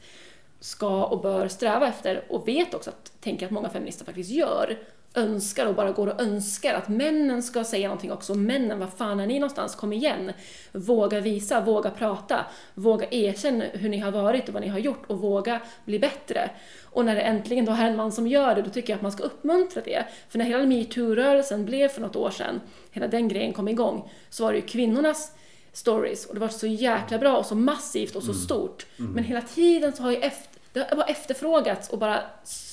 [0.61, 4.79] ska och bör sträva efter och vet också att, tänker att många feminister faktiskt gör
[5.15, 8.35] önskar och bara går och önskar att männen ska säga någonting också.
[8.35, 9.75] Männen, vad fan är ni någonstans?
[9.75, 10.33] Kom igen!
[10.73, 15.05] Våga visa, våga prata, våga erkänna hur ni har varit och vad ni har gjort
[15.07, 16.51] och våga bli bättre.
[16.85, 19.03] Och när det äntligen då är en man som gör det, då tycker jag att
[19.03, 20.05] man ska uppmuntra det.
[20.29, 24.45] För när hela metoo-rörelsen blev för något år sedan, hela den grejen kom igång, så
[24.45, 25.33] var det ju kvinnornas
[25.73, 28.87] stories och det var så jäkla bra och så massivt och så stort.
[28.97, 32.23] Men hela tiden så har ju efter, det har bara efterfrågats och bara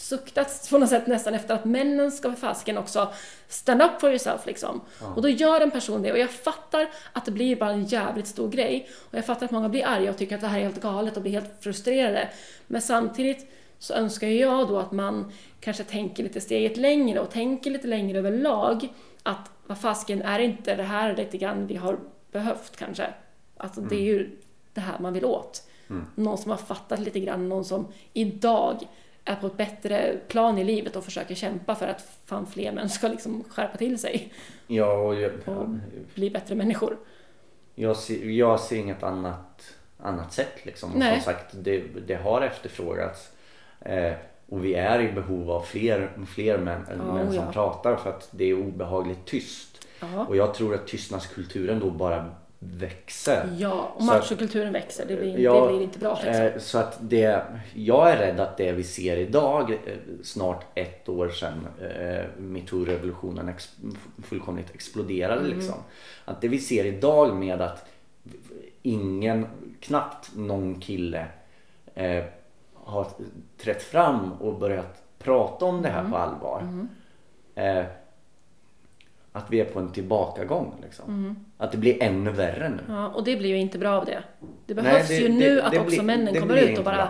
[0.05, 3.13] suktats på något sätt nästan efter att männen ska för fasiken också
[3.47, 4.81] stand up for yourself liksom.
[5.15, 8.27] Och då gör en person det och jag fattar att det blir bara en jävligt
[8.27, 10.63] stor grej och jag fattar att många blir arga och tycker att det här är
[10.63, 12.29] helt galet och blir helt frustrerade.
[12.67, 17.71] Men samtidigt så önskar jag då att man kanske tänker lite steget längre och tänker
[17.71, 18.87] lite längre överlag
[19.23, 21.99] att vad fasiken är inte det här lite grann vi har
[22.31, 23.13] behövt kanske?
[23.57, 24.39] Alltså det är ju
[24.73, 25.63] det här man vill åt.
[26.15, 28.87] Någon som har fattat lite grann, någon som idag
[29.25, 32.89] är på ett bättre plan i livet och försöker kämpa för att fan fler män
[32.89, 34.33] ska liksom skärpa till sig
[34.67, 35.67] Ja, och jag, och
[36.15, 36.97] bli bättre människor.
[37.75, 40.91] jag, ser, jag ser inget annat, annat sätt liksom.
[40.91, 41.21] Och Nej.
[41.21, 43.31] som sagt, det, det har efterfrågats.
[43.79, 44.13] Eh,
[44.49, 47.51] och vi är i behov av fler, fler män, Ja, män som ja.
[47.51, 49.87] pratar för att det är obehagligt tyst.
[49.99, 50.25] Ja.
[50.25, 52.31] Och jag tror att tystnadskulturen då bara
[52.73, 53.49] växer.
[53.57, 55.05] Ja, och machokulturen växer.
[55.07, 56.43] Det blir, Ja, det blir inte bra liksom.
[56.45, 57.41] Eh, så att det,
[57.73, 59.77] jag är rädd att det vi ser idag, eh,
[60.23, 63.75] snart ett år sedan eh, metoo-revolutionen ex,
[64.23, 65.57] fullkomligt exploderade Mm.
[65.57, 65.75] liksom.
[66.25, 67.85] Att det vi ser idag med att
[68.81, 69.47] ingen,
[69.79, 71.25] knappt någon kille
[71.95, 72.23] eh,
[72.73, 73.07] har
[73.57, 76.05] trätt fram och börjat prata om det Mm.
[76.05, 76.87] här på allvar.
[77.55, 77.85] Eh,
[79.35, 81.05] att vi är på en tillbakagång liksom.
[81.09, 81.35] Mm.
[81.57, 82.79] Att det blir ännu värre nu.
[82.93, 84.23] Ja, och det blir ju inte bra av det.
[84.65, 86.83] Det Nej, behövs det- ju det- nu att det också blir- männen kommer ut och
[86.85, 87.07] bara bra.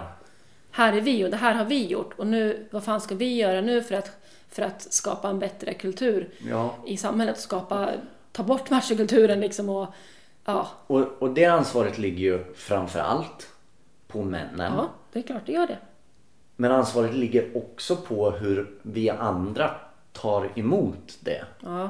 [0.72, 3.36] här är vi och det här har vi gjort och nu, vad fan ska vi
[3.36, 4.12] göra nu för att,
[4.50, 6.76] för att skapa en bättre kultur Ja.
[6.86, 7.90] i samhället skapa,
[8.32, 9.88] ta bort machokulturen liksom och
[10.46, 13.48] ja, Och, och det ansvaret ligger ju framför allt
[14.08, 14.74] på männen.
[14.78, 15.78] ja, det är klart det gör det.
[16.56, 19.72] Men ansvaret ligger också på hur vi andra
[20.14, 21.44] tar emot det.
[21.60, 21.90] Ja,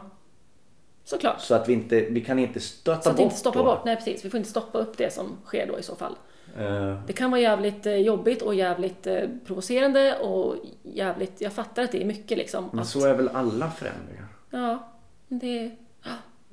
[1.05, 1.41] såklart.
[1.41, 3.65] Så att vi inte, vi kan inte stöta Så att bort inte stoppa då.
[3.65, 6.15] bort, nej precis, vi får inte stoppa upp det som sker då i så fall.
[6.57, 11.83] Eh, Det kan vara jävligt eh, jobbigt och jävligt eh, provocerande och jävligt, jag fattar
[11.83, 12.69] att det är mycket liksom.
[12.71, 14.27] men att, så är väl alla förändringar?
[14.49, 14.91] Ja,
[15.27, 15.71] det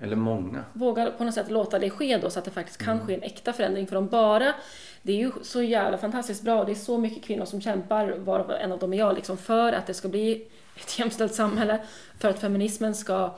[0.01, 0.65] Eller många?
[0.73, 3.07] våga på något sätt låta det ske då så att det faktiskt kan Mm.
[3.07, 4.55] ske en äkta förändring för dem bara.
[5.03, 8.09] Det är ju så jävla fantastiskt bra och det är så mycket kvinnor som kämpar,
[8.19, 10.47] varav en av dem är jag, liksom för att det ska bli
[10.77, 11.79] ett jämställt samhälle,
[12.19, 13.31] för att feminismen ska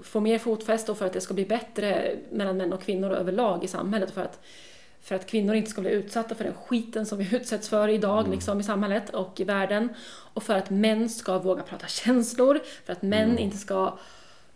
[0.00, 3.64] få mer fotfäste och för att det ska bli bättre mellan män och kvinnor överlag
[3.64, 4.10] i samhället.
[4.10, 4.40] För att,
[5.00, 8.28] för att kvinnor inte ska bli utsatta för den skiten som vi utsätts för idag
[8.28, 9.88] liksom, i samhället och i världen.
[10.34, 13.98] Och för att män ska våga prata känslor, för att män inte ska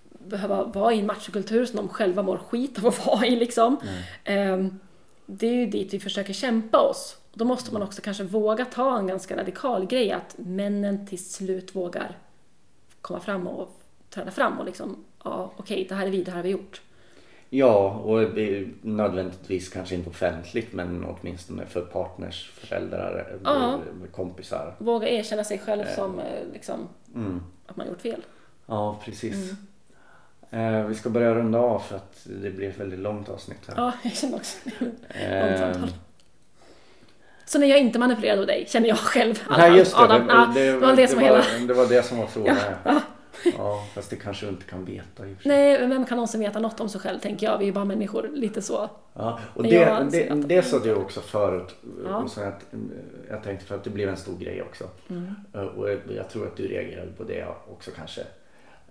[0.08, 3.36] behöva vara i en machokultur som de själva mår skit av att vara i.
[3.36, 3.76] Liksom.
[4.24, 4.78] Ehm,
[5.26, 7.16] det är ju dit vi försöker kämpa oss.
[7.34, 11.74] Då måste man också kanske våga ta en ganska radikal grej, att männen till slut
[11.74, 12.18] vågar
[13.00, 13.81] komma fram och
[14.14, 16.80] träda fram och liksom, ja okej, det här är vi, det här har vi gjort.
[17.50, 23.78] Ja, och det nödvändigtvis kanske inte offentligt men åtminstone för partners, föräldrar, eh, Ja.
[24.12, 24.74] kompisar.
[24.78, 27.42] Våga erkänna sig själv som eh, liksom, Mm.
[27.66, 28.20] att man gjort fel.
[28.66, 29.52] Ja, precis.
[30.50, 33.74] Eh, vi ska börja runda av för att det blir ett väldigt långt avsnitt här.
[33.76, 34.58] Ja, jag känner också
[35.08, 35.94] Eh, långt.
[37.44, 39.42] Så när jag inte manipulerad av dig, känner jag själv.
[39.50, 41.66] Nej just det, Adam, det, det, det var det som var var, hela...
[41.66, 42.56] det var det som var frågan.
[42.84, 42.92] Ja.
[42.92, 43.00] Ja,
[43.94, 45.52] fast det kanske du inte kan veta i och för sig.
[45.52, 47.58] Nej, vem kan någonsin veta något om sig själv tänker jag.
[47.58, 48.90] Vi är ju bara människor, lite så.
[49.14, 51.74] Ja, och det, jag det, att- det sa du också förut.
[52.04, 52.16] Ja.
[52.16, 52.66] Och så att,
[53.28, 54.84] jag tänkte för att det blev en stor grej också.
[55.10, 55.34] Mm.
[55.76, 58.20] Och jag, jag tror att du reagerade på det också kanske.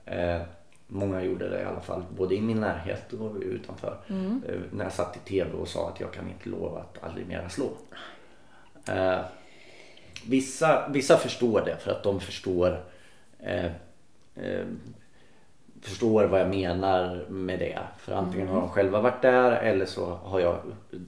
[0.06, 0.41] Eh,
[0.88, 3.98] många gjorde det i alla fall, både i min närhet och utanför.
[4.07, 4.44] Mm.
[4.48, 7.28] Eh, när jag satt i TV och sa att jag kan inte lova att aldrig
[7.28, 7.69] mera slå.
[8.88, 9.19] Eh,
[10.28, 12.84] vissa, vissa förstår det för att de förstår
[13.40, 13.72] eh,
[14.36, 14.66] eh,
[15.82, 17.80] förstår vad jag menar med det.
[17.98, 20.60] För antingen har de själva varit där eller så har jag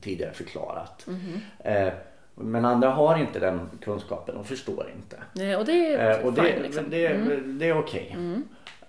[0.01, 1.07] tidigare förklarat.
[1.59, 1.93] Eh,
[2.35, 5.17] men andra har inte den kunskapen och förstår inte.
[5.33, 6.89] Nej, och det är Eh, och fine det, liksom.
[6.89, 8.17] det, det är okej.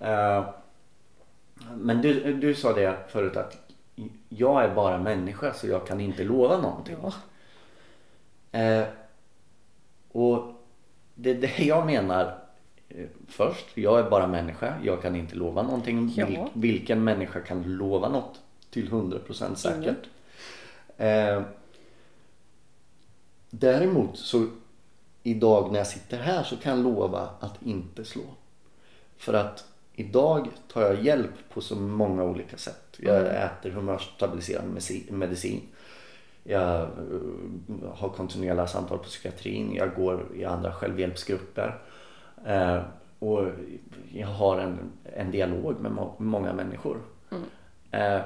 [0.00, 0.44] Eh,
[1.76, 3.72] men du, du sa det förut att
[4.28, 6.96] jag är bara människa så jag kan inte lova någonting.
[7.02, 7.12] Ja.
[8.60, 8.84] Eh,
[10.12, 10.52] och
[11.14, 12.43] det är det jag menar
[13.28, 13.66] först.
[13.74, 14.74] Jag är bara människa.
[14.84, 16.12] Jag kan inte lova någonting.
[16.16, 16.26] Ja.
[16.26, 18.40] Vil, vilken människa kan lova något
[18.70, 19.98] till 100% säkert?
[20.96, 21.42] Eh,
[23.50, 24.46] däremot så
[25.22, 28.22] idag när jag sitter här så kan jag lova att inte slå.
[29.16, 32.96] För att idag tar jag hjälp på så många olika sätt.
[32.98, 35.60] Jag äter humörstabiliserande medicin- medicin.
[36.42, 36.88] Jag eh,
[37.94, 39.74] har kontinuerliga samtal på psykiatrin.
[39.74, 41.78] Jag går i andra självhjälpsgrupper.
[42.46, 42.80] Eh,
[43.18, 43.46] och
[44.12, 44.78] jag har en,
[45.16, 46.98] en dialog med må- många människor.
[47.90, 48.20] Eh,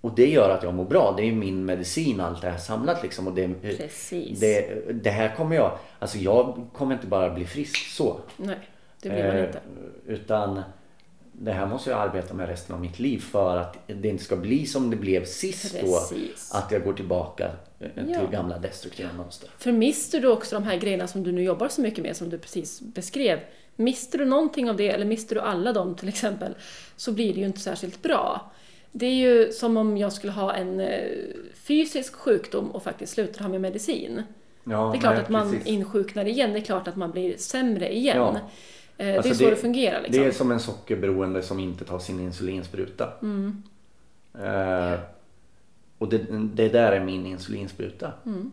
[0.00, 1.14] och det gör att jag mår bra.
[1.16, 3.26] Det är min medicin allt det här samlat liksom.
[3.26, 3.46] Och det,
[4.40, 8.20] det, det här kommer jag, alltså jag kommer inte bara bli frisk så.
[8.36, 8.56] Nej,
[9.02, 9.60] det blir man Eh, inte.
[10.06, 10.62] Utan
[11.42, 14.36] det här måste jag arbeta med resten av mitt liv för att det inte ska
[14.36, 16.50] bli som det blev sist Precis.
[16.52, 16.58] då.
[16.58, 18.26] Att jag går tillbaka till Ja.
[18.32, 19.50] gamla destruktiva mönster.
[19.58, 22.30] För mister du också de här grejerna som du nu jobbar så mycket med, som
[22.30, 23.40] du precis beskrev,
[23.76, 26.54] mister du någonting av det, eller mister du alla dem till exempel,
[26.96, 28.52] så blir det ju inte särskilt bra.
[28.92, 31.00] Det är ju som om jag skulle ha en eh,
[31.54, 34.22] fysisk sjukdom och faktiskt slutar ha med medicin.
[34.64, 35.66] Ja, Det är klart nej, att man precis.
[35.66, 38.16] insjuknar igen, det är klart att man blir sämre igen.
[38.16, 38.40] Ja.
[39.00, 40.22] Eh, det Alltså är så det, fungerar liksom.
[40.22, 43.12] Det är som en sockerberoende som inte tar sin insulinspruta.
[43.22, 43.62] Mm.
[44.34, 45.00] Eh,
[45.98, 46.18] och det,
[46.54, 48.12] det där är min insulinspruta.
[48.26, 48.50] Mm.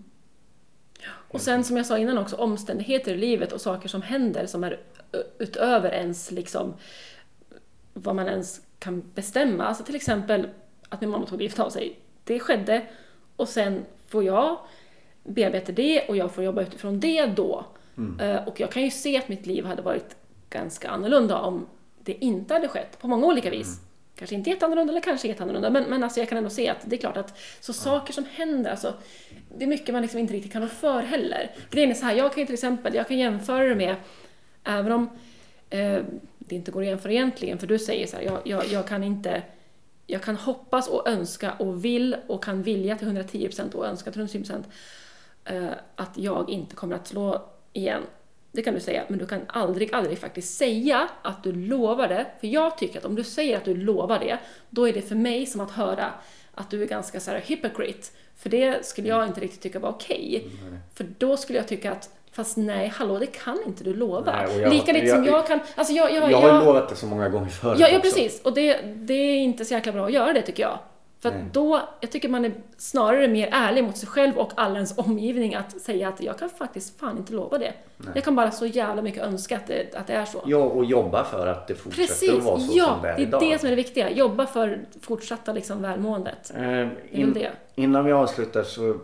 [1.07, 4.63] Och sen som jag sa innan också, omständigheter i livet och saker som händer som
[4.63, 4.79] är
[5.39, 6.73] utöver ens liksom
[7.93, 9.65] vad man ens kan bestämma.
[9.65, 10.47] Alltså till exempel
[10.89, 11.99] att min mamma tog livet av sig.
[12.23, 12.85] Det skedde
[13.35, 14.57] och sen får jag
[15.23, 17.65] bearbeta det och jag får jobba utifrån det då.
[18.19, 20.15] Eh, Och jag kan ju se att mitt liv hade varit
[20.49, 21.67] ganska annorlunda om
[22.03, 23.79] det inte hade skett på många olika vis.
[24.15, 26.95] Kanske inte jätteannorlunda eller kanske jätteannorlunda men, men alltså jag kan ändå se att det
[26.95, 28.93] är klart att så saker som händer, alltså
[29.57, 31.51] det är mycket man liksom inte riktigt kan rå för heller.
[31.69, 33.95] Grejen är så här, jag kan ju till exempel, jag kan jämföra det med,
[34.63, 35.09] även om
[35.69, 35.99] eh,
[36.39, 39.03] det inte går att jämföra egentligen, för du säger så här, jag, jag, jag kan
[39.03, 39.43] inte
[40.07, 44.21] jag kan hoppas och önska och vill och kan vilja till 110% och önska till
[44.21, 44.63] 110%
[45.45, 48.03] eh, att jag inte kommer att slå igen.
[48.57, 52.25] Det kan du säga, men du kan aldrig, aldrig faktiskt säga att du lovar det.
[52.39, 54.37] För jag tycker att om du säger att du lovar det,
[54.69, 56.05] då är det för mig som att höra
[56.53, 58.07] att du är ganska så här hypocrite.
[58.37, 60.47] För det skulle jag inte riktigt tycka var okej.
[60.95, 64.31] För då skulle jag tycka att Fast nej, hallå, det kan inte du lova.
[64.47, 65.59] Nej, jag- Lika lite som jag- jag kan...
[65.75, 68.41] Alltså jag, jag, Jag har ju lovat det så många gånger förut Ja, ja precis.
[68.41, 70.79] Och det, det är inte så jäkla bra att göra det tycker jag.
[71.19, 71.41] För Nej.
[71.41, 74.97] att då, jag tycker man är snarare mer ärlig mot sig själv och all ens
[74.97, 77.73] omgivning att säga att jag kan faktiskt fan inte lova det.
[78.15, 80.43] Jag kan bara så jävla mycket önska att det, att det är så.
[80.45, 83.15] Ja, och jobba för att det fortsätter Precis, att vara så ja, som det är
[83.15, 83.41] det är idag.
[83.41, 84.09] det som är det viktiga.
[84.11, 86.51] Jobba för fortsatta liksom välmåendet.
[86.55, 87.51] Eh, in, det.
[87.75, 88.99] innan vi avslutar så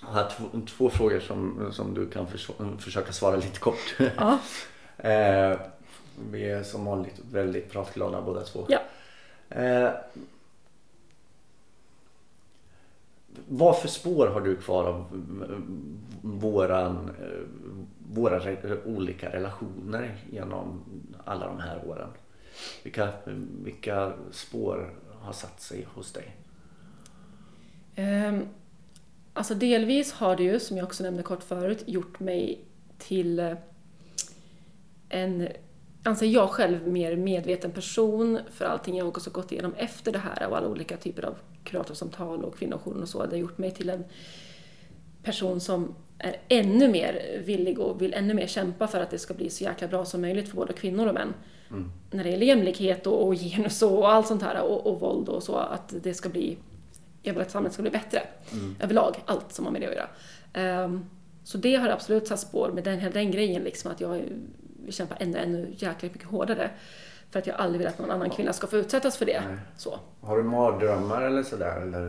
[0.00, 0.44] har jag två,
[0.76, 3.96] två frågor som, som du kan förs försöka svara lite kort.
[4.16, 4.38] Ja.
[5.10, 5.58] eh,
[6.30, 8.66] vi är som vanligt väldigt pratglada båda två.
[8.68, 8.78] Ja.
[9.48, 9.90] Eh,
[13.48, 17.40] vad för spår har du kvar av mm, våran, eh,
[18.12, 18.40] våra
[18.84, 20.82] olika relationer genom
[21.24, 22.08] alla de här åren?
[22.82, 23.08] Vilka,
[23.64, 24.90] vilka spår
[25.20, 26.36] har satt sig hos dig?
[27.94, 28.46] Ehm,
[29.32, 32.64] alltså delvis har det ju, som jag också nämnde kort förut, gjort mig
[32.98, 33.52] till eh,
[35.08, 35.48] en,
[36.02, 40.48] anser jag själv, mer medveten person för allting jag också gått igenom efter det här
[40.48, 41.36] och alla olika typer av
[41.66, 43.22] kuratorsamtal och kvinnojouren och så.
[43.22, 44.04] Det har gjort mig till en
[45.22, 49.34] person som är ännu mer villig och vill ännu mer kämpa för att det ska
[49.34, 51.34] bli så jäkla bra som möjligt för både kvinnor och män.
[52.10, 55.42] När det gäller jämlikhet och, och genus och allt sånt här och, och våld och
[55.42, 56.58] så, att det ska bli
[57.26, 58.22] jag vill att samhället ska bli bättre
[58.80, 60.08] överlag, allt som har med det att göra.
[60.52, 61.04] Ehm,
[61.44, 64.22] så det har absolut satt spår med den, den grejen, liksom, att jag
[64.84, 66.70] vill kämpa ännu, ännu jäkligt mycket hårdare
[67.36, 69.42] För att jag aldrig vill att någon annan kvinna ska få utsättas för det.
[69.48, 69.56] Nej.
[69.76, 69.98] Så.
[70.20, 71.80] Har du mardrömmar eller sådär?
[71.82, 72.04] Eller?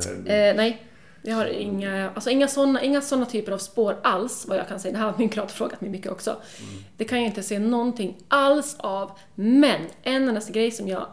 [0.50, 0.84] Eh, nej,
[1.22, 4.80] jag har inga, alltså inga sådana inga såna typer av spår alls, vad jag kan
[4.80, 4.92] säga.
[4.92, 6.36] Det här har min kurator frågat mig mycket också.
[6.98, 9.12] Det kan jag inte se någonting alls av.
[9.36, 11.06] Men en endaste grej som jag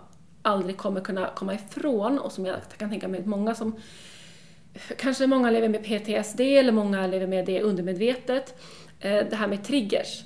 [0.43, 3.77] aldrig kommer kunna komma ifrån och som jag kan tänka mig att många som
[4.99, 8.63] Kanske många lever med PTSD eller många lever med det undermedvetet.
[9.01, 10.23] Eh, Det här med triggers.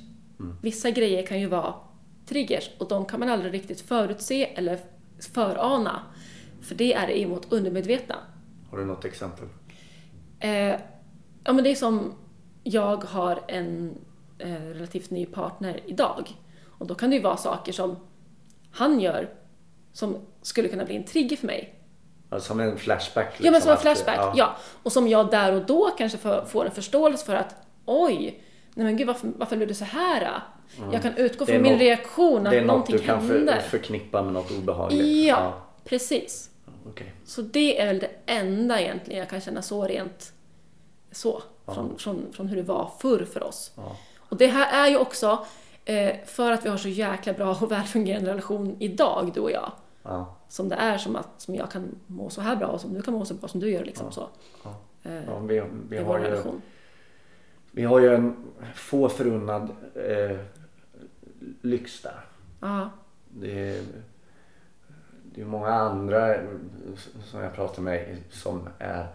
[0.62, 1.74] Vissa grejer kan ju vara
[2.28, 4.78] triggers och de kan man aldrig riktigt förutse eller
[5.34, 6.02] förana.
[6.62, 8.16] För det är emot undermedvetna.
[8.70, 9.46] Har du något exempel?
[10.40, 10.50] Eh,
[11.44, 12.14] ja men det är som,
[12.62, 13.98] jag har en
[14.38, 16.30] eh, relativt ny partner idag.
[16.78, 17.96] Och då kan det ju vara saker som
[18.70, 19.28] han gör
[19.92, 21.74] som skulle kunna bli en trigger för mig.
[22.30, 23.26] Ja, Som en flashback?
[23.26, 24.56] Liksom, Ja men som en att- flashback, ja.
[24.82, 28.42] Och som jag där och då kanske får, får en förståelse för att oj,
[28.74, 30.42] nej men gud varför, varför blev det så här?
[30.92, 31.54] Jag kan utgå Mm.
[31.54, 34.50] Från min något- reaktion att Det är något någonting du kan för, förknippa med något
[34.50, 35.26] obehagligt?
[35.28, 35.52] Ja,
[35.84, 36.50] precis.
[36.88, 37.12] Okej.
[37.24, 40.32] Så det är väl det enda egentligen jag kan känna så rent
[41.12, 41.42] så.
[41.66, 43.72] Från, från, från hur det var förr för oss.
[43.76, 43.96] Ja.
[44.18, 45.46] Och det här är ju också
[45.84, 49.72] eh, för att vi har så jäkla bra och välfungerande relation idag, du och jag.
[50.02, 50.36] Ja.
[50.48, 53.02] Som det är som att som jag kan må så här bra och som du
[53.02, 53.84] kan må så bra som du gör.
[53.84, 54.28] Liksom, så,
[54.64, 54.74] Ja.
[55.02, 56.62] eh, Ja, vi, vi, har ju, relation.
[57.72, 58.36] vi har ju en
[58.74, 60.36] få förunnad eh,
[61.62, 62.20] lyx där.
[62.60, 62.90] Ja,
[63.28, 63.82] Det är,
[65.34, 66.34] det är många andra
[67.24, 69.06] som jag pratar med som är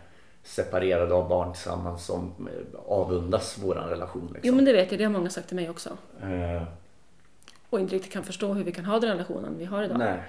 [0.44, 2.50] separerade av barn tillsammans som
[2.88, 4.22] avundas våran relation.
[4.22, 4.42] Liksom.
[4.44, 5.90] jo men det vet jag, det har många sagt till mig också.
[6.22, 6.64] Eh,
[7.70, 9.98] Och inte riktigt kan förstå hur vi kan ha den relationen vi har idag.
[10.00, 10.22] nej.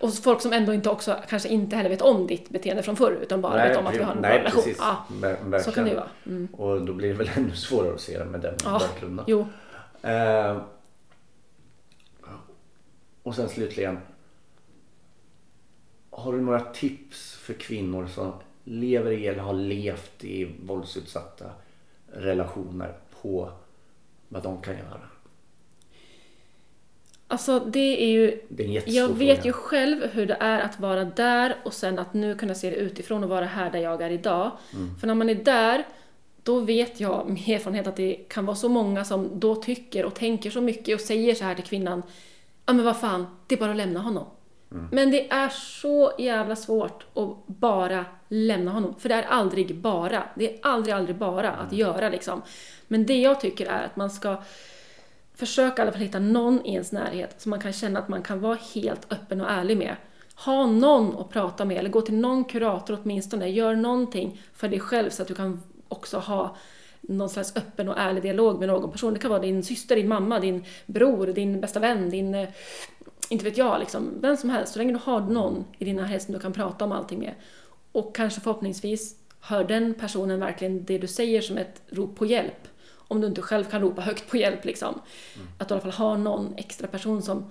[0.00, 3.18] Och folk som ändå inte också, kanske inte heller vet om ditt beteende från förr,
[3.22, 4.62] utan bara vet om att vi har en nej, relation.
[4.62, 4.78] Precis.
[4.80, 6.08] Ja, Ver- så kan det ju vara.
[6.26, 6.48] Mm.
[6.52, 9.24] Och då blir det väl ännu svårare att se det med den Ja, bakgrunden.
[9.28, 9.46] jo.
[10.02, 10.56] Eh,
[13.30, 13.98] och sen slutligen.
[16.10, 18.32] Har du några tips för kvinnor som
[18.64, 21.50] lever i eller har levt i våldsutsatta
[22.12, 23.52] relationer på
[24.28, 25.00] vad de kan göra?
[27.28, 29.46] Alltså det är ju, Det är jag vet fråga.
[29.46, 32.76] ju själv hur det är att vara där och sen att nu kunna se det
[32.76, 34.50] utifrån och vara här där jag är idag.
[34.74, 34.98] Mm.
[34.98, 35.86] För när man är där,
[36.42, 40.14] då vet jag med erfarenhet att det kan vara så många som då tycker och
[40.14, 42.02] tänker så mycket och säger så här till kvinnan.
[42.70, 44.26] Ja men vad fan, det är bara att lämna honom.
[44.72, 44.88] Mm.
[44.92, 48.94] Men det är så jävla svårt att bara lämna honom.
[48.98, 50.22] För det är aldrig bara.
[50.34, 52.42] Det är aldrig, aldrig bara att göra liksom.
[52.88, 54.42] Men det jag tycker är att man ska
[55.34, 58.22] försöka i alla fall hitta någon i ens närhet som man kan känna att man
[58.22, 59.96] kan vara helt öppen och ärlig med.
[60.34, 63.48] Ha någon att prata med, eller gå till någon kurator åtminstone.
[63.48, 66.56] Gör någonting för dig själv så att du kan också ha
[67.00, 69.14] någon slags öppen och ärlig dialog med någon person.
[69.14, 72.34] Det kan vara din syster, din mamma, din bror, din bästa vän, din...
[72.34, 72.48] eh,
[73.28, 74.08] Inte vet jag, liksom.
[74.20, 74.72] Vem som helst.
[74.72, 77.34] Så länge du har någon i din närhet som du kan prata om allting med.
[77.92, 82.68] Och kanske förhoppningsvis hör den personen verkligen det du säger som ett rop på hjälp.
[83.08, 85.00] Om du inte själv kan ropa högt på hjälp liksom.
[85.58, 87.44] Att du i alla fall har någon extra person som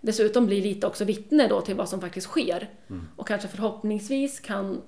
[0.00, 2.68] dessutom blir lite också vittne då till vad som faktiskt sker.
[3.16, 4.80] Och kanske förhoppningsvis kan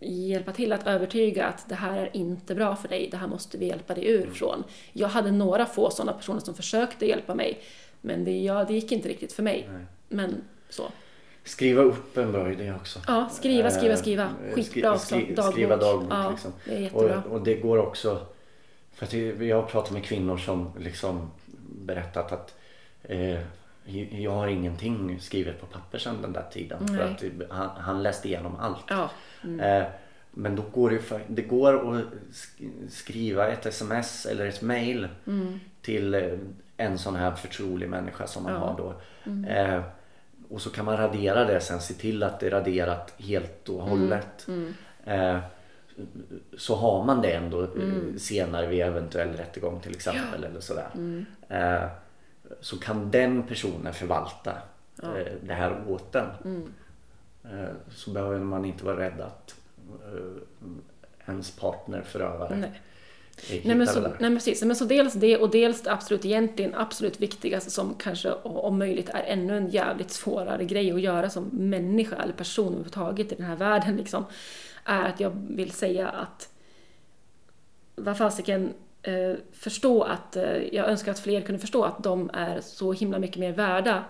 [0.00, 3.58] hjälpa till att övertyga att det här är inte bra för dig, det här måste
[3.58, 4.64] vi hjälpa dig ur från.
[4.92, 7.60] Jag hade några få sådana personer som försökte hjälpa mig,
[8.00, 9.68] men det, ja, det gick inte riktigt för mig.
[9.72, 9.84] Nej.
[10.08, 10.82] Men så.
[11.44, 12.98] Skriva upp en bra idé också.
[13.06, 14.30] Ja, skriva, skriva, Eh, skriva.
[14.52, 15.06] skri- Skitbra också.
[15.06, 15.52] skri- Dagbok.
[15.52, 16.52] Skriva dagbok Ja, liksom.
[16.64, 17.22] det är jättebra.
[17.26, 18.26] Och, och det går också,
[18.94, 21.30] för att jag har pratat med kvinnor som liksom
[21.68, 22.54] berättat att
[23.02, 23.38] eh,
[24.10, 26.88] jag har ingenting skrivet på papper sedan den där tiden.
[26.88, 28.84] För att det- han, han läste igenom allt.
[28.88, 29.10] Ja.
[29.64, 29.84] Eh,
[30.30, 35.08] men då går det, för, det går att sk- skriva ett sms eller ett mail
[35.26, 35.60] Mm.
[35.82, 36.32] till eh,
[36.76, 38.58] en sån här förtrolig människa som man Ja.
[38.58, 38.94] har då.
[39.30, 39.44] Mm.
[39.44, 39.82] Eh,
[40.48, 43.82] och så kan man radera det sen, se till att det är raderat helt och
[43.82, 44.46] hållet.
[44.48, 44.74] Mm.
[45.04, 45.38] Eh,
[46.58, 48.18] så har man det ändå eh, Mm.
[48.18, 50.44] senare vid eventuell rättegång till exempel.
[50.44, 50.88] Eller sådär.
[52.60, 54.52] Så kan den personen förvalta
[55.02, 55.18] Ja.
[55.18, 56.26] eh, det här åt den.
[56.44, 56.72] Mm.
[57.44, 59.54] Eh, så behöver man inte vara rädd att
[60.04, 60.42] eh,
[61.26, 62.80] ens partner, förövare, Nej.
[63.64, 66.74] Nej men, så, nej men precis, men så dels det och dels det absolut egentligen
[66.74, 71.44] absolut viktigaste som kanske om möjligt är ännu en jävligt svårare grej att göra som
[71.52, 74.24] människa eller person överhuvudtaget i den här världen liksom,
[74.84, 76.48] är att jag vill säga att
[77.96, 78.72] vad fasiken
[79.04, 83.18] eh, förstå att, eh, jag önskar att fler kunde förstå att de är så himla
[83.18, 84.04] mycket mer värda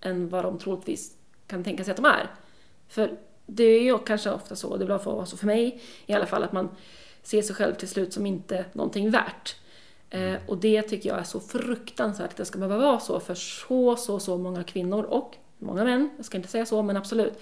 [0.00, 1.16] än vad de troligtvis
[1.46, 2.30] kan tänka sig att de är.
[2.88, 3.10] För
[3.46, 6.44] det är ju kanske ofta så, det bra för och för mig i alla fall,
[6.44, 6.68] att man
[7.22, 9.56] ser sig själv till slut som inte någonting värt.
[10.10, 13.34] Eh, och det tycker jag är så fruktansvärt att det ska behöva vara så för
[13.34, 17.40] så, så, så många kvinnor och många män, jag ska inte säga så, men absolut.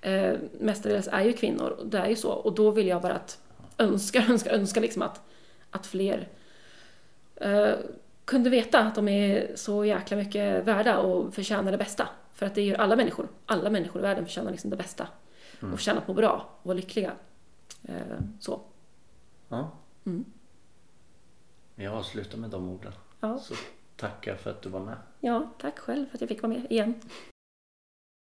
[0.00, 2.30] Eh, mestadels är ju kvinnor, det är ju så.
[2.30, 3.38] Och då vill jag bara att
[3.78, 5.20] önska, önska, önska liksom att,
[5.70, 6.28] att fler
[8.24, 12.08] kunde veta att de är så jäkla mycket värda och förtjänar det bästa.
[12.34, 13.28] För att det gör alla människor.
[13.46, 15.08] Alla människor i världen förtjänar liksom det bästa.
[15.60, 17.12] Och förtjänar att må bra och vara lyckliga.
[17.82, 17.94] Eh,
[18.40, 18.60] så.
[19.48, 19.70] Ja.
[20.06, 20.24] Mm.
[21.74, 22.92] Jag avslutar med de orden.
[23.20, 23.38] Ja.
[23.38, 23.54] Så
[23.96, 24.96] tackar för att du var med.
[25.20, 26.94] ja, tack själv för att jag fick vara med igen.